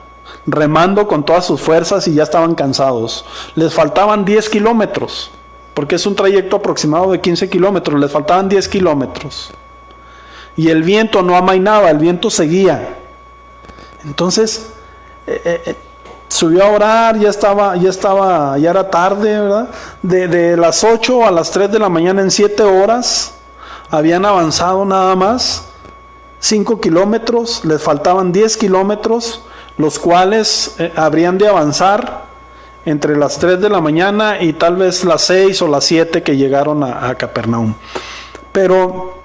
remando 0.48 1.10
con 1.10 1.26
todas 1.26 1.46
sus 1.46 1.60
fuerzas 1.60 2.08
y 2.08 2.14
ya 2.14 2.24
estaban 2.24 2.56
cansados. 2.56 3.26
Les 3.56 3.74
faltaban 3.74 4.24
10 4.24 4.48
kilómetros 4.48 5.32
porque 5.80 5.96
es 5.96 6.06
un 6.06 6.14
trayecto 6.14 6.58
aproximado 6.58 7.14
de 7.14 7.22
15 7.22 7.50
kilómetros, 7.50 7.98
les 7.98 8.12
faltaban 8.12 8.50
10 8.50 8.68
kilómetros. 8.68 9.50
Y 10.58 10.68
el 10.68 10.84
viento 10.84 11.22
no 11.22 11.38
amainaba, 11.38 11.90
el 11.90 12.00
viento 12.00 12.30
seguía. 12.30 12.98
Entonces, 14.04 14.72
eh, 15.26 15.42
eh, 15.46 15.62
eh, 15.68 15.76
subió 16.28 16.66
a 16.66 16.72
orar, 16.72 17.18
ya 17.18 17.30
estaba, 17.30 17.78
ya 17.78 17.92
estaba, 17.92 18.58
ya 18.58 18.72
era 18.72 18.90
tarde, 18.90 19.40
¿verdad? 19.40 19.70
De, 20.02 20.58
las 20.58 20.84
8 20.84 21.26
a 21.26 21.32
las 21.32 21.50
3 21.52 21.72
de 21.72 21.80
la 21.80 21.88
mañana 21.88 22.24
en 22.24 22.30
7 22.30 22.62
horas, 22.64 23.36
habían 23.90 24.26
avanzado 24.26 24.84
nada 24.84 25.16
más 25.16 25.64
5 26.42 26.82
kilómetros, 26.82 27.64
les 27.64 27.82
faltaban 27.82 28.34
10 28.34 28.58
kilómetros, 28.58 29.46
los 29.78 29.98
cuales 29.98 30.76
habrían 30.98 31.38
de 31.38 31.48
avanzar 31.48 32.28
entre 32.90 33.16
las 33.16 33.40
3 33.40 33.62
de 33.62 33.70
la 33.70 33.82
mañana 33.82 34.42
y 34.42 34.54
tal 34.54 34.76
vez 34.76 35.04
las 35.04 35.22
6 35.24 35.62
o 35.62 35.68
las 35.68 35.86
7 35.86 36.24
que 36.24 36.38
llegaron 36.38 36.84
a, 36.84 37.14
Capernaum. 37.16 37.74
Pero 38.52 39.20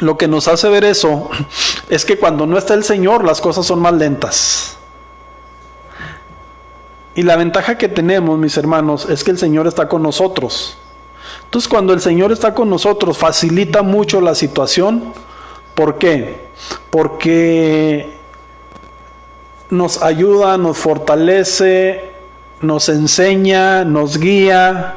lo 0.00 0.18
que 0.18 0.28
nos 0.28 0.48
hace 0.48 0.68
ver 0.68 0.84
eso 0.84 1.30
es 1.88 2.04
que 2.04 2.18
cuando 2.18 2.46
no 2.46 2.58
está 2.58 2.74
el 2.74 2.84
Señor 2.84 3.24
las 3.24 3.40
cosas 3.40 3.66
son 3.66 3.80
más 3.80 3.94
lentas. 3.94 4.76
Y 7.14 7.22
la 7.22 7.36
ventaja 7.36 7.78
que 7.78 7.88
tenemos, 7.88 8.38
mis 8.38 8.58
hermanos, 8.58 9.08
es 9.08 9.24
que 9.24 9.30
el 9.30 9.38
Señor 9.38 9.66
está 9.66 9.88
con 9.88 10.02
nosotros. 10.02 10.76
Entonces 11.44 11.68
cuando 11.68 11.94
el 11.94 12.00
Señor 12.00 12.30
está 12.30 12.54
con 12.54 12.68
nosotros 12.68 13.16
facilita 13.16 13.82
mucho 13.82 14.20
la 14.20 14.34
situación. 14.34 15.14
¿Por 15.74 15.96
qué? 15.96 16.46
Porque 16.90 18.16
nos 19.70 20.02
ayuda, 20.02 20.58
nos 20.58 20.76
fortalece, 20.76 22.15
nos 22.60 22.88
enseña, 22.88 23.84
nos 23.84 24.18
guía. 24.18 24.96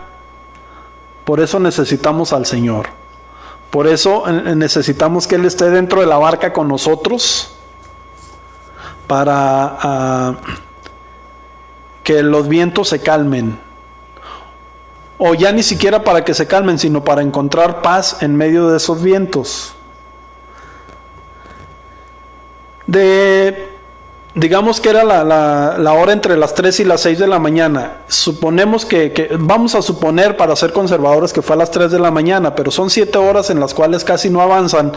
Por 1.26 1.40
eso 1.40 1.60
necesitamos 1.60 2.34
al 2.34 2.46
Señor. 2.46 2.88
Por 3.70 3.88
eso 3.88 4.28
eh, 4.28 4.56
necesitamos 4.56 5.28
que 5.28 5.36
Él 5.36 5.46
esté 5.46 5.70
dentro 5.70 6.02
de 6.02 6.08
la 6.08 6.18
barca 6.18 6.52
con 6.54 6.68
nosotros 6.68 7.56
para 9.08 9.78
ah, 9.82 10.36
que 12.04 12.24
los 12.24 12.48
vientos 12.48 12.90
se 12.90 13.00
calmen. 13.00 13.60
O 15.18 15.34
ya 15.34 15.52
ni 15.52 15.64
siquiera 15.64 16.04
para 16.04 16.24
que 16.24 16.34
se 16.34 16.48
calmen, 16.48 16.80
sino 16.80 17.04
para 17.04 17.22
encontrar 17.22 17.82
paz 17.82 18.18
en 18.22 18.36
medio 18.36 18.70
de 18.70 18.78
esos 18.78 19.04
vientos. 19.04 19.74
De 22.88 23.69
digamos 24.36 24.80
que 24.80 24.90
era 24.90 25.04
la, 25.04 25.94
hora 25.94 26.14
entre 26.14 26.38
las 26.38 26.54
3 26.54 26.82
y 26.82 26.84
las 26.86 27.02
6 27.02 27.20
de 27.20 27.28
la 27.28 27.40
mañana. 27.40 27.98
Suponemos 28.08 28.86
que, 28.86 29.30
vamos 29.40 29.76
a 29.76 29.82
suponer 29.82 30.38
para 30.38 30.56
ser 30.56 30.72
conservadores 30.72 31.34
que 31.34 31.42
fue 31.42 31.56
a 31.56 31.60
las 31.60 31.72
3 31.72 31.92
de 31.92 32.00
la 32.00 32.12
mañana, 32.12 32.56
pero 32.56 32.72
son 32.72 32.90
7 32.90 33.18
horas 33.18 33.50
en 33.50 33.60
las 33.60 33.74
cuales 33.74 34.04
casi 34.04 34.30
no 34.30 34.42
avanzan. 34.42 34.94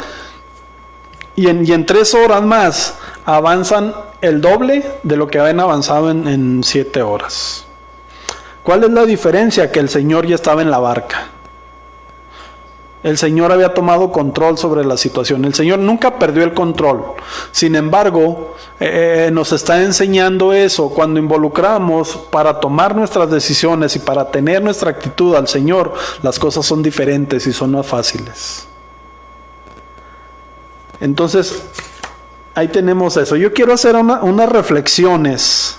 Y 1.34 1.48
en, 1.48 1.66
y 1.66 1.72
en 1.72 1.86
3 1.86 2.14
horas 2.14 2.42
más 2.42 2.94
avanzan 3.24 3.94
el 4.20 4.40
doble 4.40 4.84
de 5.02 5.16
lo 5.16 5.28
que 5.28 5.38
habían 5.38 5.60
avanzado 5.60 6.10
en 6.10 6.62
7 6.62 7.02
horas. 7.02 7.66
¿Cuál 8.62 8.84
es 8.84 8.90
la 8.90 9.04
diferencia? 9.04 9.72
Que 9.72 9.80
el 9.80 9.88
Señor 9.88 10.26
ya 10.26 10.36
estaba 10.36 10.62
en 10.62 10.70
la 10.70 10.78
barca. 10.78 11.28
El 13.02 13.18
Señor 13.18 13.50
había 13.50 13.74
tomado 13.74 14.12
control 14.12 14.58
sobre 14.58 14.84
la 14.84 14.96
situación. 14.96 15.44
El 15.44 15.54
Señor 15.54 15.80
nunca 15.80 16.18
perdió 16.18 16.44
el 16.44 16.54
control. 16.54 17.02
Sin 17.50 17.74
embargo, 17.74 18.54
eh, 18.78 19.30
nos 19.32 19.52
está 19.52 19.82
enseñando 19.82 20.52
eso. 20.52 20.88
Cuando 20.90 21.18
involucramos 21.18 22.16
para 22.30 22.60
tomar 22.60 22.94
nuestras 22.94 23.28
decisiones 23.28 23.96
y 23.96 23.98
para 23.98 24.30
tener 24.30 24.62
nuestra 24.62 24.90
actitud 24.90 25.34
al 25.34 25.48
Señor, 25.48 25.94
las 26.22 26.38
cosas 26.38 26.64
son 26.64 26.80
diferentes 26.80 27.44
y 27.48 27.52
son 27.52 27.72
más 27.72 27.86
fáciles. 27.86 28.68
Entonces, 31.00 31.60
ahí 32.54 32.68
tenemos 32.68 33.16
eso. 33.16 33.34
Yo 33.34 33.52
quiero 33.52 33.72
hacer 33.72 33.96
unas 33.96 34.48
reflexiones 34.48 35.76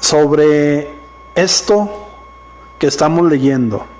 sobre 0.00 0.94
esto 1.34 1.90
que 2.78 2.86
estamos 2.86 3.30
leyendo. 3.30 3.93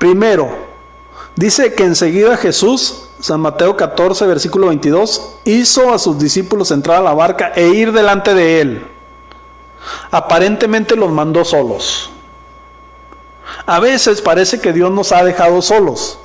Primero, 0.00 0.48
dice 1.36 1.74
que 1.74 1.84
enseguida 1.84 2.38
Jesús, 2.38 3.10
San 3.20 3.38
Mateo 3.40 3.76
14, 3.76 4.26
versículo 4.26 4.68
22, 4.68 5.34
hizo 5.44 5.92
a 5.92 5.98
sus 5.98 6.18
discípulos 6.18 6.70
entrar 6.70 6.96
a 6.96 7.02
la 7.02 7.12
barca 7.12 7.52
e 7.54 7.68
ir 7.68 7.92
delante 7.92 8.32
de 8.32 8.62
él. 8.62 8.86
Aparentemente 10.10 10.96
los 10.96 11.10
mandó 11.10 11.44
solos. 11.44 12.10
A 13.66 13.78
veces 13.78 14.22
parece 14.22 14.58
que 14.58 14.72
Dios 14.72 14.90
nos 14.90 15.12
ha 15.12 15.22
dejado 15.22 15.60
solos. 15.60 16.18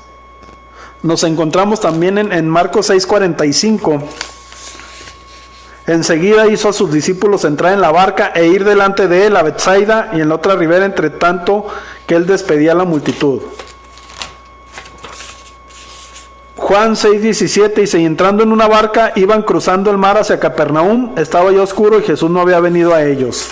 Nos 1.03 1.25
encontramos 1.25 1.81
también 1.81 2.17
en, 2.17 2.31
en 2.31 2.47
Marcos 2.47 2.89
6:45. 2.89 4.01
Enseguida 5.85 6.47
hizo 6.47 6.69
a 6.69 6.73
sus 6.73 6.93
discípulos 6.93 7.43
entrar 7.43 7.73
en 7.73 7.81
la 7.81 7.91
barca 7.91 8.31
e 8.33 8.47
ir 8.47 8.63
delante 8.63 9.09
de 9.09 9.27
él 9.27 9.35
a 9.35 9.43
Bethsaida 9.43 10.11
y 10.13 10.21
en 10.21 10.29
la 10.29 10.35
otra 10.35 10.55
ribera, 10.55 10.85
entre 10.85 11.09
tanto 11.09 11.67
que 12.07 12.15
él 12.15 12.25
despedía 12.25 12.71
a 12.71 12.75
la 12.75 12.85
multitud. 12.85 13.41
Juan 16.65 16.95
6:17 16.95 17.75
dice, 17.75 17.99
y 17.99 18.05
entrando 18.05 18.41
en 18.41 18.51
una 18.51 18.67
barca 18.67 19.11
iban 19.15 19.43
cruzando 19.43 19.91
el 19.91 19.99
mar 19.99 20.17
hacia 20.17 20.39
Capernaum, 20.39 21.11
estaba 21.15 21.51
ya 21.51 21.61
oscuro 21.61 21.99
y 21.99 22.01
Jesús 22.01 22.31
no 22.31 22.41
había 22.41 22.59
venido 22.59 22.95
a 22.95 23.03
ellos. 23.03 23.49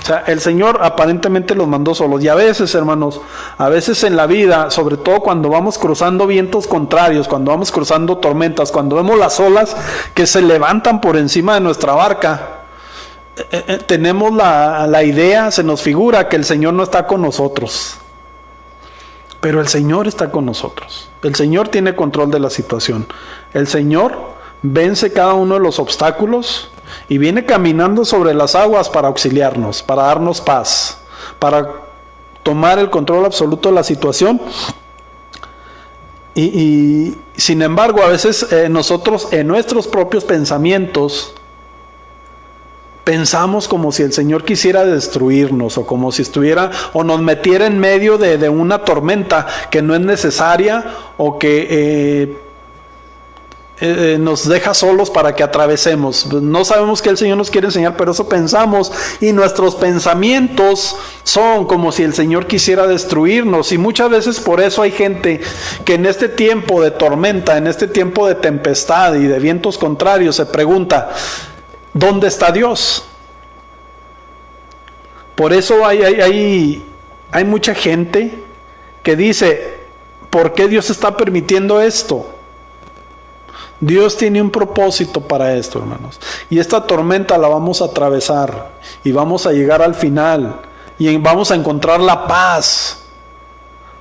O 0.00 0.06
sea, 0.06 0.22
el 0.28 0.40
Señor 0.40 0.78
aparentemente 0.80 1.56
los 1.56 1.66
mandó 1.66 1.96
solos. 1.96 2.22
Y 2.22 2.28
a 2.28 2.36
veces, 2.36 2.72
hermanos, 2.76 3.20
a 3.58 3.68
veces 3.68 4.04
en 4.04 4.14
la 4.14 4.28
vida, 4.28 4.70
sobre 4.70 4.96
todo 4.96 5.18
cuando 5.18 5.48
vamos 5.48 5.78
cruzando 5.78 6.28
vientos 6.28 6.68
contrarios, 6.68 7.26
cuando 7.26 7.50
vamos 7.50 7.72
cruzando 7.72 8.18
tormentas, 8.18 8.70
cuando 8.70 8.94
vemos 8.94 9.18
las 9.18 9.40
olas 9.40 9.76
que 10.14 10.24
se 10.24 10.40
levantan 10.40 11.00
por 11.00 11.16
encima 11.16 11.54
de 11.54 11.60
nuestra 11.60 11.94
barca, 11.94 12.60
eh, 13.36 13.64
eh, 13.66 13.78
tenemos 13.84 14.32
la, 14.32 14.86
la 14.86 15.02
idea, 15.02 15.50
se 15.50 15.64
nos 15.64 15.82
figura 15.82 16.28
que 16.28 16.36
el 16.36 16.44
Señor 16.44 16.74
no 16.74 16.84
está 16.84 17.04
con 17.08 17.20
nosotros. 17.20 17.98
Pero 19.44 19.60
el 19.60 19.68
Señor 19.68 20.08
está 20.08 20.30
con 20.30 20.46
nosotros. 20.46 21.10
El 21.22 21.34
Señor 21.34 21.68
tiene 21.68 21.94
control 21.94 22.30
de 22.30 22.40
la 22.40 22.48
situación. 22.48 23.06
El 23.52 23.66
Señor 23.66 24.16
vence 24.62 25.12
cada 25.12 25.34
uno 25.34 25.56
de 25.56 25.60
los 25.60 25.78
obstáculos 25.78 26.70
y 27.10 27.18
viene 27.18 27.44
caminando 27.44 28.06
sobre 28.06 28.32
las 28.32 28.54
aguas 28.54 28.88
para 28.88 29.08
auxiliarnos, 29.08 29.82
para 29.82 30.04
darnos 30.04 30.40
paz, 30.40 30.98
para 31.38 31.70
tomar 32.42 32.78
el 32.78 32.88
control 32.88 33.26
absoluto 33.26 33.68
de 33.68 33.74
la 33.74 33.84
situación. 33.84 34.40
Y, 36.34 37.14
sin 37.36 37.60
embargo, 37.60 38.02
a 38.02 38.08
veces 38.08 38.50
eh, 38.50 38.70
nosotros 38.70 39.28
en 39.30 39.46
nuestros 39.46 39.86
propios 39.86 40.24
pensamientos 40.24 41.34
pensamos 43.04 43.68
como 43.68 43.92
si 43.92 44.02
el 44.02 44.12
Señor 44.12 44.44
quisiera 44.44 44.84
destruirnos 44.84 45.78
o 45.78 45.86
como 45.86 46.10
si 46.10 46.22
estuviera 46.22 46.70
o 46.94 47.04
nos 47.04 47.20
metiera 47.20 47.66
en 47.66 47.78
medio 47.78 48.18
de, 48.18 48.48
una 48.48 48.78
tormenta 48.78 49.46
que 49.70 49.82
no 49.82 49.94
es 49.94 50.00
necesaria 50.00 50.84
o 51.16 51.38
que 51.38 51.66
eh, 51.70 52.38
eh, 53.80 54.16
nos 54.20 54.48
deja 54.48 54.72
solos 54.72 55.10
para 55.10 55.34
que 55.34 55.42
atravesemos. 55.42 56.32
No 56.32 56.64
sabemos 56.64 57.02
qué 57.02 57.10
el 57.10 57.18
Señor 57.18 57.36
nos 57.36 57.50
quiere 57.50 57.66
enseñar, 57.66 57.96
pero 57.96 58.12
eso 58.12 58.28
pensamos 58.28 58.92
y 59.20 59.32
nuestros 59.32 59.74
pensamientos 59.74 60.96
son 61.24 61.66
como 61.66 61.92
si 61.92 62.04
el 62.04 62.14
Señor 62.14 62.46
quisiera 62.46 62.86
destruirnos 62.86 63.72
y 63.72 63.78
muchas 63.78 64.08
veces 64.10 64.40
por 64.40 64.60
eso 64.60 64.80
hay 64.80 64.92
gente 64.92 65.40
que 65.84 65.94
en 65.94 66.06
este 66.06 66.28
tiempo 66.28 66.82
de 66.82 66.92
tormenta, 66.92 67.58
en 67.58 67.66
este 67.66 67.88
tiempo 67.88 68.26
de 68.26 68.36
tempestad 68.36 69.14
y 69.14 69.26
de 69.26 69.38
vientos 69.40 69.76
contrarios 69.76 70.36
se 70.36 70.46
pregunta, 70.46 71.10
¿Dónde 71.94 72.26
está 72.26 72.50
Dios? 72.50 73.04
Por 75.36 75.52
eso 75.52 75.86
hay, 75.86 76.02
hay, 76.02 76.84
hay, 77.30 77.44
mucha 77.44 77.74
gente 77.74 78.42
que 79.02 79.16
dice, 79.16 79.78
¿por 80.28 80.52
qué 80.52 80.68
Dios 80.68 80.90
está 80.90 81.16
permitiendo 81.16 81.80
esto? 81.80 82.26
Dios 83.80 84.16
tiene 84.16 84.42
un 84.42 84.50
propósito 84.50 85.20
para 85.20 85.54
esto, 85.54 85.78
hermanos. 85.78 86.20
Y 86.50 86.58
esta 86.58 86.86
tormenta 86.86 87.38
la 87.38 87.48
vamos 87.48 87.80
a 87.80 87.86
atravesar 87.86 88.72
y 89.02 89.12
vamos 89.12 89.46
a 89.46 89.52
llegar 89.52 89.82
al 89.82 89.94
final 89.94 90.60
y 90.98 91.16
vamos 91.16 91.50
a 91.50 91.54
encontrar 91.54 92.00
la 92.00 92.26
paz 92.26 93.04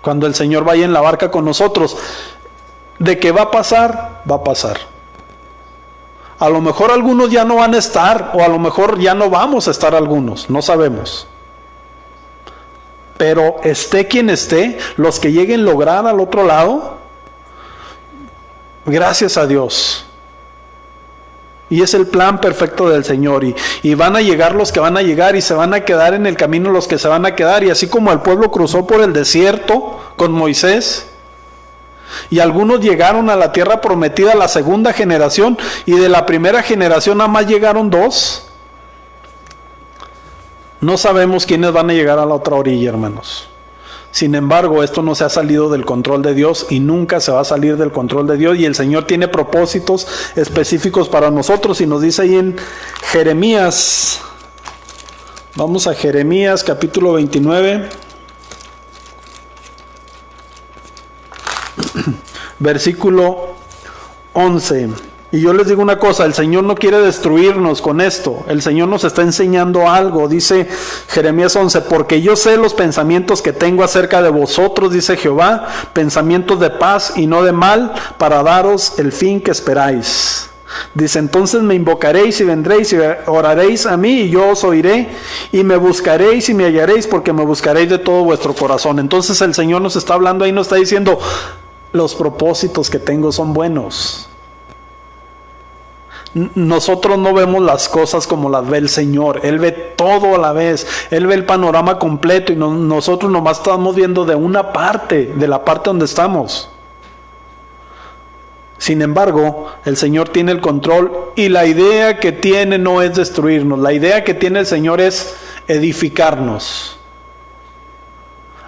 cuando 0.02 0.28
el 0.28 0.36
Señor 0.36 0.64
vaya 0.64 0.86
en 0.86 0.94
la 0.94 1.02
barca 1.02 1.32
con 1.32 1.46
nosotros. 1.46 1.98
¿De 3.00 3.20
qué 3.20 3.32
va 3.32 3.44
a 3.44 3.52
pasar? 3.52 4.22
Va 4.30 4.36
a 4.36 4.44
pasar. 4.44 4.93
A 6.44 6.50
lo 6.50 6.60
mejor 6.60 6.92
algunos 6.92 7.30
ya 7.30 7.46
no 7.46 7.56
van 7.56 7.74
a 7.74 7.78
estar 7.78 8.32
o 8.34 8.44
a 8.44 8.50
lo 8.50 8.60
mejor 8.60 9.00
ya 9.00 9.14
no 9.14 9.30
vamos 9.30 9.70
a 9.70 9.72
estar 9.72 9.96
algunos, 9.96 10.50
no 10.50 10.62
sabemos. 10.62 11.26
Pero 13.16 13.62
esté 13.64 14.10
quien 14.10 14.30
esté, 14.30 14.78
los 14.98 15.22
que 15.22 15.32
lleguen 15.32 15.62
a 15.62 15.64
lograr 15.64 16.06
al 16.06 16.20
otro 16.20 16.46
lado, 16.46 16.98
gracias 18.86 19.38
a 19.38 19.48
Dios. 19.48 20.06
Y 21.70 21.82
es 21.82 21.94
el 21.94 22.08
plan 22.08 22.42
perfecto 22.42 22.90
del 22.90 23.06
Señor. 23.06 23.46
Y, 23.46 23.56
y, 23.82 23.94
van 23.94 24.18
a 24.18 24.22
llegar 24.22 24.54
los 24.54 24.74
que 24.74 24.82
van 24.82 24.98
a 24.98 25.02
llegar 25.02 25.38
y 25.38 25.42
se 25.42 25.54
van 25.54 25.74
a 25.74 25.86
quedar 25.86 26.14
en 26.14 26.26
el 26.26 26.36
camino 26.36 26.72
los 26.72 26.90
que 26.90 27.00
se 27.00 27.08
van 27.08 27.26
a 27.26 27.36
quedar. 27.36 27.64
Y 27.64 27.70
así 27.70 27.88
como 27.88 28.12
el 28.12 28.20
pueblo 28.20 28.52
cruzó 28.52 28.86
por 28.86 29.00
el 29.00 29.14
desierto 29.14 29.98
con 30.18 30.34
Moisés, 30.34 31.13
y 32.30 32.40
algunos 32.40 32.80
llegaron 32.80 33.30
a 33.30 33.36
la 33.36 33.52
tierra 33.52 33.82
prometida 33.82 34.36
la 34.36 34.48
segunda 34.48 34.94
generación 34.94 35.58
y 35.86 35.94
de 35.94 36.10
la 36.10 36.26
primera 36.26 36.64
generación 36.64 37.18
nada 37.18 37.30
más 37.30 37.48
llegaron 37.48 37.90
dos. 37.90 38.48
No 40.82 40.98
sabemos 40.98 41.46
quiénes 41.46 41.72
van 41.72 41.90
a 41.90 41.94
llegar 41.94 42.20
a 42.20 42.26
la 42.26 42.36
otra 42.36 42.56
orilla, 42.56 42.90
hermanos. 42.90 43.48
Sin 44.14 44.36
embargo, 44.36 44.84
esto 44.84 45.02
no 45.02 45.16
se 45.16 45.24
ha 45.24 45.30
salido 45.30 45.70
del 45.70 45.86
control 45.86 46.22
de 46.22 46.36
Dios 46.36 46.68
y 46.70 46.80
nunca 46.80 47.20
se 47.20 47.32
va 47.32 47.42
a 47.42 47.46
salir 47.46 47.78
del 47.78 47.92
control 47.92 48.28
de 48.28 48.38
Dios. 48.38 48.60
Y 48.60 48.66
el 48.66 48.76
Señor 48.76 49.08
tiene 49.08 49.28
propósitos 49.28 50.08
específicos 50.36 51.10
para 51.10 51.32
nosotros. 51.32 51.82
Y 51.82 51.88
nos 51.88 52.02
dice 52.04 52.22
ahí 52.22 52.36
en 52.36 52.56
Jeremías, 53.12 54.22
vamos 55.56 55.88
a 55.88 55.96
Jeremías 55.96 56.64
capítulo 56.64 57.14
29. 57.14 57.90
Versículo 62.64 63.50
11. 64.34 64.90
Y 65.32 65.42
yo 65.42 65.52
les 65.52 65.68
digo 65.68 65.82
una 65.82 65.98
cosa, 65.98 66.26
el 66.26 66.36
Señor 66.36 66.64
no 66.64 66.76
quiere 66.76 67.00
destruirnos 67.00 67.82
con 67.82 68.02
esto, 68.02 68.46
el 68.48 68.62
Señor 68.62 68.88
nos 68.88 69.04
está 69.04 69.24
enseñando 69.24 69.90
algo, 69.90 70.28
dice 70.28 70.68
Jeremías 71.08 71.56
11, 71.56 71.82
porque 71.82 72.22
yo 72.22 72.36
sé 72.36 72.56
los 72.56 72.76
pensamientos 72.76 73.42
que 73.42 73.52
tengo 73.52 73.84
acerca 73.84 74.22
de 74.22 74.30
vosotros, 74.30 74.94
dice 74.94 75.18
Jehová, 75.18 75.68
pensamientos 75.94 76.60
de 76.60 76.70
paz 76.70 77.14
y 77.16 77.26
no 77.26 77.42
de 77.42 77.52
mal, 77.52 77.94
para 78.20 78.44
daros 78.44 79.00
el 79.00 79.12
fin 79.12 79.42
que 79.42 79.50
esperáis. 79.50 80.52
Dice, 80.94 81.18
entonces 81.18 81.64
me 81.64 81.74
invocaréis 81.74 82.40
y 82.40 82.44
vendréis 82.44 82.94
y 82.94 82.98
oraréis 83.26 83.88
a 83.88 83.98
mí 83.98 84.22
y 84.22 84.30
yo 84.30 84.50
os 84.50 84.64
oiré 84.64 85.10
y 85.52 85.64
me 85.64 85.78
buscaréis 85.78 86.50
y 86.50 86.54
me 86.54 86.66
hallaréis 86.66 87.08
porque 87.08 87.34
me 87.34 87.44
buscaréis 87.44 87.90
de 87.90 87.98
todo 87.98 88.24
vuestro 88.24 88.54
corazón. 88.54 89.00
Entonces 89.00 89.42
el 89.42 89.56
Señor 89.56 89.82
nos 89.82 89.96
está 89.96 90.14
hablando 90.14 90.46
ahí, 90.46 90.52
nos 90.52 90.68
está 90.68 90.76
diciendo, 90.76 91.20
los 91.94 92.16
propósitos 92.16 92.90
que 92.90 93.00
tengo 93.00 93.32
son 93.32 93.54
buenos 93.54 94.30
nosotros 96.34 97.20
no 97.20 97.34
vemos 97.34 97.62
las 97.62 97.88
cosas 97.88 98.26
como 98.26 98.50
las 98.50 98.68
ve 98.68 98.80
el 98.80 98.90
Señor. 98.90 99.42
Él 99.44 99.60
ve 99.60 99.72
todo 99.72 100.36
a 100.36 100.40
la 100.40 100.52
vez. 100.52 100.88
Él 101.12 101.28
ve 101.28 101.36
el 101.36 101.46
panorama 101.46 102.00
completo 102.00 102.52
y 102.52 102.56
nosotros 102.56 103.32
nomás 103.32 103.58
estamos 103.60 103.96
viendo 103.96 104.26
de 104.26 104.36
una 104.36 104.74
parte, 104.74 105.32
de 105.36 105.48
la 105.48 105.64
parte 105.64 105.92
donde 105.92 106.06
estamos. 106.06 106.70
Sin 108.80 109.02
embargo, 109.02 109.68
el 109.86 109.96
Señor 109.96 110.30
tiene 110.30 110.52
el 110.52 110.60
control 110.60 111.32
y 111.36 111.50
la 111.50 111.66
idea 111.66 112.20
que 112.20 112.32
tiene 112.32 112.80
no 112.80 113.02
es 113.02 113.14
destruirnos. 113.16 113.80
La 113.80 113.94
idea 113.94 114.24
que 114.24 114.34
tiene 114.34 114.60
el 114.60 114.66
Señor 114.66 115.02
es 115.02 115.36
edificarnos 115.68 117.00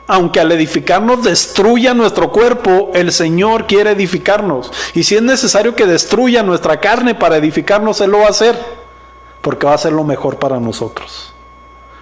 aunque 0.08 0.39
al 0.39 0.52
edificarnos 0.52 1.24
destruya 1.24 1.94
nuestro 1.94 2.32
cuerpo, 2.32 2.91
el 2.94 3.12
Señor 3.12 3.65
quiere 3.65 3.91
edificarnos. 3.91 4.72
Y 4.94 5.04
si 5.04 5.15
es 5.15 5.22
necesario 5.22 5.76
que 5.76 5.86
destruya 5.86 6.44
nuestra 6.44 6.80
carne 6.80 7.15
para 7.15 7.38
edificarnos, 7.38 8.02
Él 8.02 8.12
lo 8.12 8.20
va 8.20 8.28
a 8.28 8.30
hacer, 8.30 8.56
porque 9.41 9.65
va 9.65 9.74
a 9.74 9.80
ser 9.80 9.94
lo 9.94 10.04
mejor 10.04 10.38
para 10.38 10.60
nosotros. 10.60 11.34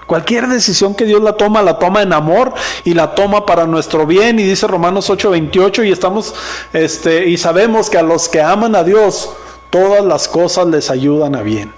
Cualquier 0.06 0.48
decisión 0.48 0.96
que 0.96 1.06
Dios 1.06 1.22
la 1.22 1.34
toma, 1.34 1.62
la 1.62 1.80
toma 1.80 2.02
en 2.02 2.12
amor 2.12 2.54
y 2.84 2.94
la 2.94 3.16
toma 3.16 3.46
para 3.46 3.66
nuestro 3.66 4.06
bien. 4.06 4.38
Y 4.38 4.44
dice 4.44 4.68
Romanos 4.68 5.10
8:28, 5.10 5.84
y 5.84 5.92
estamos, 5.92 6.36
este, 6.74 7.30
y 7.30 7.38
sabemos 7.38 7.90
que 7.90 7.98
a 7.98 8.04
los 8.04 8.28
que 8.28 8.42
aman 8.42 8.76
a 8.76 8.84
Dios, 8.84 9.32
todas 9.70 10.04
las 10.04 10.28
cosas 10.28 10.68
les 10.68 10.92
ayudan 10.92 11.36
a 11.36 11.42
bien. 11.42 11.74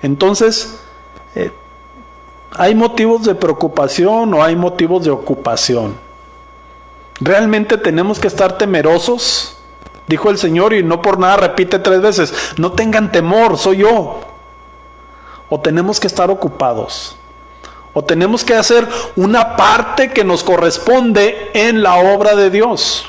Entonces, 0.00 0.78
eh, 1.34 1.50
¿Hay 2.58 2.74
motivos 2.74 3.22
de 3.22 3.36
preocupación 3.36 4.34
o 4.34 4.42
hay 4.42 4.56
motivos 4.56 5.04
de 5.04 5.10
ocupación? 5.10 5.96
¿Realmente 7.20 7.78
tenemos 7.78 8.18
que 8.18 8.26
estar 8.26 8.58
temerosos? 8.58 9.58
Dijo 10.08 10.28
el 10.28 10.38
Señor 10.38 10.72
y 10.72 10.82
no 10.82 11.00
por 11.00 11.20
nada 11.20 11.36
repite 11.36 11.78
tres 11.78 12.00
veces, 12.00 12.34
no 12.56 12.72
tengan 12.72 13.12
temor, 13.12 13.56
soy 13.58 13.78
yo. 13.78 14.20
O 15.48 15.60
tenemos 15.60 16.00
que 16.00 16.08
estar 16.08 16.30
ocupados. 16.32 17.16
O 17.92 18.02
tenemos 18.02 18.42
que 18.42 18.54
hacer 18.54 18.88
una 19.14 19.56
parte 19.56 20.10
que 20.10 20.24
nos 20.24 20.42
corresponde 20.42 21.52
en 21.54 21.84
la 21.84 21.94
obra 21.94 22.34
de 22.34 22.50
Dios. 22.50 23.08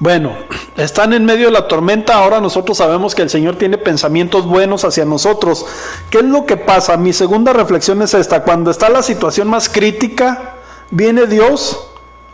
Bueno, 0.00 0.32
están 0.78 1.12
en 1.12 1.26
medio 1.26 1.46
de 1.46 1.52
la 1.52 1.68
tormenta, 1.68 2.14
ahora 2.14 2.40
nosotros 2.40 2.78
sabemos 2.78 3.14
que 3.14 3.20
el 3.20 3.28
Señor 3.28 3.56
tiene 3.56 3.76
pensamientos 3.76 4.46
buenos 4.46 4.82
hacia 4.84 5.04
nosotros. 5.04 5.66
¿Qué 6.08 6.18
es 6.18 6.24
lo 6.24 6.46
que 6.46 6.56
pasa? 6.56 6.96
Mi 6.96 7.12
segunda 7.12 7.52
reflexión 7.52 8.00
es 8.00 8.14
esta, 8.14 8.42
cuando 8.42 8.70
está 8.70 8.88
la 8.88 9.02
situación 9.02 9.48
más 9.48 9.68
crítica, 9.68 10.54
viene 10.90 11.26
Dios, 11.26 11.86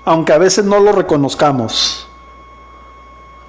aunque 0.04 0.32
a 0.32 0.38
veces 0.38 0.64
no 0.64 0.78
lo 0.78 0.92
reconozcamos. 0.92 2.06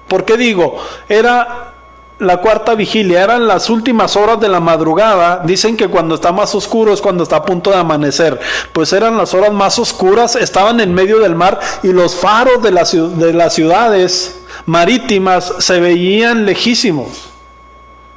¿Por 0.08 0.24
qué 0.24 0.36
digo? 0.36 0.78
Era 1.08 1.74
la 2.18 2.38
cuarta 2.38 2.74
vigilia, 2.74 3.22
eran 3.22 3.46
las 3.46 3.70
últimas 3.70 4.16
horas 4.16 4.40
de 4.40 4.48
la 4.48 4.60
madrugada. 4.60 5.42
Dicen 5.44 5.76
que 5.76 5.88
cuando 5.88 6.16
está 6.16 6.32
más 6.32 6.54
oscuro 6.54 6.92
es 6.92 7.00
cuando 7.00 7.22
está 7.22 7.36
a 7.36 7.44
punto 7.44 7.70
de 7.70 7.76
amanecer. 7.76 8.38
Pues 8.72 8.92
eran 8.92 9.16
las 9.16 9.34
horas 9.34 9.52
más 9.52 9.78
oscuras, 9.78 10.34
estaban 10.36 10.80
en 10.80 10.92
medio 10.92 11.20
del 11.20 11.34
mar 11.34 11.60
y 11.82 11.88
los 11.88 12.16
faros 12.16 12.62
de, 12.62 12.70
de 12.70 13.32
las 13.32 13.54
ciudades 13.54 14.40
marítimas 14.66 15.54
se 15.58 15.80
veían 15.80 16.44
lejísimos. 16.44 17.30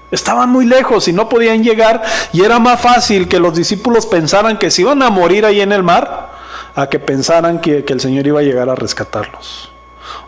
Estaban 0.10 0.50
muy 0.50 0.66
lejos 0.66 1.08
y 1.08 1.14
no 1.14 1.30
podían 1.30 1.64
llegar 1.64 2.02
y 2.34 2.44
era 2.44 2.60
más 2.60 2.82
fácil 2.82 3.30
que 3.30 3.40
los 3.40 3.56
discípulos 3.56 4.06
pensaran 4.06 4.58
que 4.58 4.70
se 4.70 4.82
iban 4.82 5.02
a 5.04 5.10
morir 5.10 5.46
ahí 5.46 5.62
en 5.62 5.72
el 5.72 5.84
mar 5.84 6.32
a 6.76 6.88
que 6.88 7.00
pensaran 7.00 7.62
que, 7.62 7.86
que 7.86 7.94
el 7.94 8.02
Señor 8.02 8.28
iba 8.28 8.40
a 8.42 8.44
llegar 8.44 8.70
a 8.70 8.76
rescatarlos 8.76 9.71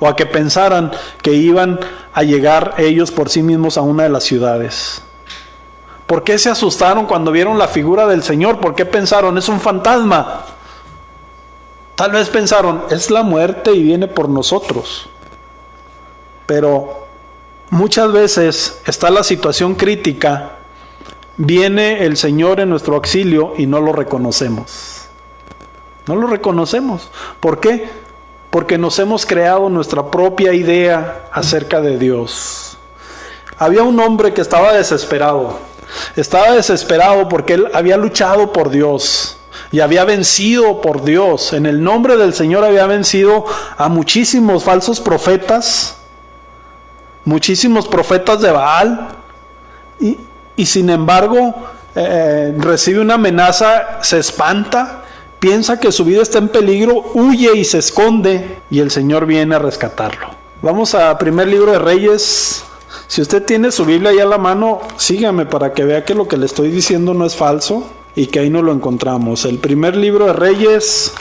o 0.03 0.07
a 0.09 0.17
que 0.17 0.25
pensaran 0.25 0.91
que 1.21 1.31
iban 1.31 1.79
a 2.13 2.23
llegar 2.23 2.75
ellos 2.77 3.09
por 3.09 3.29
sí 3.29 3.41
mismos 3.41 3.77
a 3.77 3.81
una 3.81 4.03
de 4.03 4.09
las 4.09 4.25
ciudades. 4.25 5.01
¿Por 6.05 6.25
qué 6.25 6.37
se 6.37 6.49
asustaron 6.49 7.05
cuando 7.05 7.31
vieron 7.31 7.57
la 7.57 7.69
figura 7.69 8.05
del 8.05 8.21
Señor? 8.21 8.59
¿Por 8.59 8.75
qué 8.75 8.85
pensaron, 8.85 9.37
es 9.37 9.47
un 9.47 9.61
fantasma? 9.61 10.43
Tal 11.95 12.11
vez 12.11 12.27
pensaron, 12.27 12.83
es 12.89 13.11
la 13.11 13.23
muerte 13.23 13.71
y 13.71 13.81
viene 13.81 14.07
por 14.07 14.27
nosotros. 14.27 15.07
Pero 16.47 17.07
muchas 17.69 18.11
veces 18.11 18.81
está 18.85 19.09
la 19.09 19.23
situación 19.23 19.75
crítica, 19.75 20.57
viene 21.37 22.03
el 22.03 22.17
Señor 22.17 22.59
en 22.59 22.69
nuestro 22.69 22.95
auxilio 22.95 23.53
y 23.57 23.67
no 23.67 23.79
lo 23.79 23.93
reconocemos. 23.93 25.07
No 26.07 26.17
lo 26.17 26.27
reconocemos. 26.27 27.09
¿Por 27.39 27.61
qué? 27.61 28.02
Porque 28.53 28.77
nos 28.77 28.99
hemos 28.99 29.25
creado 29.25 29.67
nuestra 29.67 30.11
propia 30.11 30.53
idea 30.53 31.23
acerca 31.31 31.81
de 31.81 31.97
Dios. 31.97 32.77
Había 33.57 33.81
un 33.81 33.99
hombre 33.99 34.31
que 34.31 34.41
estaba 34.41 34.73
desesperado. 34.73 35.57
Estaba 36.15 36.51
desesperado 36.51 37.27
porque 37.27 37.55
él 37.55 37.67
había 37.73 37.97
luchado 37.97 38.53
por 38.53 38.69
Dios 38.69 39.37
y 39.71 39.79
había 39.79 40.05
vencido 40.05 40.81
por 40.81 41.03
Dios. 41.03 41.51
En 41.53 41.65
el 41.65 41.83
nombre 41.83 42.15
del 42.15 42.35
Señor 42.35 42.63
había 42.63 42.85
vencido 42.85 43.43
a 43.75 43.89
muchísimos 43.89 44.63
falsos 44.63 44.99
profetas, 44.99 45.97
muchísimos 47.25 47.87
profetas 47.87 48.39
de 48.39 48.51
Baal. 48.51 49.07
Y, 49.99 50.65
sin 50.67 50.91
embargo 50.91 51.55
eh, 51.95 52.53
recibe 52.59 52.99
una 52.99 53.15
amenaza, 53.15 53.97
se 54.03 54.19
espanta 54.19 55.02
piensa 55.43 55.77
que 55.77 55.91
su 55.91 56.05
vida 56.05 56.21
está 56.21 56.37
en 56.37 56.47
peligro, 56.47 57.03
huye 57.15 57.51
y 57.53 57.65
se 57.65 57.79
esconde 57.79 58.59
y 58.69 58.79
el 58.79 58.91
Señor 58.91 59.25
viene 59.25 59.55
a 59.55 59.59
rescatarlo. 59.59 60.29
Vamos 60.61 60.95
a 60.95 61.17
primer 61.17 61.49
libro 61.49 61.73
de 61.73 61.79
Reyes. 61.79 62.63
Si 63.07 63.21
usted 63.21 63.43
tiene 63.43 63.69
su 63.73 63.83
Biblia 63.83 64.11
ahí 64.11 64.19
a 64.19 64.25
la 64.25 64.37
mano, 64.37 64.79
sígame 64.95 65.45
para 65.45 65.73
que 65.73 65.83
vea 65.83 66.05
que 66.05 66.15
lo 66.15 66.29
que 66.29 66.37
le 66.37 66.45
estoy 66.45 66.71
diciendo 66.71 67.13
no 67.13 67.25
es 67.25 67.35
falso 67.35 67.85
y 68.15 68.27
que 68.27 68.39
ahí 68.39 68.49
no 68.49 68.61
lo 68.61 68.71
encontramos. 68.71 69.43
El 69.43 69.57
primer 69.57 69.97
libro 69.97 70.27
de 70.27 70.33
Reyes, 70.33 71.11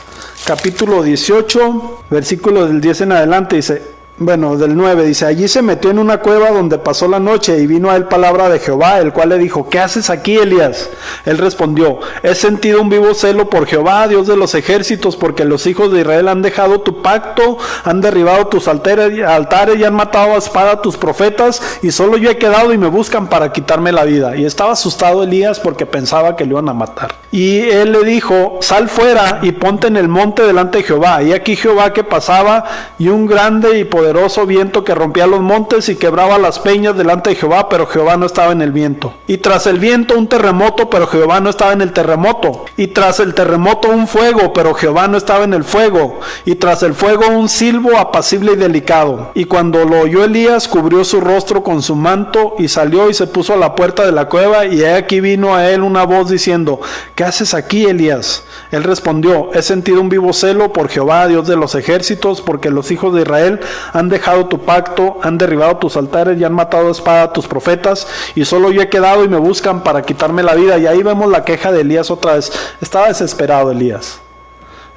capítulo 0.46 1.02
18, 1.02 2.04
versículo 2.08 2.68
del 2.68 2.80
10 2.80 3.00
en 3.00 3.12
adelante, 3.12 3.56
dice, 3.56 3.82
bueno, 4.18 4.56
del 4.56 4.76
9 4.76 5.06
dice, 5.06 5.24
allí 5.24 5.48
se 5.48 5.62
metió 5.62 5.90
en 5.90 5.98
una 5.98 6.18
cueva 6.18 6.50
donde 6.50 6.76
pasó 6.78 7.08
la 7.08 7.18
noche 7.18 7.58
y 7.58 7.66
vino 7.66 7.90
a 7.90 7.96
él 7.96 8.04
palabra 8.04 8.50
de 8.50 8.58
Jehová, 8.58 9.00
el 9.00 9.12
cual 9.12 9.30
le 9.30 9.38
dijo, 9.38 9.70
¿qué 9.70 9.80
haces 9.80 10.10
aquí, 10.10 10.36
Elías? 10.36 10.90
Él 11.24 11.38
respondió, 11.38 11.98
he 12.22 12.34
sentido 12.34 12.82
un 12.82 12.90
vivo 12.90 13.14
celo 13.14 13.48
por 13.48 13.66
Jehová, 13.66 14.06
Dios 14.08 14.26
de 14.26 14.36
los 14.36 14.54
ejércitos, 14.54 15.16
porque 15.16 15.46
los 15.46 15.66
hijos 15.66 15.90
de 15.92 16.00
Israel 16.00 16.28
han 16.28 16.42
dejado 16.42 16.82
tu 16.82 17.00
pacto, 17.00 17.56
han 17.84 18.02
derribado 18.02 18.48
tus 18.48 18.68
altares, 18.68 19.12
y 19.14 19.84
han 19.84 19.94
matado 19.94 20.34
a 20.34 20.38
espada 20.38 20.72
a 20.72 20.82
tus 20.82 20.98
profetas, 20.98 21.62
y 21.82 21.90
solo 21.90 22.18
yo 22.18 22.30
he 22.30 22.36
quedado 22.36 22.72
y 22.72 22.78
me 22.78 22.88
buscan 22.88 23.28
para 23.28 23.50
quitarme 23.50 23.92
la 23.92 24.04
vida. 24.04 24.36
Y 24.36 24.44
estaba 24.44 24.72
asustado 24.72 25.22
Elías 25.22 25.58
porque 25.58 25.86
pensaba 25.86 26.36
que 26.36 26.44
le 26.44 26.50
iban 26.50 26.68
a 26.68 26.74
matar. 26.74 27.14
Y 27.30 27.60
él 27.60 27.92
le 27.92 28.04
dijo, 28.04 28.58
sal 28.60 28.88
fuera 28.90 29.38
y 29.42 29.52
ponte 29.52 29.86
en 29.86 29.96
el 29.96 30.08
monte 30.08 30.42
delante 30.42 30.78
de 30.78 30.84
Jehová. 30.84 31.22
Y 31.22 31.32
aquí 31.32 31.56
Jehová 31.56 31.92
que 31.94 32.04
pasaba 32.04 32.64
y 32.98 33.08
un 33.08 33.26
grande 33.26 33.78
y 33.78 33.84
poderoso 33.84 34.01
viento 34.46 34.84
que 34.84 34.94
rompía 34.94 35.26
los 35.26 35.40
montes 35.40 35.88
y 35.88 35.96
quebraba 35.96 36.38
las 36.38 36.58
peñas 36.58 36.96
delante 36.96 37.30
de 37.30 37.36
Jehová, 37.36 37.68
pero 37.68 37.86
Jehová 37.86 38.16
no 38.16 38.26
estaba 38.26 38.52
en 38.52 38.62
el 38.62 38.72
viento. 38.72 39.14
Y 39.26 39.38
tras 39.38 39.66
el 39.66 39.78
viento 39.78 40.16
un 40.16 40.28
terremoto, 40.28 40.90
pero 40.90 41.06
Jehová 41.06 41.40
no 41.40 41.50
estaba 41.50 41.72
en 41.72 41.80
el 41.80 41.92
terremoto. 41.92 42.64
Y 42.76 42.88
tras 42.88 43.20
el 43.20 43.34
terremoto 43.34 43.88
un 43.88 44.06
fuego, 44.06 44.52
pero 44.52 44.74
Jehová 44.74 45.08
no 45.08 45.16
estaba 45.16 45.44
en 45.44 45.54
el 45.54 45.64
fuego. 45.64 46.20
Y 46.44 46.56
tras 46.56 46.82
el 46.82 46.94
fuego 46.94 47.28
un 47.28 47.48
silbo 47.48 47.96
apacible 47.96 48.52
y 48.52 48.56
delicado. 48.56 49.30
Y 49.34 49.44
cuando 49.44 49.84
lo 49.84 50.00
oyó 50.00 50.24
Elías, 50.24 50.68
cubrió 50.68 51.04
su 51.04 51.20
rostro 51.20 51.62
con 51.62 51.82
su 51.82 51.96
manto 51.96 52.54
y 52.58 52.68
salió 52.68 53.08
y 53.10 53.14
se 53.14 53.26
puso 53.26 53.54
a 53.54 53.56
la 53.56 53.74
puerta 53.74 54.04
de 54.04 54.12
la 54.12 54.28
cueva. 54.28 54.66
Y 54.66 54.84
aquí 54.84 55.20
vino 55.20 55.54
a 55.54 55.68
él 55.70 55.82
una 55.82 56.04
voz 56.04 56.30
diciendo, 56.30 56.80
¿qué 57.14 57.24
haces 57.24 57.54
aquí, 57.54 57.84
Elías? 57.84 58.44
Él 58.70 58.84
respondió, 58.84 59.50
he 59.54 59.62
sentido 59.62 60.00
un 60.00 60.08
vivo 60.08 60.32
celo 60.32 60.72
por 60.72 60.88
Jehová, 60.88 61.26
Dios 61.26 61.46
de 61.46 61.56
los 61.56 61.74
ejércitos, 61.74 62.40
porque 62.40 62.70
los 62.70 62.90
hijos 62.90 63.14
de 63.14 63.22
Israel 63.22 63.60
han 63.92 64.08
dejado 64.08 64.46
tu 64.46 64.60
pacto, 64.60 65.18
han 65.22 65.38
derribado 65.38 65.76
tus 65.76 65.96
altares 65.96 66.40
y 66.40 66.44
han 66.44 66.54
matado 66.54 66.88
a 66.88 66.92
espada 66.92 67.24
a 67.24 67.32
tus 67.32 67.46
profetas, 67.46 68.06
y 68.34 68.44
solo 68.44 68.70
yo 68.70 68.82
he 68.82 68.88
quedado 68.88 69.24
y 69.24 69.28
me 69.28 69.36
buscan 69.36 69.82
para 69.82 70.02
quitarme 70.02 70.42
la 70.42 70.54
vida. 70.54 70.78
Y 70.78 70.86
ahí 70.86 71.02
vemos 71.02 71.30
la 71.30 71.44
queja 71.44 71.70
de 71.72 71.82
Elías 71.82 72.10
otra 72.10 72.34
vez. 72.34 72.52
Estaba 72.80 73.08
desesperado 73.08 73.70
Elías. 73.70 74.20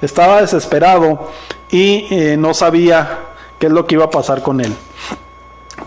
Estaba 0.02 0.42
desesperado 0.42 1.32
y 1.70 2.08
eh, 2.10 2.38
no 2.38 2.54
sabía 2.54 3.20
qué 3.60 3.68
es 3.68 3.72
lo 3.72 3.86
que 3.86 3.96
iba 3.96 4.06
a 4.06 4.10
pasar 4.10 4.42
con 4.42 4.62
él. 4.62 4.74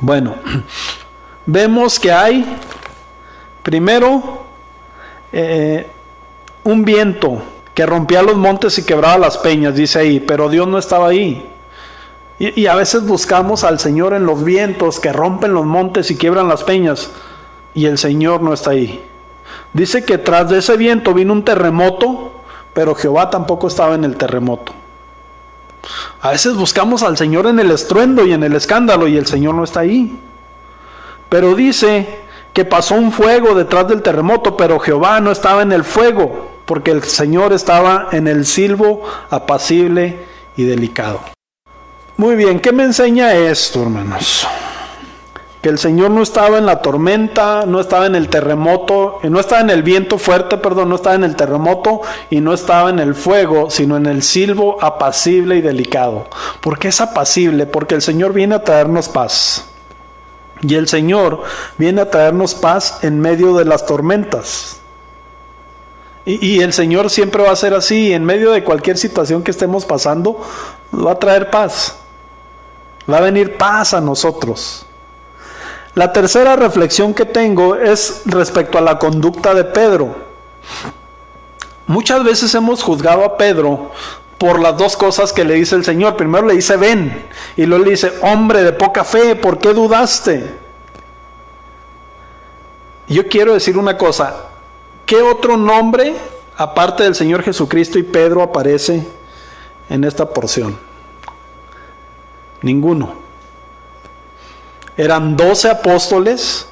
Bueno, 0.00 0.34
vemos 1.46 1.98
que 1.98 2.12
hay 2.12 2.56
primero 3.62 4.44
eh, 5.32 5.86
un 6.64 6.84
viento 6.84 7.42
que 7.74 7.86
rompía 7.86 8.22
los 8.22 8.36
montes 8.36 8.78
y 8.78 8.84
quebraba 8.84 9.18
las 9.18 9.38
peñas, 9.38 9.74
dice 9.74 10.00
ahí, 10.00 10.20
pero 10.20 10.48
Dios 10.48 10.66
no 10.66 10.78
estaba 10.78 11.08
ahí. 11.08 11.48
Y, 12.38 12.66
a 12.66 12.76
veces 12.76 13.04
buscamos 13.04 13.64
al 13.64 13.80
Señor 13.80 14.14
en 14.14 14.24
los 14.24 14.44
vientos 14.44 15.00
que 15.00 15.12
rompen 15.12 15.54
los 15.54 15.66
montes 15.66 16.10
y 16.10 16.16
quiebran 16.16 16.48
las 16.48 16.62
peñas, 16.62 17.10
y 17.74 17.86
el 17.86 17.98
Señor 17.98 18.42
no 18.42 18.52
está 18.52 18.70
ahí. 18.70 19.04
Dice 19.72 20.04
que 20.04 20.18
tras 20.18 20.48
de 20.48 20.58
ese 20.58 20.76
viento 20.76 21.14
vino 21.14 21.32
un 21.32 21.44
terremoto, 21.44 22.32
pero 22.74 22.94
Jehová 22.94 23.28
tampoco 23.28 23.66
estaba 23.66 23.96
en 23.96 24.04
el 24.04 24.16
terremoto. 24.16 24.72
A 26.20 26.30
veces 26.30 26.54
buscamos 26.54 27.02
al 27.02 27.16
Señor 27.16 27.46
en 27.46 27.58
el 27.58 27.72
estruendo 27.72 28.24
y 28.24 28.32
en 28.32 28.44
el 28.44 28.54
escándalo 28.54 29.08
y 29.08 29.16
el 29.16 29.26
Señor 29.26 29.54
no 29.54 29.64
está 29.64 29.80
ahí. 29.80 30.16
Pero 31.28 31.54
dice 31.56 32.20
que 32.52 32.64
pasó 32.64 32.94
un 32.94 33.10
fuego 33.10 33.54
detrás 33.54 33.88
del 33.88 34.02
terremoto, 34.02 34.56
pero 34.56 34.78
Jehová 34.78 35.20
no 35.20 35.32
estaba 35.32 35.62
en 35.62 35.72
el 35.72 35.84
fuego, 35.84 36.50
porque 36.66 36.92
el 36.92 37.02
Señor 37.02 37.52
estaba 37.52 38.08
en 38.12 38.28
el 38.28 38.46
silbo 38.46 39.02
apacible 39.30 40.24
y 40.56 40.64
delicado. 40.64 41.20
Muy 42.18 42.34
bien, 42.34 42.58
¿qué 42.58 42.72
me 42.72 42.82
enseña 42.82 43.32
esto, 43.32 43.80
hermanos? 43.80 44.44
Que 45.62 45.68
el 45.68 45.78
Señor 45.78 46.10
no 46.10 46.24
estaba 46.24 46.58
en 46.58 46.66
la 46.66 46.82
tormenta, 46.82 47.64
no 47.64 47.78
estaba 47.78 48.06
en 48.06 48.16
el 48.16 48.28
terremoto, 48.28 49.20
no 49.22 49.38
estaba 49.38 49.60
en 49.60 49.70
el 49.70 49.84
viento 49.84 50.18
fuerte, 50.18 50.56
perdón, 50.56 50.88
no 50.88 50.96
estaba 50.96 51.14
en 51.14 51.22
el 51.22 51.36
terremoto 51.36 52.00
y 52.28 52.40
no 52.40 52.54
estaba 52.54 52.90
en 52.90 52.98
el 52.98 53.14
fuego, 53.14 53.70
sino 53.70 53.96
en 53.96 54.06
el 54.06 54.24
silbo 54.24 54.82
apacible 54.82 55.54
y 55.54 55.60
delicado. 55.60 56.26
¿Por 56.60 56.80
qué 56.80 56.88
es 56.88 57.00
apacible? 57.00 57.66
Porque 57.66 57.94
el 57.94 58.02
Señor 58.02 58.32
viene 58.32 58.56
a 58.56 58.64
traernos 58.64 59.08
paz. 59.08 59.66
Y 60.60 60.74
el 60.74 60.88
Señor 60.88 61.44
viene 61.76 62.00
a 62.00 62.10
traernos 62.10 62.56
paz 62.56 62.98
en 63.02 63.20
medio 63.20 63.54
de 63.54 63.64
las 63.64 63.86
tormentas. 63.86 64.80
Y, 66.26 66.44
y, 66.44 66.60
el 66.62 66.72
Señor 66.72 67.10
siempre 67.10 67.44
va 67.44 67.52
a 67.52 67.56
ser 67.56 67.74
así, 67.74 68.12
en 68.12 68.24
medio 68.24 68.50
de 68.50 68.64
cualquier 68.64 68.98
situación 68.98 69.44
que 69.44 69.52
estemos 69.52 69.84
pasando, 69.84 70.44
va 70.92 71.12
a 71.12 71.18
traer 71.20 71.48
paz. 71.48 71.96
Va 73.10 73.18
a 73.18 73.22
venir 73.22 73.56
paz 73.56 73.94
a 73.94 74.00
nosotros. 74.00 74.84
La 75.94 76.12
tercera 76.12 76.56
reflexión 76.56 77.14
que 77.14 77.24
tengo 77.24 77.74
es 77.74 78.22
respecto 78.26 78.78
a 78.78 78.82
la 78.82 78.98
conducta 78.98 79.54
de 79.54 79.64
Pedro. 79.64 80.14
Muchas 81.86 82.22
veces 82.22 82.54
hemos 82.54 82.82
juzgado 82.82 83.24
a 83.24 83.36
Pedro 83.36 83.90
por 84.36 84.60
las 84.60 84.76
dos 84.76 84.96
cosas 84.96 85.32
que 85.32 85.44
le 85.44 85.54
dice 85.54 85.74
el 85.74 85.84
Señor. 85.84 86.16
Primero 86.16 86.46
le 86.46 86.54
dice, 86.54 86.76
ven, 86.76 87.26
y 87.56 87.66
luego 87.66 87.84
le 87.84 87.90
dice, 87.92 88.12
hombre 88.22 88.62
de 88.62 88.72
poca 88.72 89.04
fe, 89.04 89.34
¿por 89.34 89.58
qué 89.58 89.72
dudaste? 89.72 90.54
Yo 93.08 93.26
quiero 93.26 93.54
decir 93.54 93.78
una 93.78 93.96
cosa, 93.96 94.36
¿qué 95.06 95.22
otro 95.22 95.56
nombre, 95.56 96.14
aparte 96.56 97.04
del 97.04 97.14
Señor 97.14 97.42
Jesucristo 97.42 97.98
y 97.98 98.02
Pedro, 98.02 98.42
aparece 98.42 99.04
en 99.88 100.04
esta 100.04 100.28
porción? 100.28 100.87
Ninguno. 102.62 103.14
Eran 104.96 105.36
doce 105.36 105.70
apóstoles 105.70 106.68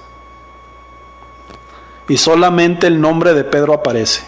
y 2.09 2.17
solamente 2.17 2.87
el 2.87 3.01
nombre 3.01 3.35
de 3.35 3.45
Pedro 3.45 3.75
aparece. 3.75 4.25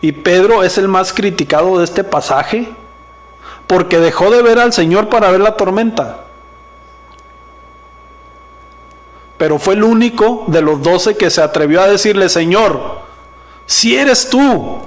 Y 0.00 0.12
Pedro 0.12 0.64
es 0.64 0.78
el 0.78 0.88
más 0.88 1.12
criticado 1.12 1.78
de 1.78 1.84
este 1.84 2.02
pasaje 2.02 2.74
porque 3.68 4.00
dejó 4.00 4.30
de 4.30 4.42
ver 4.42 4.58
al 4.58 4.72
Señor 4.72 5.08
para 5.08 5.30
ver 5.30 5.40
la 5.40 5.56
tormenta. 5.56 6.24
Pero 9.38 9.58
fue 9.58 9.74
el 9.74 9.84
único 9.84 10.44
de 10.48 10.60
los 10.60 10.82
doce 10.82 11.16
que 11.16 11.30
se 11.30 11.42
atrevió 11.42 11.80
a 11.80 11.86
decirle, 11.88 12.28
Señor, 12.28 13.00
si 13.66 13.96
eres 13.96 14.28
tú, 14.28 14.80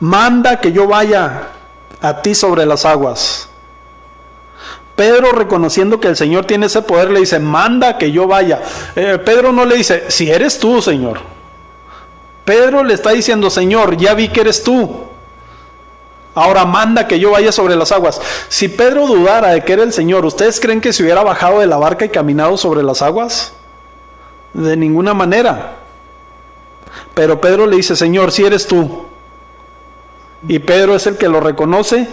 manda 0.00 0.60
que 0.60 0.72
yo 0.72 0.86
vaya 0.86 1.52
a 2.00 2.22
ti 2.22 2.34
sobre 2.34 2.66
las 2.66 2.84
aguas. 2.84 3.48
Pedro 4.96 5.32
reconociendo 5.32 5.98
que 5.98 6.08
el 6.08 6.16
Señor 6.16 6.44
tiene 6.44 6.66
ese 6.66 6.82
poder 6.82 7.10
le 7.10 7.20
dice, 7.20 7.38
manda 7.38 7.96
que 7.96 8.12
yo 8.12 8.26
vaya. 8.26 8.60
Eh, 8.94 9.18
Pedro 9.24 9.50
no 9.52 9.64
le 9.64 9.76
dice, 9.76 10.10
si 10.10 10.30
eres 10.30 10.58
tú, 10.58 10.82
Señor. 10.82 11.20
Pedro 12.44 12.84
le 12.84 12.94
está 12.94 13.10
diciendo, 13.10 13.48
Señor, 13.48 13.96
ya 13.96 14.12
vi 14.14 14.28
que 14.28 14.42
eres 14.42 14.62
tú. 14.62 15.06
Ahora 16.34 16.64
manda 16.64 17.08
que 17.08 17.18
yo 17.18 17.30
vaya 17.30 17.50
sobre 17.50 17.76
las 17.76 17.92
aguas. 17.92 18.20
Si 18.48 18.68
Pedro 18.68 19.06
dudara 19.06 19.48
de 19.52 19.64
que 19.64 19.72
era 19.72 19.82
el 19.82 19.92
Señor, 19.92 20.24
¿ustedes 20.24 20.60
creen 20.60 20.80
que 20.80 20.92
se 20.92 21.02
hubiera 21.02 21.22
bajado 21.22 21.60
de 21.60 21.66
la 21.66 21.76
barca 21.76 22.04
y 22.04 22.10
caminado 22.10 22.56
sobre 22.56 22.82
las 22.82 23.02
aguas? 23.02 23.54
De 24.52 24.76
ninguna 24.76 25.14
manera. 25.14 25.76
Pero 27.14 27.40
Pedro 27.40 27.66
le 27.66 27.76
dice, 27.76 27.96
Señor, 27.96 28.32
si 28.32 28.44
eres 28.44 28.66
tú. 28.66 29.06
Y 30.48 30.58
Pedro 30.60 30.94
es 30.94 31.06
el 31.06 31.16
que 31.16 31.28
lo 31.28 31.40
reconoce, 31.40 32.08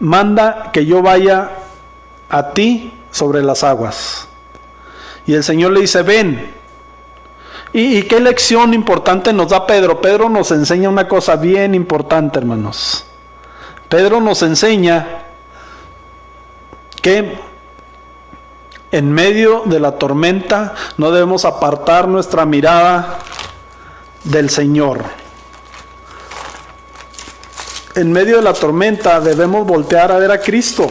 manda 0.00 0.70
que 0.72 0.86
yo 0.86 1.02
vaya 1.02 1.50
a 2.28 2.50
ti 2.50 2.92
sobre 3.10 3.42
las 3.42 3.64
aguas. 3.64 4.28
Y 5.26 5.34
el 5.34 5.44
Señor 5.44 5.72
le 5.72 5.80
dice, 5.80 6.02
ven. 6.02 6.54
¿Y, 7.72 7.98
¿Y, 7.98 8.02
qué 8.02 8.18
lección 8.18 8.74
importante 8.74 9.32
nos 9.32 9.50
da 9.50 9.66
Pedro? 9.66 10.00
Pedro 10.00 10.28
nos 10.28 10.50
enseña 10.50 10.88
una 10.88 11.06
cosa 11.06 11.36
bien 11.36 11.74
importante, 11.74 12.38
hermanos. 12.38 13.06
Pedro 13.88 14.20
nos 14.20 14.42
enseña 14.42 15.22
que 17.00 17.38
en 18.92 19.12
medio 19.12 19.62
de 19.66 19.78
la 19.78 19.92
tormenta 19.92 20.74
no 20.96 21.10
debemos 21.12 21.44
apartar 21.44 22.08
nuestra 22.08 22.44
mirada 22.44 23.18
del 24.24 24.50
Señor. 24.50 25.04
En 27.94 28.12
medio 28.12 28.36
de 28.36 28.42
la 28.42 28.52
tormenta 28.52 29.20
debemos 29.20 29.66
voltear 29.66 30.12
a 30.12 30.18
ver 30.18 30.30
a 30.30 30.40
Cristo 30.40 30.86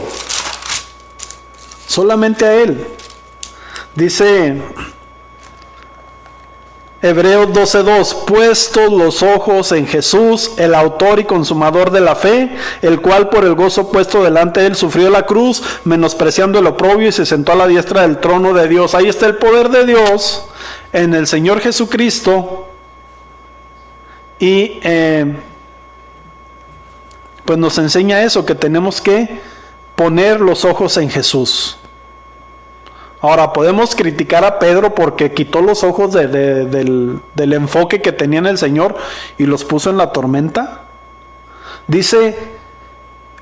solamente 1.86 2.44
a 2.44 2.54
Él. 2.54 2.86
Dice 3.94 4.62
Hebreos 7.02 7.48
12:2, 7.48 8.26
puestos 8.26 8.92
los 8.92 9.22
ojos 9.22 9.72
en 9.72 9.86
Jesús, 9.86 10.52
el 10.58 10.74
autor 10.74 11.18
y 11.18 11.24
consumador 11.24 11.90
de 11.90 12.02
la 12.02 12.14
fe, 12.14 12.54
el 12.82 13.00
cual 13.00 13.30
por 13.30 13.44
el 13.44 13.54
gozo 13.54 13.90
puesto 13.90 14.22
delante 14.22 14.60
de 14.60 14.66
él 14.66 14.76
sufrió 14.76 15.08
la 15.08 15.24
cruz, 15.24 15.62
menospreciando 15.84 16.58
el 16.58 16.66
oprobio 16.66 17.08
y 17.08 17.12
se 17.12 17.24
sentó 17.24 17.52
a 17.52 17.56
la 17.56 17.66
diestra 17.66 18.02
del 18.02 18.18
trono 18.18 18.52
de 18.52 18.68
Dios. 18.68 18.94
Ahí 18.94 19.08
está 19.08 19.24
el 19.26 19.36
poder 19.36 19.70
de 19.70 19.86
Dios 19.86 20.44
en 20.92 21.14
el 21.14 21.26
Señor 21.26 21.60
Jesucristo. 21.60 22.68
Y 24.38 24.78
eh, 24.82 25.34
pues 27.50 27.58
nos 27.58 27.78
enseña 27.78 28.22
eso, 28.22 28.46
que 28.46 28.54
tenemos 28.54 29.00
que 29.00 29.40
poner 29.96 30.40
los 30.40 30.64
ojos 30.64 30.96
en 30.98 31.10
Jesús. 31.10 31.78
Ahora, 33.20 33.52
podemos 33.52 33.96
criticar 33.96 34.44
a 34.44 34.60
Pedro 34.60 34.94
porque 34.94 35.32
quitó 35.32 35.60
los 35.60 35.82
ojos 35.82 36.12
de, 36.12 36.28
de, 36.28 36.66
del, 36.66 37.18
del 37.34 37.52
enfoque 37.54 38.00
que 38.00 38.12
tenía 38.12 38.38
en 38.38 38.46
el 38.46 38.56
Señor 38.56 38.96
y 39.36 39.46
los 39.46 39.64
puso 39.64 39.90
en 39.90 39.96
la 39.96 40.12
tormenta. 40.12 40.82
Dice 41.88 42.38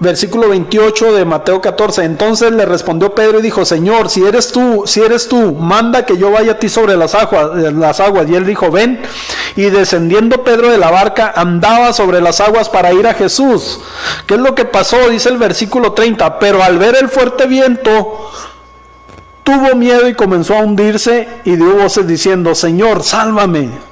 versículo 0.01 0.49
28 0.49 1.13
de 1.13 1.25
Mateo 1.25 1.61
14. 1.61 2.05
Entonces 2.05 2.53
le 2.53 2.65
respondió 2.65 3.15
Pedro 3.15 3.39
y 3.39 3.43
dijo, 3.43 3.65
Señor, 3.65 4.11
si 4.11 4.25
eres 4.25 4.53
tú, 4.53 4.85
si 4.87 5.01
eres 5.01 5.29
tú, 5.29 5.55
manda 5.55 6.07
que 6.07 6.17
yo 6.17 6.31
vaya 6.31 6.53
a 6.53 6.59
ti 6.59 6.69
sobre 6.69 6.97
las 6.97 7.15
aguas, 7.15 7.55
las 7.73 8.01
aguas. 8.01 8.29
Y 8.29 8.35
él 8.35 8.47
dijo, 8.47 8.71
ven. 8.71 9.01
Y 9.57 9.65
descendiendo 9.71 10.45
Pedro 10.45 10.71
de 10.71 10.79
la 10.79 10.91
barca, 10.91 11.33
andaba 11.35 11.93
sobre 11.93 12.21
las 12.21 12.41
aguas 12.41 12.69
para 12.69 12.93
ir 12.93 13.07
a 13.07 13.15
Jesús. 13.15 13.81
¿Qué 14.27 14.35
es 14.35 14.41
lo 14.41 14.55
que 14.55 14.65
pasó? 14.65 15.09
Dice 15.09 15.29
el 15.31 15.39
versículo 15.39 15.93
30. 15.93 16.39
Pero 16.39 16.63
al 16.63 16.79
ver 16.79 16.97
el 17.01 17.09
fuerte 17.09 17.47
viento, 17.47 18.31
tuvo 19.43 19.75
miedo 19.75 20.09
y 20.09 20.15
comenzó 20.15 20.55
a 20.55 20.63
hundirse 20.63 21.29
y 21.45 21.57
dio 21.57 21.75
voces 21.75 22.07
diciendo, 22.07 22.55
Señor, 22.55 23.03
sálvame. 23.03 23.88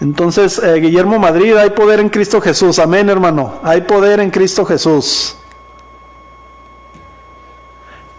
Entonces, 0.00 0.58
eh, 0.58 0.74
Guillermo 0.80 1.18
Madrid, 1.18 1.56
hay 1.56 1.70
poder 1.70 2.00
en 2.00 2.08
Cristo 2.08 2.40
Jesús. 2.40 2.78
Amén, 2.78 3.08
hermano. 3.08 3.60
Hay 3.62 3.82
poder 3.82 4.20
en 4.20 4.30
Cristo 4.30 4.64
Jesús. 4.64 5.36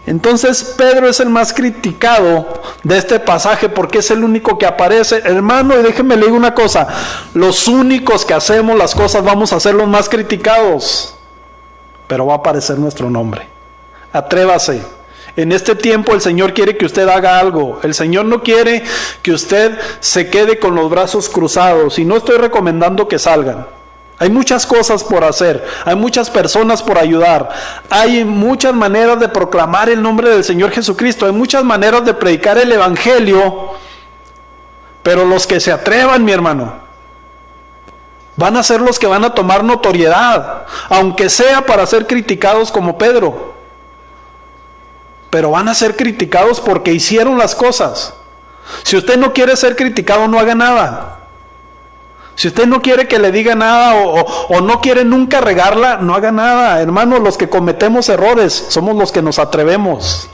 Entonces 0.06 0.62
Pedro 0.78 1.08
es 1.08 1.18
el 1.18 1.28
más 1.28 1.52
criticado 1.52 2.62
de 2.84 2.96
este 2.96 3.18
pasaje 3.18 3.68
porque 3.68 3.98
es 3.98 4.10
el 4.12 4.22
único 4.22 4.56
que 4.56 4.64
aparece. 4.64 5.20
Hermano, 5.24 5.78
y 5.78 5.82
déjenme 5.82 6.16
leer 6.16 6.30
una 6.30 6.54
cosa. 6.54 6.86
Los 7.34 7.66
únicos 7.66 8.24
que 8.24 8.32
hacemos 8.32 8.78
las 8.78 8.94
cosas 8.94 9.24
vamos 9.24 9.52
a 9.52 9.58
ser 9.58 9.74
los 9.74 9.88
más 9.88 10.08
criticados. 10.08 11.16
Pero 12.06 12.24
va 12.26 12.34
a 12.34 12.36
aparecer 12.36 12.78
nuestro 12.78 13.10
nombre. 13.10 13.48
Atrévase. 14.12 14.95
En 15.36 15.52
este 15.52 15.74
tiempo 15.74 16.14
el 16.14 16.22
Señor 16.22 16.54
quiere 16.54 16.76
que 16.76 16.86
usted 16.86 17.08
haga 17.08 17.38
algo. 17.38 17.78
El 17.82 17.94
Señor 17.94 18.24
no 18.24 18.42
quiere 18.42 18.82
que 19.22 19.32
usted 19.32 19.78
se 20.00 20.30
quede 20.30 20.58
con 20.58 20.74
los 20.74 20.88
brazos 20.88 21.28
cruzados. 21.28 21.98
Y 21.98 22.04
no 22.04 22.16
estoy 22.16 22.38
recomendando 22.38 23.06
que 23.06 23.18
salgan. 23.18 23.66
Hay 24.18 24.30
muchas 24.30 24.64
cosas 24.64 25.04
por 25.04 25.24
hacer, 25.24 25.62
hay 25.84 25.94
muchas 25.94 26.30
personas 26.30 26.82
por 26.82 26.96
ayudar, 26.96 27.50
hay 27.90 28.24
muchas 28.24 28.72
maneras 28.72 29.20
de 29.20 29.28
proclamar 29.28 29.90
el 29.90 30.00
nombre 30.00 30.30
del 30.30 30.42
Señor 30.42 30.70
Jesucristo, 30.70 31.26
hay 31.26 31.32
muchas 31.32 31.62
maneras 31.64 32.02
de 32.02 32.14
predicar 32.14 32.56
el 32.56 32.72
Evangelio, 32.72 33.72
pero 35.02 35.26
los 35.26 35.46
que 35.46 35.60
se 35.60 35.70
atrevan, 35.70 36.24
mi 36.24 36.32
hermano, 36.32 36.76
van 38.36 38.56
a 38.56 38.62
ser 38.62 38.80
los 38.80 38.98
que 38.98 39.06
van 39.06 39.22
a 39.22 39.34
tomar 39.34 39.62
notoriedad, 39.62 40.64
aunque 40.88 41.28
sea 41.28 41.66
para 41.66 41.84
ser 41.84 42.06
criticados 42.06 42.72
como 42.72 42.96
Pedro, 42.96 43.55
pero 45.30 45.50
van 45.50 45.68
a 45.68 45.74
ser 45.74 45.96
criticados 45.96 46.60
porque 46.60 46.92
hicieron 46.92 47.38
las 47.38 47.54
cosas. 47.54 48.14
Si 48.82 48.96
usted 48.96 49.16
no 49.16 49.32
quiere 49.32 49.56
ser 49.56 49.76
criticado, 49.76 50.28
no 50.28 50.38
haga 50.38 50.54
nada. 50.54 51.16
Si 52.36 52.48
usted 52.48 52.66
no 52.66 52.82
quiere 52.82 53.08
que 53.08 53.18
le 53.18 53.32
diga 53.32 53.54
nada 53.54 53.94
o, 53.96 54.60
no 54.60 54.80
quiere 54.82 55.04
nunca 55.04 55.40
regarla, 55.40 55.96
no 55.96 56.14
haga 56.14 56.32
nada. 56.32 56.82
Hermanos, 56.82 57.20
los 57.20 57.38
que 57.38 57.48
cometemos 57.48 58.10
errores 58.10 58.66
somos 58.68 58.94
los 58.94 59.10
que 59.10 59.22
nos 59.22 59.38
atrevemos. 59.38 60.28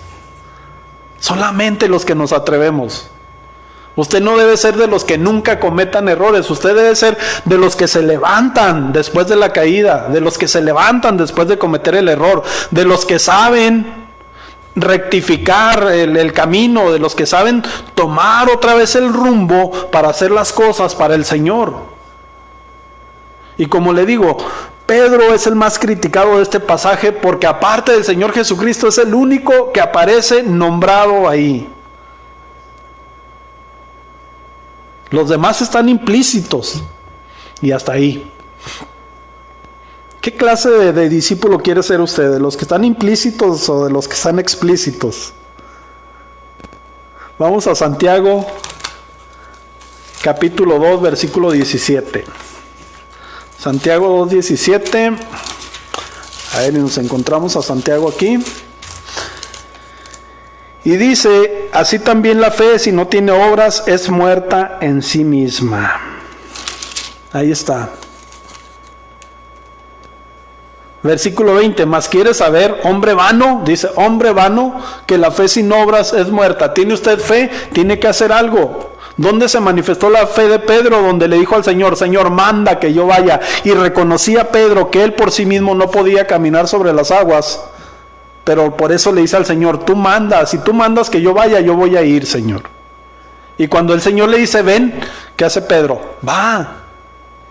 Solamente 1.21 1.89
los 1.89 2.05
que 2.05 2.17
nos 2.17 2.33
atrevemos. 2.33 3.09
Usted 3.95 4.21
no 4.21 4.37
debe 4.37 4.57
ser 4.57 4.77
de 4.77 4.89
los 4.89 5.05
que 5.05 5.17
nunca 5.17 5.61
cometan 5.61 6.09
errores. 6.09 6.51
Usted 6.51 6.75
debe 6.75 6.97
ser 6.97 7.17
de 7.45 7.59
los 7.59 7.77
que 7.77 7.87
se 7.87 8.03
levantan 8.03 8.93
después 8.93 9.29
de 9.29 9.37
la 9.37 9.53
caída, 9.53 10.09
de 10.09 10.21
los 10.21 10.39
que 10.39 10.49
se 10.49 10.61
levantan 10.61 11.17
después 11.17 11.47
de 11.47 11.59
cometer 11.59 11.95
el 11.95 12.09
error, 12.09 12.43
de 12.73 12.85
los 12.85 13.05
que 13.05 13.21
saben 13.21 14.02
rectificar 14.75 15.89
el, 15.93 16.33
camino, 16.33 16.93
de 16.93 16.99
los 16.99 17.15
que 17.15 17.27
saben 17.27 17.63
tomar 17.95 18.49
otra 18.51 18.75
vez 18.75 18.95
el 18.97 19.13
rumbo 19.13 19.71
para 19.91 20.09
hacer 20.09 20.31
las 20.31 20.53
cosas 20.53 20.95
para 20.95 21.15
el 21.15 21.25
Señor. 21.25 21.75
Y 23.59 23.67
como 23.67 23.93
le 23.93 24.07
digo, 24.07 24.39
Pedro 24.87 25.35
es 25.35 25.47
el 25.47 25.55
más 25.55 25.79
criticado 25.79 26.37
de 26.37 26.43
este 26.43 26.61
pasaje 26.61 27.13
porque 27.13 27.47
aparte 27.47 27.93
del 27.93 28.05
Señor 28.05 28.33
Jesucristo 28.33 28.89
es 28.89 28.99
el 28.99 29.15
único 29.15 29.73
que 29.73 29.81
aparece 29.81 30.43
nombrado 30.43 31.29
ahí. 31.29 31.69
Los 35.11 35.29
demás 35.29 35.61
están 35.61 35.91
implícitos 35.91 36.83
y 37.61 37.71
hasta 37.71 37.93
ahí. 37.93 38.31
¿Qué 40.23 40.37
clase 40.37 40.71
de, 40.71 41.09
discípulo 41.09 41.59
quiere 41.59 41.83
ser 41.83 42.01
usted? 42.01 42.31
¿De 42.31 42.39
los 42.39 42.57
que 42.57 42.63
están 42.63 42.85
implícitos 42.85 43.69
o 43.69 43.87
de 43.87 43.91
los 43.91 44.07
que 44.07 44.15
están 44.15 44.39
explícitos? 44.39 45.33
Vamos 47.41 47.67
a 47.67 47.75
Santiago 47.75 48.47
capítulo 50.23 50.79
2 50.79 51.03
versículo 51.03 51.51
17. 51.51 52.25
Santiago 53.59 54.25
2.17. 54.25 55.19
A 56.55 56.59
ver, 56.61 56.75
nos 56.75 56.99
encontramos 56.99 57.57
a 57.57 57.63
Santiago 57.63 58.09
aquí. 58.09 58.39
Y 60.85 60.97
dice, 60.99 61.69
así 61.73 61.99
también 61.99 62.41
la 62.41 62.53
fe, 62.53 62.79
si 62.79 62.93
no 62.93 63.09
tiene 63.09 63.33
obras, 63.33 63.83
es 63.89 64.09
muerta 64.09 64.79
en 64.81 65.03
sí 65.03 65.25
misma. 65.25 66.01
Ahí 67.33 67.51
está. 67.51 67.91
Versículo 71.03 71.55
20, 71.55 71.85
más 71.85 72.09
quiere 72.09 72.33
saber, 72.33 72.81
hombre 72.85 73.15
vano, 73.15 73.63
dice, 73.65 73.91
hombre 73.97 74.33
vano, 74.33 74.81
que 75.05 75.19
la 75.19 75.33
fe 75.33 75.49
sin 75.49 75.73
obras 75.73 76.13
es 76.13 76.31
muerta. 76.31 76.73
¿Tiene 76.75 76.95
usted 76.95 77.19
fe? 77.19 77.51
Tiene 77.73 77.99
que 77.99 78.07
hacer 78.07 78.33
algo. 78.33 78.93
¿Dónde 79.17 79.49
se 79.49 79.61
manifestó 79.61 80.09
la 80.11 80.27
fe 80.27 80.49
de 80.49 80.61
Pedro? 80.61 81.03
Donde 81.03 81.27
le 81.27 81.39
dijo 81.39 81.57
al 81.57 81.65
Señor, 81.65 81.97
Señor, 81.97 82.31
manda 82.31 82.79
que 82.79 82.93
yo 82.93 83.07
vaya. 83.07 83.41
Y 83.65 83.73
reconocía 83.73 84.51
Pedro 84.51 84.91
que 84.91 85.03
él 85.03 85.15
por 85.15 85.33
sí 85.33 85.45
mismo 85.45 85.75
no 85.75 85.91
podía 85.91 86.27
caminar 86.27 86.69
sobre 86.69 86.93
las 86.93 87.11
aguas. 87.11 87.61
Pero 88.45 88.77
por 88.77 88.93
eso 88.93 89.13
le 89.13 89.23
dice 89.23 89.37
al 89.37 89.47
Señor, 89.47 89.85
tú 89.85 89.97
mandas, 89.97 90.51
si 90.51 90.59
tú 90.59 90.73
mandas 90.73 91.11
que 91.11 91.21
yo 91.21 91.35
vaya, 91.35 91.61
yo 91.61 91.75
voy 91.75 91.97
a 91.97 92.03
ir, 92.03 92.27
Señor. 92.27 92.63
Y 93.59 93.69
cuando 93.69 93.93
el 93.93 94.01
Señor 94.01 94.29
le 94.29 94.39
dice, 94.39 94.63
ven, 94.63 95.01
¿qué 95.37 95.45
hace 95.45 95.63
Pedro? 95.63 96.17
Va, 96.27 96.77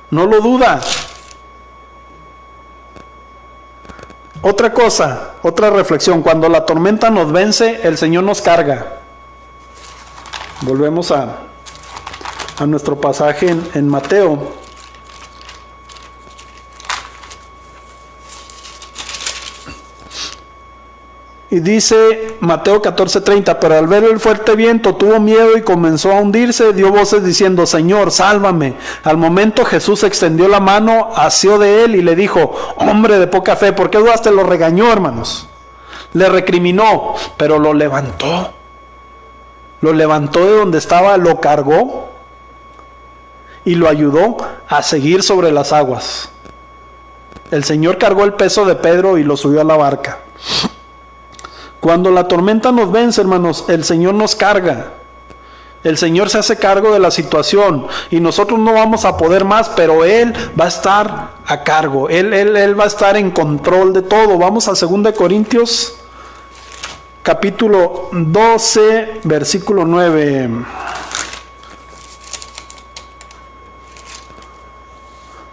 no 0.10 0.26
lo 0.26 0.42
duda. 0.42 0.82
Otra 4.44 4.74
cosa, 4.74 5.34
otra 5.44 5.70
reflexión, 5.70 6.24
cuando 6.24 6.50
la 6.50 6.66
tormenta 6.66 7.12
nos 7.12 7.32
vence, 7.32 7.82
el 7.84 7.98
Señor 7.98 8.24
nos 8.24 8.42
carga. 8.42 9.02
Volvemos 10.62 11.12
a, 11.12 11.42
a 12.58 12.66
nuestro 12.66 13.00
pasaje 13.00 13.56
en, 13.74 13.88
Mateo. 13.88 14.61
Y 21.52 21.60
dice 21.60 22.38
Mateo 22.40 22.82
14:30, 22.82 23.60
pero 23.60 23.78
al 23.78 23.86
ver 23.86 24.06
el 24.06 24.22
fuerte 24.22 24.56
viento 24.56 24.96
tuvo 24.96 25.20
miedo 25.20 25.58
y 25.58 25.62
comenzó 25.62 26.14
a 26.14 26.22
hundirse, 26.22 26.72
dio 26.72 26.92
voces 26.92 27.26
diciendo, 27.26 27.66
Señor, 27.66 28.10
sálvame. 28.12 28.76
Al 29.04 29.18
momento 29.18 29.66
Jesús 29.66 30.04
extendió 30.04 30.48
la 30.48 30.62
mano, 30.62 31.10
asió 31.14 31.60
de 31.60 31.84
él 31.84 31.96
y 31.96 32.02
le 32.02 32.16
dijo, 32.16 32.54
hombre 32.78 33.20
de 33.20 33.28
poca 33.28 33.58
fe, 33.58 33.74
¿por 33.74 33.90
qué 33.90 33.98
dudaste? 33.98 34.32
Lo 34.32 34.44
regañó, 34.44 34.94
hermanos. 34.94 35.50
Le 36.14 36.30
recriminó, 36.30 37.16
pero 37.36 37.60
lo 37.60 37.74
levantó. 37.74 38.54
Lo 39.82 39.92
levantó 39.92 40.46
de 40.46 40.56
donde 40.56 40.78
estaba, 40.78 41.18
lo 41.18 41.42
cargó 41.42 42.12
y 43.66 43.76
lo 43.76 43.90
ayudó 43.90 44.38
a 44.70 44.82
seguir 44.84 45.22
sobre 45.22 45.52
las 45.52 45.74
aguas. 45.74 46.30
El 47.52 47.66
Señor 47.66 47.98
cargó 47.98 48.24
el 48.24 48.36
peso 48.36 48.64
de 48.64 48.76
Pedro 48.76 49.18
y 49.18 49.26
lo 49.26 49.36
subió 49.36 49.60
a 49.60 49.66
la 49.66 49.76
barca. 49.76 50.20
Cuando 51.82 52.12
la 52.12 52.28
tormenta 52.28 52.72
nos 52.72 52.92
vence, 52.92 53.20
hermanos, 53.20 53.66
el 53.68 53.84
Señor 53.84 54.14
nos 54.14 54.36
carga. 54.36 54.94
El 55.84 55.98
Señor 55.98 56.30
se 56.30 56.38
hace 56.38 56.58
cargo 56.58 56.94
de 56.94 57.00
la 57.00 57.10
situación 57.10 57.88
y 58.12 58.20
nosotros 58.20 58.60
no 58.60 58.74
vamos 58.74 59.04
a 59.04 59.18
poder 59.18 59.46
más, 59.46 59.68
pero 59.70 60.06
Él 60.06 60.32
va 60.58 60.66
a 60.66 60.68
estar 60.68 61.32
a 61.44 61.64
cargo. 61.64 62.08
Él, 62.08 62.34
él, 62.34 62.56
él 62.56 62.80
va 62.80 62.84
a 62.84 62.88
estar 62.88 63.18
en 63.18 63.32
control 63.32 63.92
de 63.92 64.04
todo. 64.04 64.38
Vamos 64.38 64.68
a 64.68 64.74
2 64.74 65.12
Corintios 65.18 65.98
capítulo 67.24 68.10
12, 68.12 69.22
versículo 69.24 69.86
9. 69.86 70.50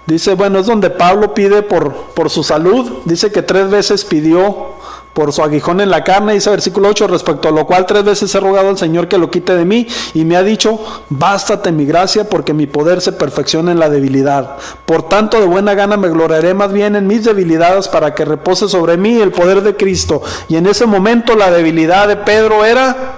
Dice, 0.06 0.34
bueno, 0.34 0.60
es 0.60 0.66
donde 0.66 0.88
Pablo 0.88 1.34
pide 1.34 1.62
por, 1.62 1.94
por 2.14 2.30
su 2.30 2.42
salud. 2.42 3.00
Dice 3.04 3.30
que 3.30 3.42
tres 3.42 3.68
veces 3.68 4.04
pidió 4.06 4.77
por 5.18 5.32
su 5.32 5.42
aguijón 5.42 5.80
en 5.80 5.90
la 5.90 6.04
carne, 6.04 6.34
dice 6.34 6.48
versículo 6.48 6.90
8, 6.90 7.08
respecto 7.08 7.48
a 7.48 7.50
lo 7.50 7.66
cual 7.66 7.86
tres 7.86 8.04
veces 8.04 8.32
he 8.32 8.38
rogado 8.38 8.68
al 8.68 8.78
Señor 8.78 9.08
que 9.08 9.18
lo 9.18 9.32
quite 9.32 9.56
de 9.56 9.64
mí 9.64 9.84
y 10.14 10.24
me 10.24 10.36
ha 10.36 10.44
dicho, 10.44 10.78
bástate 11.08 11.72
mi 11.72 11.86
gracia 11.86 12.22
porque 12.28 12.54
mi 12.54 12.68
poder 12.68 13.00
se 13.00 13.10
perfecciona 13.10 13.72
en 13.72 13.80
la 13.80 13.90
debilidad. 13.90 14.58
Por 14.86 15.08
tanto, 15.08 15.40
de 15.40 15.46
buena 15.46 15.74
gana 15.74 15.96
me 15.96 16.08
gloriaré 16.08 16.54
más 16.54 16.72
bien 16.72 16.94
en 16.94 17.08
mis 17.08 17.24
debilidades 17.24 17.88
para 17.88 18.14
que 18.14 18.24
repose 18.24 18.68
sobre 18.68 18.96
mí 18.96 19.20
el 19.20 19.32
poder 19.32 19.62
de 19.62 19.74
Cristo. 19.74 20.22
Y 20.46 20.54
en 20.54 20.66
ese 20.68 20.86
momento 20.86 21.34
la 21.34 21.50
debilidad 21.50 22.06
de 22.06 22.18
Pedro 22.18 22.64
era 22.64 23.16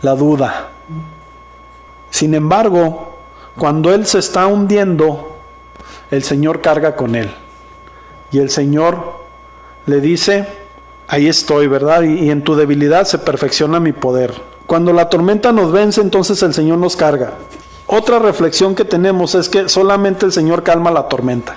la 0.00 0.14
duda. 0.14 0.70
Sin 2.08 2.32
embargo, 2.32 3.18
cuando 3.58 3.92
él 3.92 4.06
se 4.06 4.20
está 4.20 4.46
hundiendo, 4.46 5.36
el 6.10 6.24
Señor 6.24 6.62
carga 6.62 6.96
con 6.96 7.14
él. 7.14 7.30
Y 8.32 8.38
el 8.38 8.48
Señor 8.48 9.26
le 9.84 10.00
dice, 10.00 10.64
ahí 11.08 11.28
estoy, 11.28 11.66
¿verdad? 11.66 12.02
Y, 12.02 12.30
en 12.30 12.42
tu 12.42 12.54
debilidad 12.54 13.04
se 13.04 13.18
perfecciona 13.18 13.80
mi 13.80 13.92
poder. 13.92 14.34
Cuando 14.66 14.92
la 14.92 15.08
tormenta 15.08 15.52
nos 15.52 15.72
vence, 15.72 16.00
entonces 16.00 16.42
el 16.42 16.54
Señor 16.54 16.78
nos 16.78 16.96
carga. 16.96 17.34
Otra 17.86 18.18
reflexión 18.18 18.74
que 18.74 18.84
tenemos 18.84 19.34
es 19.34 19.48
que 19.48 19.68
solamente 19.68 20.26
el 20.26 20.32
Señor 20.32 20.62
calma 20.62 20.90
la 20.90 21.08
tormenta. 21.08 21.56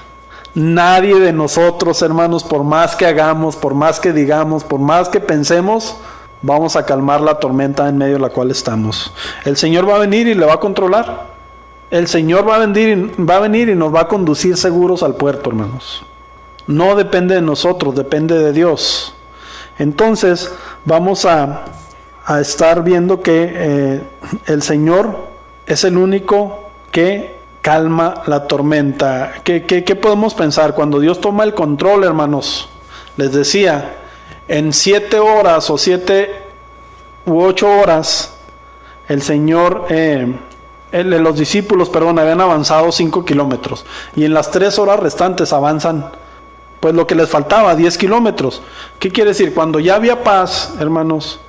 Nadie 0.53 1.19
de 1.19 1.33
nosotros, 1.33 2.01
hermanos, 2.01 2.43
por 2.43 2.63
más 2.63 2.95
que 2.95 3.05
hagamos, 3.05 3.55
por 3.55 3.73
más 3.73 3.99
que 3.99 4.13
digamos, 4.13 4.63
por 4.63 4.79
más 4.79 5.09
que 5.09 5.19
pensemos, 5.19 5.97
vamos 6.41 6.75
a 6.75 6.85
calmar 6.85 7.21
la 7.21 7.39
tormenta 7.39 7.87
en 7.87 7.97
medio 7.97 8.15
de 8.15 8.19
la 8.19 8.29
cual 8.29 8.51
estamos. 8.51 9.13
El 9.45 9.57
Señor 9.57 9.89
va 9.89 9.95
a 9.95 9.99
venir 9.99 10.27
y 10.27 10.35
le 10.35 10.45
va 10.45 10.53
a 10.53 10.59
controlar. 10.59 11.29
El 11.89 12.07
Señor 12.07 12.47
va 12.47 12.57
a, 12.57 12.59
venir, 12.59 13.15
va 13.27 13.37
a 13.37 13.39
venir 13.39 13.69
y 13.69 13.75
nos 13.75 13.93
va 13.93 14.01
a 14.01 14.07
conducir 14.07 14.57
seguros 14.57 15.01
al 15.01 15.15
puerto, 15.15 15.49
hermanos. 15.49 16.03
No 16.67 16.95
depende 16.95 17.33
de 17.33 17.41
nosotros, 17.41 17.95
depende 17.95 18.37
de 18.37 18.53
Dios. 18.53 19.15
Entonces 19.80 20.51
vamos 20.86 21.25
a, 21.25 21.65
estar 22.39 22.84
viendo 22.84 23.21
que 23.21 23.51
eh, 23.51 24.03
el 24.45 24.61
Señor 24.61 25.17
es 25.65 25.84
el 25.84 25.97
único 25.97 26.69
que 26.91 27.39
calma 27.61 28.21
la 28.27 28.45
tormenta. 28.45 29.41
¿Qué, 29.43 29.63
qué 29.65 29.95
podemos 29.95 30.36
pensar? 30.36 30.75
Cuando 30.75 30.99
Dios 30.99 31.19
toma 31.19 31.43
el 31.43 31.55
control, 31.55 32.03
hermanos, 32.03 32.69
les 33.17 33.32
decía, 33.32 33.95
en 34.47 34.73
siete 34.73 35.17
horas 35.17 35.71
o 35.71 35.77
siete 35.80 36.43
u 37.25 37.41
ocho 37.41 37.67
horas, 37.67 38.36
el 39.07 39.23
Señor... 39.23 39.88
Eh, 39.89 40.36
los 40.91 41.38
discípulos, 41.38 41.88
perdón, 41.89 42.17
habían 42.17 42.41
avanzado 42.41 42.91
5 42.91 43.23
kilómetros 43.23 43.86
y 44.15 44.25
en 44.25 44.34
las 44.34 44.49
3 44.49 44.80
horas 44.80 44.99
restantes 44.99 45.53
avanzan 45.53 46.09
pues 46.80 46.93
lo 46.93 47.05
que 47.07 47.15
les 47.15 47.30
faltaba, 47.30 47.75
10 47.75 47.97
kilómetros. 47.97 48.61
¿Qué 48.99 49.11
quiere 49.11 49.32
decir? 49.32 49.53
Cuando 49.53 49.80
ya 49.80 49.95
había 49.95 50.23
paz, 50.23 50.75
hermanos, 50.80 51.39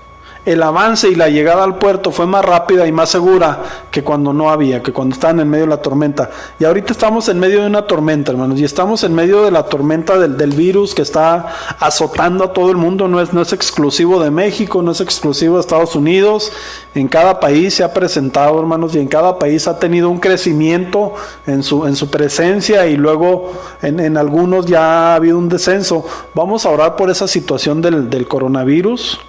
el 0.44 0.62
avance 0.62 1.08
y 1.08 1.14
la 1.14 1.28
llegada 1.28 1.64
al 1.64 1.76
puerto 1.76 2.10
fue 2.12 2.26
más 2.26 2.44
rápida 2.44 2.86
y 2.86 2.92
más 2.92 3.10
segura 3.10 3.62
que 3.90 4.02
cuando 4.02 4.32
no 4.32 4.50
había, 4.50 4.82
que 4.82 4.92
cuando 4.92 5.14
estaban 5.14 5.40
en 5.40 5.50
medio 5.50 5.64
de 5.64 5.70
la 5.70 5.82
tormenta. 5.82 6.30
Y 6.58 6.64
ahorita 6.64 6.92
estamos 6.92 7.28
en 7.28 7.38
medio 7.38 7.60
de 7.60 7.66
una 7.66 7.82
tormenta, 7.86 8.32
hermanos, 8.32 8.58
y 8.58 8.64
estamos 8.64 9.04
en 9.04 9.14
medio 9.14 9.42
de 9.42 9.50
la 9.50 9.64
tormenta 9.64 10.18
del, 10.18 10.50
virus 10.50 10.94
que 10.94 11.02
está 11.02 11.46
azotando 11.78 12.44
a 12.44 12.52
todo 12.52 12.70
el 12.70 12.76
mundo, 12.76 13.06
no 13.06 13.20
es, 13.20 13.32
no 13.32 13.40
es 13.40 13.52
exclusivo 13.52 14.20
de 14.20 14.30
México, 14.30 14.82
no 14.82 14.90
es 14.90 15.00
exclusivo 15.00 15.54
de 15.54 15.60
Estados 15.60 15.94
Unidos, 15.94 16.52
en 16.94 17.06
cada 17.06 17.38
país 17.38 17.74
se 17.74 17.84
ha 17.84 17.92
presentado, 17.92 18.58
hermanos, 18.58 18.94
y 18.96 18.98
en 18.98 19.06
cada 19.06 19.38
país 19.38 19.68
ha 19.68 19.78
tenido 19.78 20.10
un 20.10 20.18
crecimiento 20.18 21.14
en 21.46 21.62
su, 21.62 21.86
en 21.86 21.94
su 21.94 22.10
presencia 22.10 22.86
y 22.86 22.96
luego 22.96 23.52
en, 23.80 24.00
en 24.00 24.16
algunos 24.16 24.66
ya 24.66 25.12
ha 25.12 25.14
habido 25.14 25.38
un 25.38 25.48
descenso. 25.48 26.04
Vamos 26.34 26.66
a 26.66 26.70
orar 26.70 26.96
por 26.96 27.10
esa 27.10 27.28
situación 27.28 27.80
del, 27.80 28.10
del 28.10 28.26
coronavirus. 28.26 29.20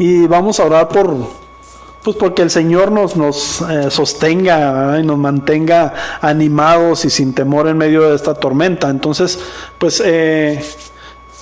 Y 0.00 0.26
vamos 0.26 0.58
a 0.58 0.64
orar 0.64 0.88
por, 0.88 1.14
pues 2.02 2.16
porque 2.16 2.40
el 2.40 2.48
Señor 2.48 2.90
nos, 2.90 3.16
nos 3.16 3.60
eh, 3.60 3.90
sostenga 3.90 4.98
y 4.98 5.02
nos 5.02 5.18
mantenga 5.18 5.92
animados 6.22 7.04
y 7.04 7.10
sin 7.10 7.34
temor 7.34 7.68
en 7.68 7.76
medio 7.76 8.08
de 8.08 8.16
esta 8.16 8.32
tormenta. 8.32 8.88
Entonces, 8.88 9.38
pues 9.76 10.02
eh, 10.02 10.64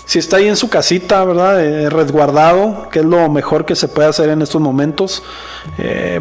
si 0.04 0.18
está 0.18 0.38
ahí 0.38 0.48
en 0.48 0.56
su 0.56 0.68
casita, 0.68 1.24
¿verdad? 1.24 1.64
Eh, 1.64 1.88
resguardado, 1.88 2.88
que 2.90 2.98
es 2.98 3.04
lo 3.04 3.30
mejor 3.30 3.64
que 3.64 3.76
se 3.76 3.86
puede 3.86 4.08
hacer 4.08 4.28
en 4.28 4.42
estos 4.42 4.60
momentos, 4.60 5.22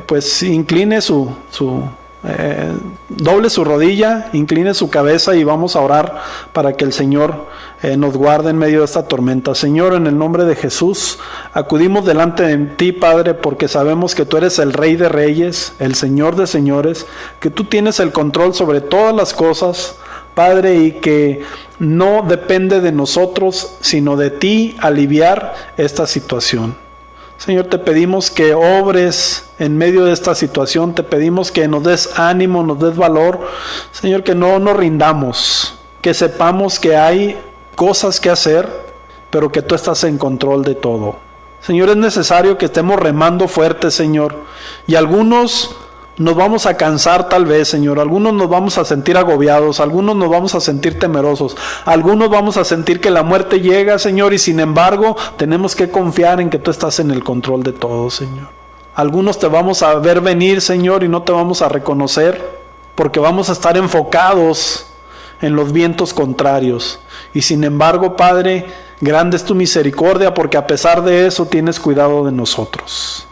pues 0.06 0.44
incline 0.44 1.02
su, 1.02 1.32
su 1.50 1.86
eh, 2.24 2.74
doble 3.10 3.50
su 3.50 3.64
rodilla, 3.64 4.30
incline 4.34 4.74
su 4.74 4.90
cabeza 4.90 5.36
y 5.36 5.44
vamos 5.44 5.76
a 5.76 5.82
orar 5.82 6.22
para 6.52 6.74
que 6.74 6.84
el 6.84 6.92
Señor 6.92 7.46
eh, 7.84 7.96
nos 7.96 8.18
guarde 8.18 8.50
en 8.50 8.58
medio 8.58 8.80
de 8.80 8.86
esta 8.86 9.08
tormenta. 9.08 9.54
Señor, 9.54 9.94
en 9.94 10.08
el 10.08 10.18
nombre 10.18 10.46
de 10.46 10.56
Jesús, 10.56 11.20
acudimos 11.54 12.06
delante 12.06 12.44
de 12.44 12.58
ti, 12.76 12.92
Padre, 12.92 13.36
porque 13.36 13.68
sabemos 13.68 14.16
que 14.16 14.26
tú 14.26 14.38
eres 14.38 14.58
el 14.58 14.74
Rey 14.74 14.96
de 14.96 15.10
Reyes, 15.10 15.74
el 15.78 15.94
Señor 15.94 16.36
de 16.36 16.48
Señores, 16.48 17.06
que 17.40 17.52
tú 17.52 17.66
tienes 17.66 18.00
el 18.00 18.12
control 18.12 18.56
sobre 18.56 18.82
todas 18.82 19.16
las 19.16 19.34
cosas, 19.34 19.96
Padre, 20.34 20.78
y 20.78 20.92
que 20.94 21.44
no 21.78 22.26
depende 22.28 22.82
de 22.82 22.92
nosotros, 22.92 23.76
sino 23.82 24.18
de 24.18 24.32
ti 24.32 24.76
aliviar 24.80 25.54
esta 25.78 26.08
situación. 26.08 26.87
Señor, 27.38 27.68
te 27.68 27.78
pedimos 27.78 28.32
que 28.32 28.54
obres 28.56 29.50
en 29.60 29.78
medio 29.78 30.06
de 30.06 30.12
esta 30.12 30.34
situación, 30.34 30.96
te 30.96 31.04
pedimos 31.04 31.52
que 31.52 31.68
nos 31.68 31.84
des 31.84 32.18
ánimo, 32.18 32.64
nos 32.64 32.80
des 32.80 32.96
valor. 32.96 33.48
Señor, 33.92 34.24
que 34.24 34.34
no 34.34 34.58
nos 34.60 34.76
rindamos, 34.76 35.78
que 36.02 36.14
sepamos 36.14 36.80
que 36.80 36.98
hay 36.98 37.40
cosas 37.76 38.20
que 38.20 38.32
hacer, 38.32 38.68
pero 39.30 39.52
que 39.52 39.62
tú 39.62 39.76
estás 39.76 40.04
en 40.04 40.18
control 40.18 40.64
de 40.64 40.76
todo. 40.76 41.18
Señor, 41.62 41.90
es 41.90 41.98
necesario 41.98 42.58
que 42.58 42.66
estemos 42.66 43.00
remando 43.00 43.48
fuerte, 43.48 43.92
Señor. 43.92 44.36
Y 44.88 44.96
algunos 44.96 45.76
nos 46.18 46.36
vamos 46.36 46.66
a 46.66 46.76
cansar 46.76 47.30
tal 47.30 47.46
vez, 47.46 47.68
Señor. 47.68 48.00
Algunos 48.00 48.34
nos 48.34 48.50
vamos 48.50 48.78
a 48.78 48.86
sentir 48.86 49.18
agobiados, 49.18 49.80
algunos 49.80 50.16
nos 50.16 50.30
vamos 50.30 50.56
a 50.56 50.60
sentir 50.60 50.98
temerosos, 50.98 51.56
algunos 51.86 52.30
vamos 52.30 52.58
a 52.58 52.66
sentir 52.66 53.00
que 53.00 53.12
la 53.12 53.24
muerte 53.24 53.60
llega, 53.60 54.00
Señor, 54.00 54.34
y 54.34 54.40
sin 54.40 54.60
embargo 54.60 55.16
tenemos 55.38 55.76
que 55.76 55.90
confiar 55.90 56.42
en 56.42 56.50
que 56.50 56.60
tú 56.60 56.72
estás 56.72 57.00
en 57.00 57.12
el 57.12 57.24
control 57.24 57.64
de 57.64 57.74
todo, 57.74 58.10
Señor. 58.10 58.48
Algunos 58.96 59.38
te 59.38 59.48
vamos 59.48 59.84
a 59.84 59.94
ver 59.96 60.22
venir, 60.22 60.60
Señor, 60.60 61.04
y 61.04 61.08
no 61.08 61.22
te 61.22 61.32
vamos 61.32 61.62
a 61.62 61.70
reconocer, 61.70 62.58
porque 62.96 63.20
vamos 63.20 63.50
a 63.50 63.52
estar 63.52 63.78
enfocados 63.78 64.88
en 65.40 65.56
los 65.56 65.72
vientos 65.72 66.16
contrarios. 66.16 67.00
Y 67.32 67.44
sin 67.44 67.64
embargo, 67.64 68.16
Padre, 68.16 68.66
grande 69.00 69.38
es 69.38 69.44
tu 69.44 69.54
misericordia, 69.54 70.34
porque 70.34 70.58
a 70.58 70.66
pesar 70.66 71.04
de 71.04 71.28
eso 71.28 71.46
tienes 71.46 71.80
cuidado 71.80 72.26
de 72.26 72.32
nosotros. 72.32 73.28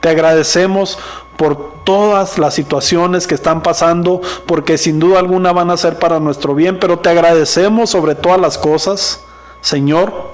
Te 0.00 0.08
agradecemos 0.08 0.98
por 1.38 1.84
todas 1.84 2.36
las 2.36 2.52
situaciones 2.52 3.28
que 3.28 3.36
están 3.36 3.62
pasando, 3.62 4.20
porque 4.44 4.76
sin 4.76 4.98
duda 4.98 5.20
alguna 5.20 5.52
van 5.52 5.70
a 5.70 5.76
ser 5.76 5.96
para 6.00 6.18
nuestro 6.18 6.52
bien, 6.52 6.80
pero 6.80 6.98
te 6.98 7.10
agradecemos 7.10 7.90
sobre 7.90 8.16
todas 8.16 8.40
las 8.40 8.58
cosas, 8.58 9.24
Señor, 9.60 10.32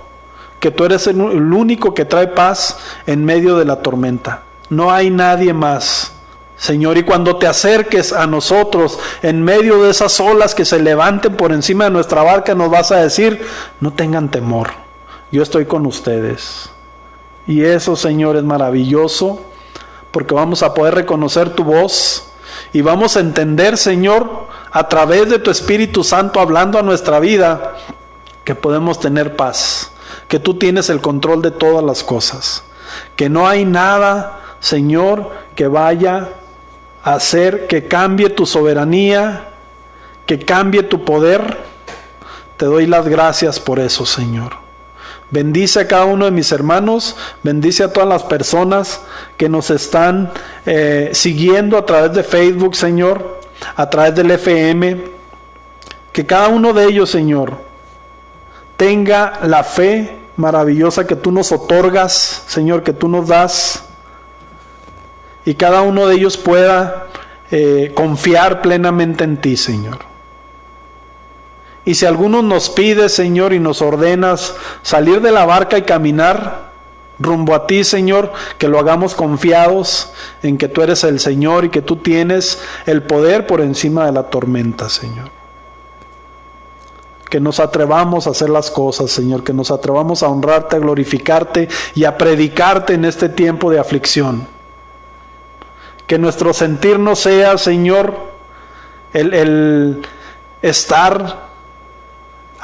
que 0.60 0.70
tú 0.70 0.86
eres 0.86 1.06
el 1.06 1.20
único 1.20 1.92
que 1.92 2.06
trae 2.06 2.28
paz 2.28 2.78
en 3.06 3.22
medio 3.22 3.58
de 3.58 3.66
la 3.66 3.82
tormenta. 3.82 4.44
No 4.70 4.90
hay 4.90 5.10
nadie 5.10 5.52
más. 5.52 6.12
Señor, 6.56 6.96
y 6.96 7.02
cuando 7.02 7.36
te 7.36 7.46
acerques 7.46 8.14
a 8.14 8.26
nosotros 8.26 8.98
en 9.20 9.42
medio 9.42 9.82
de 9.82 9.90
esas 9.90 10.18
olas 10.20 10.54
que 10.54 10.64
se 10.64 10.80
levanten 10.80 11.36
por 11.36 11.52
encima 11.52 11.84
de 11.84 11.90
nuestra 11.90 12.22
barca, 12.22 12.54
nos 12.54 12.70
vas 12.70 12.92
a 12.92 12.96
decir, 12.96 13.44
no 13.78 13.92
tengan 13.92 14.30
temor, 14.30 14.70
yo 15.30 15.42
estoy 15.42 15.66
con 15.66 15.84
ustedes. 15.84 16.70
Y 17.46 17.62
eso, 17.62 17.94
Señor, 17.94 18.36
es 18.36 18.44
maravilloso 18.44 19.42
porque 20.14 20.32
vamos 20.32 20.62
a 20.62 20.72
poder 20.74 20.94
reconocer 20.94 21.50
tu 21.50 21.64
voz 21.64 22.28
y 22.72 22.82
vamos 22.82 23.16
a 23.16 23.20
entender, 23.20 23.76
Señor, 23.76 24.46
a 24.70 24.88
través 24.88 25.28
de 25.28 25.40
tu 25.40 25.50
Espíritu 25.50 26.04
Santo 26.04 26.38
hablando 26.38 26.78
a 26.78 26.82
nuestra 26.82 27.18
vida, 27.18 27.74
que 28.44 28.54
podemos 28.54 29.00
tener 29.00 29.34
paz, 29.34 29.90
que 30.28 30.38
tú 30.38 30.54
tienes 30.54 30.88
el 30.88 31.00
control 31.00 31.42
de 31.42 31.50
todas 31.50 31.84
las 31.84 32.04
cosas, 32.04 32.62
que 33.16 33.28
no 33.28 33.48
hay 33.48 33.64
nada, 33.64 34.40
Señor, 34.60 35.32
que 35.56 35.66
vaya 35.66 36.28
a 37.02 37.14
hacer 37.14 37.66
que 37.66 37.88
cambie 37.88 38.30
tu 38.30 38.46
soberanía, 38.46 39.48
que 40.26 40.38
cambie 40.38 40.84
tu 40.84 41.04
poder. 41.04 41.58
Te 42.56 42.66
doy 42.66 42.86
las 42.86 43.08
gracias 43.08 43.58
por 43.58 43.80
eso, 43.80 44.06
Señor. 44.06 44.63
Bendice 45.34 45.80
a 45.80 45.88
cada 45.88 46.04
uno 46.04 46.26
de 46.26 46.30
mis 46.30 46.52
hermanos, 46.52 47.16
bendice 47.42 47.82
a 47.82 47.92
todas 47.92 48.08
las 48.08 48.22
personas 48.22 49.00
que 49.36 49.48
nos 49.48 49.68
están 49.70 50.30
eh, 50.64 51.10
siguiendo 51.12 51.76
a 51.76 51.84
través 51.84 52.12
de 52.12 52.22
Facebook, 52.22 52.76
Señor, 52.76 53.40
a 53.74 53.90
través 53.90 54.14
del 54.14 54.30
FM. 54.30 55.06
Que 56.12 56.24
cada 56.24 56.46
uno 56.46 56.72
de 56.72 56.84
ellos, 56.84 57.10
Señor, 57.10 57.58
tenga 58.76 59.40
la 59.42 59.64
fe 59.64 60.18
maravillosa 60.36 61.04
que 61.04 61.16
tú 61.16 61.32
nos 61.32 61.50
otorgas, 61.50 62.44
Señor, 62.46 62.84
que 62.84 62.92
tú 62.92 63.08
nos 63.08 63.26
das. 63.26 63.86
Y 65.44 65.54
cada 65.54 65.82
uno 65.82 66.06
de 66.06 66.14
ellos 66.14 66.36
pueda 66.36 67.08
eh, 67.50 67.90
confiar 67.92 68.62
plenamente 68.62 69.24
en 69.24 69.36
ti, 69.38 69.56
Señor. 69.56 70.13
Y 71.84 71.94
si 71.94 72.06
alguno 72.06 72.42
nos 72.42 72.70
pide, 72.70 73.08
Señor, 73.08 73.52
y 73.52 73.60
nos 73.60 73.82
ordenas 73.82 74.54
salir 74.82 75.20
de 75.20 75.30
la 75.30 75.44
barca 75.44 75.76
y 75.76 75.82
caminar 75.82 76.72
rumbo 77.18 77.54
a 77.54 77.66
ti, 77.66 77.84
Señor, 77.84 78.32
que 78.58 78.68
lo 78.68 78.78
hagamos 78.78 79.14
confiados 79.14 80.10
en 80.42 80.56
que 80.56 80.68
tú 80.68 80.82
eres 80.82 81.04
el 81.04 81.20
Señor 81.20 81.66
y 81.66 81.68
que 81.68 81.82
tú 81.82 81.96
tienes 81.96 82.58
el 82.86 83.02
poder 83.02 83.46
por 83.46 83.60
encima 83.60 84.06
de 84.06 84.12
la 84.12 84.24
tormenta, 84.24 84.88
Señor. 84.88 85.30
Que 87.28 87.38
nos 87.38 87.60
atrevamos 87.60 88.26
a 88.26 88.30
hacer 88.30 88.48
las 88.48 88.70
cosas, 88.70 89.10
Señor, 89.10 89.44
que 89.44 89.52
nos 89.52 89.70
atrevamos 89.70 90.22
a 90.22 90.28
honrarte, 90.28 90.76
a 90.76 90.78
glorificarte 90.78 91.68
y 91.94 92.04
a 92.04 92.16
predicarte 92.16 92.94
en 92.94 93.04
este 93.04 93.28
tiempo 93.28 93.70
de 93.70 93.78
aflicción. 93.78 94.46
Que 96.06 96.18
nuestro 96.18 96.52
sentir 96.52 96.98
no 96.98 97.16
sea, 97.16 97.58
Señor, 97.58 98.14
el, 99.12 99.34
el 99.34 100.02
estar 100.62 101.43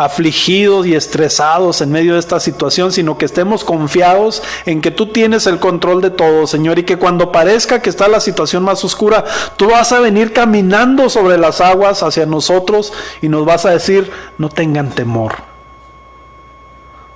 afligidos 0.01 0.87
y 0.87 0.95
estresados 0.95 1.83
en 1.83 1.93
medio 1.93 2.15
de 2.15 2.21
esta 2.21 2.41
situación, 2.41 2.91
sino 2.91 3.19
que 3.19 3.27
estemos 3.27 3.65
confiados 3.65 4.43
en 4.65 4.81
que 4.81 4.91
tú 4.91 5.09
tienes 5.09 5.47
el 5.47 5.59
control 5.59 6.01
de 6.01 6.09
todo, 6.09 6.47
Señor, 6.47 6.79
y 6.79 6.85
que 6.85 6.97
cuando 6.97 7.31
parezca 7.31 7.83
que 7.83 7.91
está 7.91 8.09
la 8.09 8.21
situación 8.21 8.63
más 8.63 8.83
oscura, 8.83 9.27
tú 9.59 9.69
vas 9.69 9.93
a 9.93 10.01
venir 10.01 10.33
caminando 10.33 11.11
sobre 11.11 11.37
las 11.37 11.61
aguas 11.61 12.03
hacia 12.03 12.25
nosotros 12.25 12.95
y 13.21 13.29
nos 13.29 13.45
vas 13.45 13.67
a 13.67 13.73
decir, 13.73 14.11
no 14.39 14.49
tengan 14.49 14.89
temor. 14.89 15.35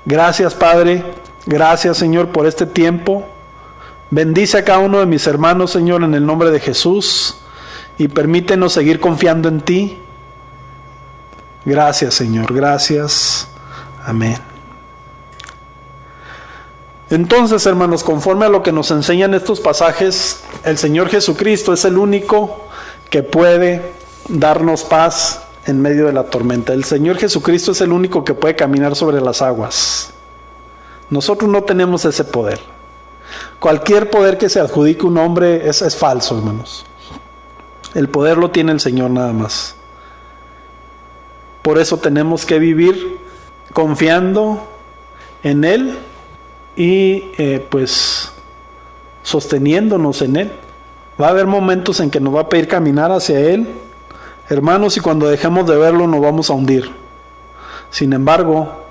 Gracias, 0.04 0.54
Padre. 0.54 1.02
Gracias, 1.46 1.96
Señor, 1.96 2.28
por 2.32 2.46
este 2.46 2.66
tiempo. 2.66 3.24
Bendice 4.10 4.58
a 4.58 4.64
cada 4.64 4.80
uno 4.80 5.00
de 5.00 5.06
mis 5.06 5.26
hermanos, 5.26 5.70
Señor, 5.70 6.02
en 6.02 6.12
el 6.12 6.26
nombre 6.26 6.50
de 6.50 6.60
Jesús, 6.60 7.38
y 7.96 8.08
permítenos 8.08 8.74
seguir 8.74 9.00
confiando 9.00 9.48
en 9.48 9.62
ti 9.62 10.03
Gracias 11.64 12.14
Señor, 12.14 12.52
gracias. 12.52 13.48
Amén. 14.04 14.36
Entonces, 17.10 17.64
hermanos, 17.66 18.02
conforme 18.02 18.46
a 18.46 18.48
lo 18.48 18.62
que 18.62 18.72
nos 18.72 18.90
enseñan 18.90 19.34
estos 19.34 19.60
pasajes, 19.60 20.40
el 20.64 20.78
Señor 20.78 21.08
Jesucristo 21.08 21.72
es 21.72 21.84
el 21.84 21.98
único 21.98 22.66
que 23.10 23.22
puede 23.22 23.92
darnos 24.28 24.84
paz 24.84 25.42
en 25.66 25.80
medio 25.80 26.06
de 26.06 26.12
la 26.12 26.24
tormenta. 26.24 26.72
El 26.72 26.84
Señor 26.84 27.18
Jesucristo 27.18 27.72
es 27.72 27.80
el 27.80 27.92
único 27.92 28.24
que 28.24 28.34
puede 28.34 28.56
caminar 28.56 28.96
sobre 28.96 29.20
las 29.20 29.42
aguas. 29.42 30.12
Nosotros 31.10 31.50
no 31.50 31.62
tenemos 31.62 32.04
ese 32.04 32.24
poder. 32.24 32.60
Cualquier 33.60 34.10
poder 34.10 34.38
que 34.38 34.48
se 34.48 34.60
adjudique 34.60 35.06
un 35.06 35.18
hombre 35.18 35.68
es, 35.68 35.82
es 35.82 35.96
falso, 35.96 36.36
hermanos. 36.36 36.84
El 37.94 38.08
poder 38.08 38.38
lo 38.38 38.50
tiene 38.50 38.72
el 38.72 38.80
Señor 38.80 39.10
nada 39.10 39.32
más. 39.32 39.76
Por 41.64 41.78
eso 41.78 41.96
tenemos 41.96 42.44
que 42.44 42.58
vivir 42.58 43.16
confiando 43.72 44.68
en 45.42 45.64
Él 45.64 45.98
y 46.76 47.30
eh, 47.38 47.66
pues 47.70 48.30
sosteniéndonos 49.22 50.20
en 50.20 50.36
Él. 50.36 50.52
Va 51.18 51.28
a 51.28 51.30
haber 51.30 51.46
momentos 51.46 52.00
en 52.00 52.10
que 52.10 52.20
nos 52.20 52.34
va 52.34 52.42
a 52.42 52.48
pedir 52.50 52.68
caminar 52.68 53.10
hacia 53.12 53.40
Él, 53.40 53.66
hermanos, 54.50 54.98
y 54.98 55.00
cuando 55.00 55.26
dejemos 55.26 55.66
de 55.66 55.78
verlo 55.78 56.06
nos 56.06 56.20
vamos 56.20 56.50
a 56.50 56.52
hundir. 56.52 56.90
Sin 57.88 58.12
embargo, 58.12 58.84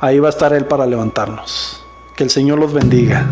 ahí 0.00 0.18
va 0.18 0.26
a 0.26 0.30
estar 0.30 0.52
Él 0.52 0.64
para 0.64 0.84
levantarnos. 0.84 1.84
Que 2.16 2.24
el 2.24 2.30
Señor 2.30 2.58
los 2.58 2.72
bendiga. 2.72 3.28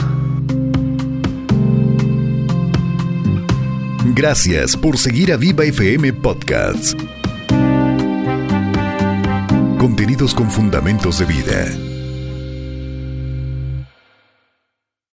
Gracias 4.15 4.77
por 4.77 4.99
seguir 4.99 5.33
a 5.33 5.37
Viva 5.37 5.65
FM 5.65 6.13
Podcasts. 6.13 6.95
Contenidos 9.85 10.35
con 10.35 10.51
fundamentos 10.51 11.19
de 11.19 11.27
vida. 11.27 11.84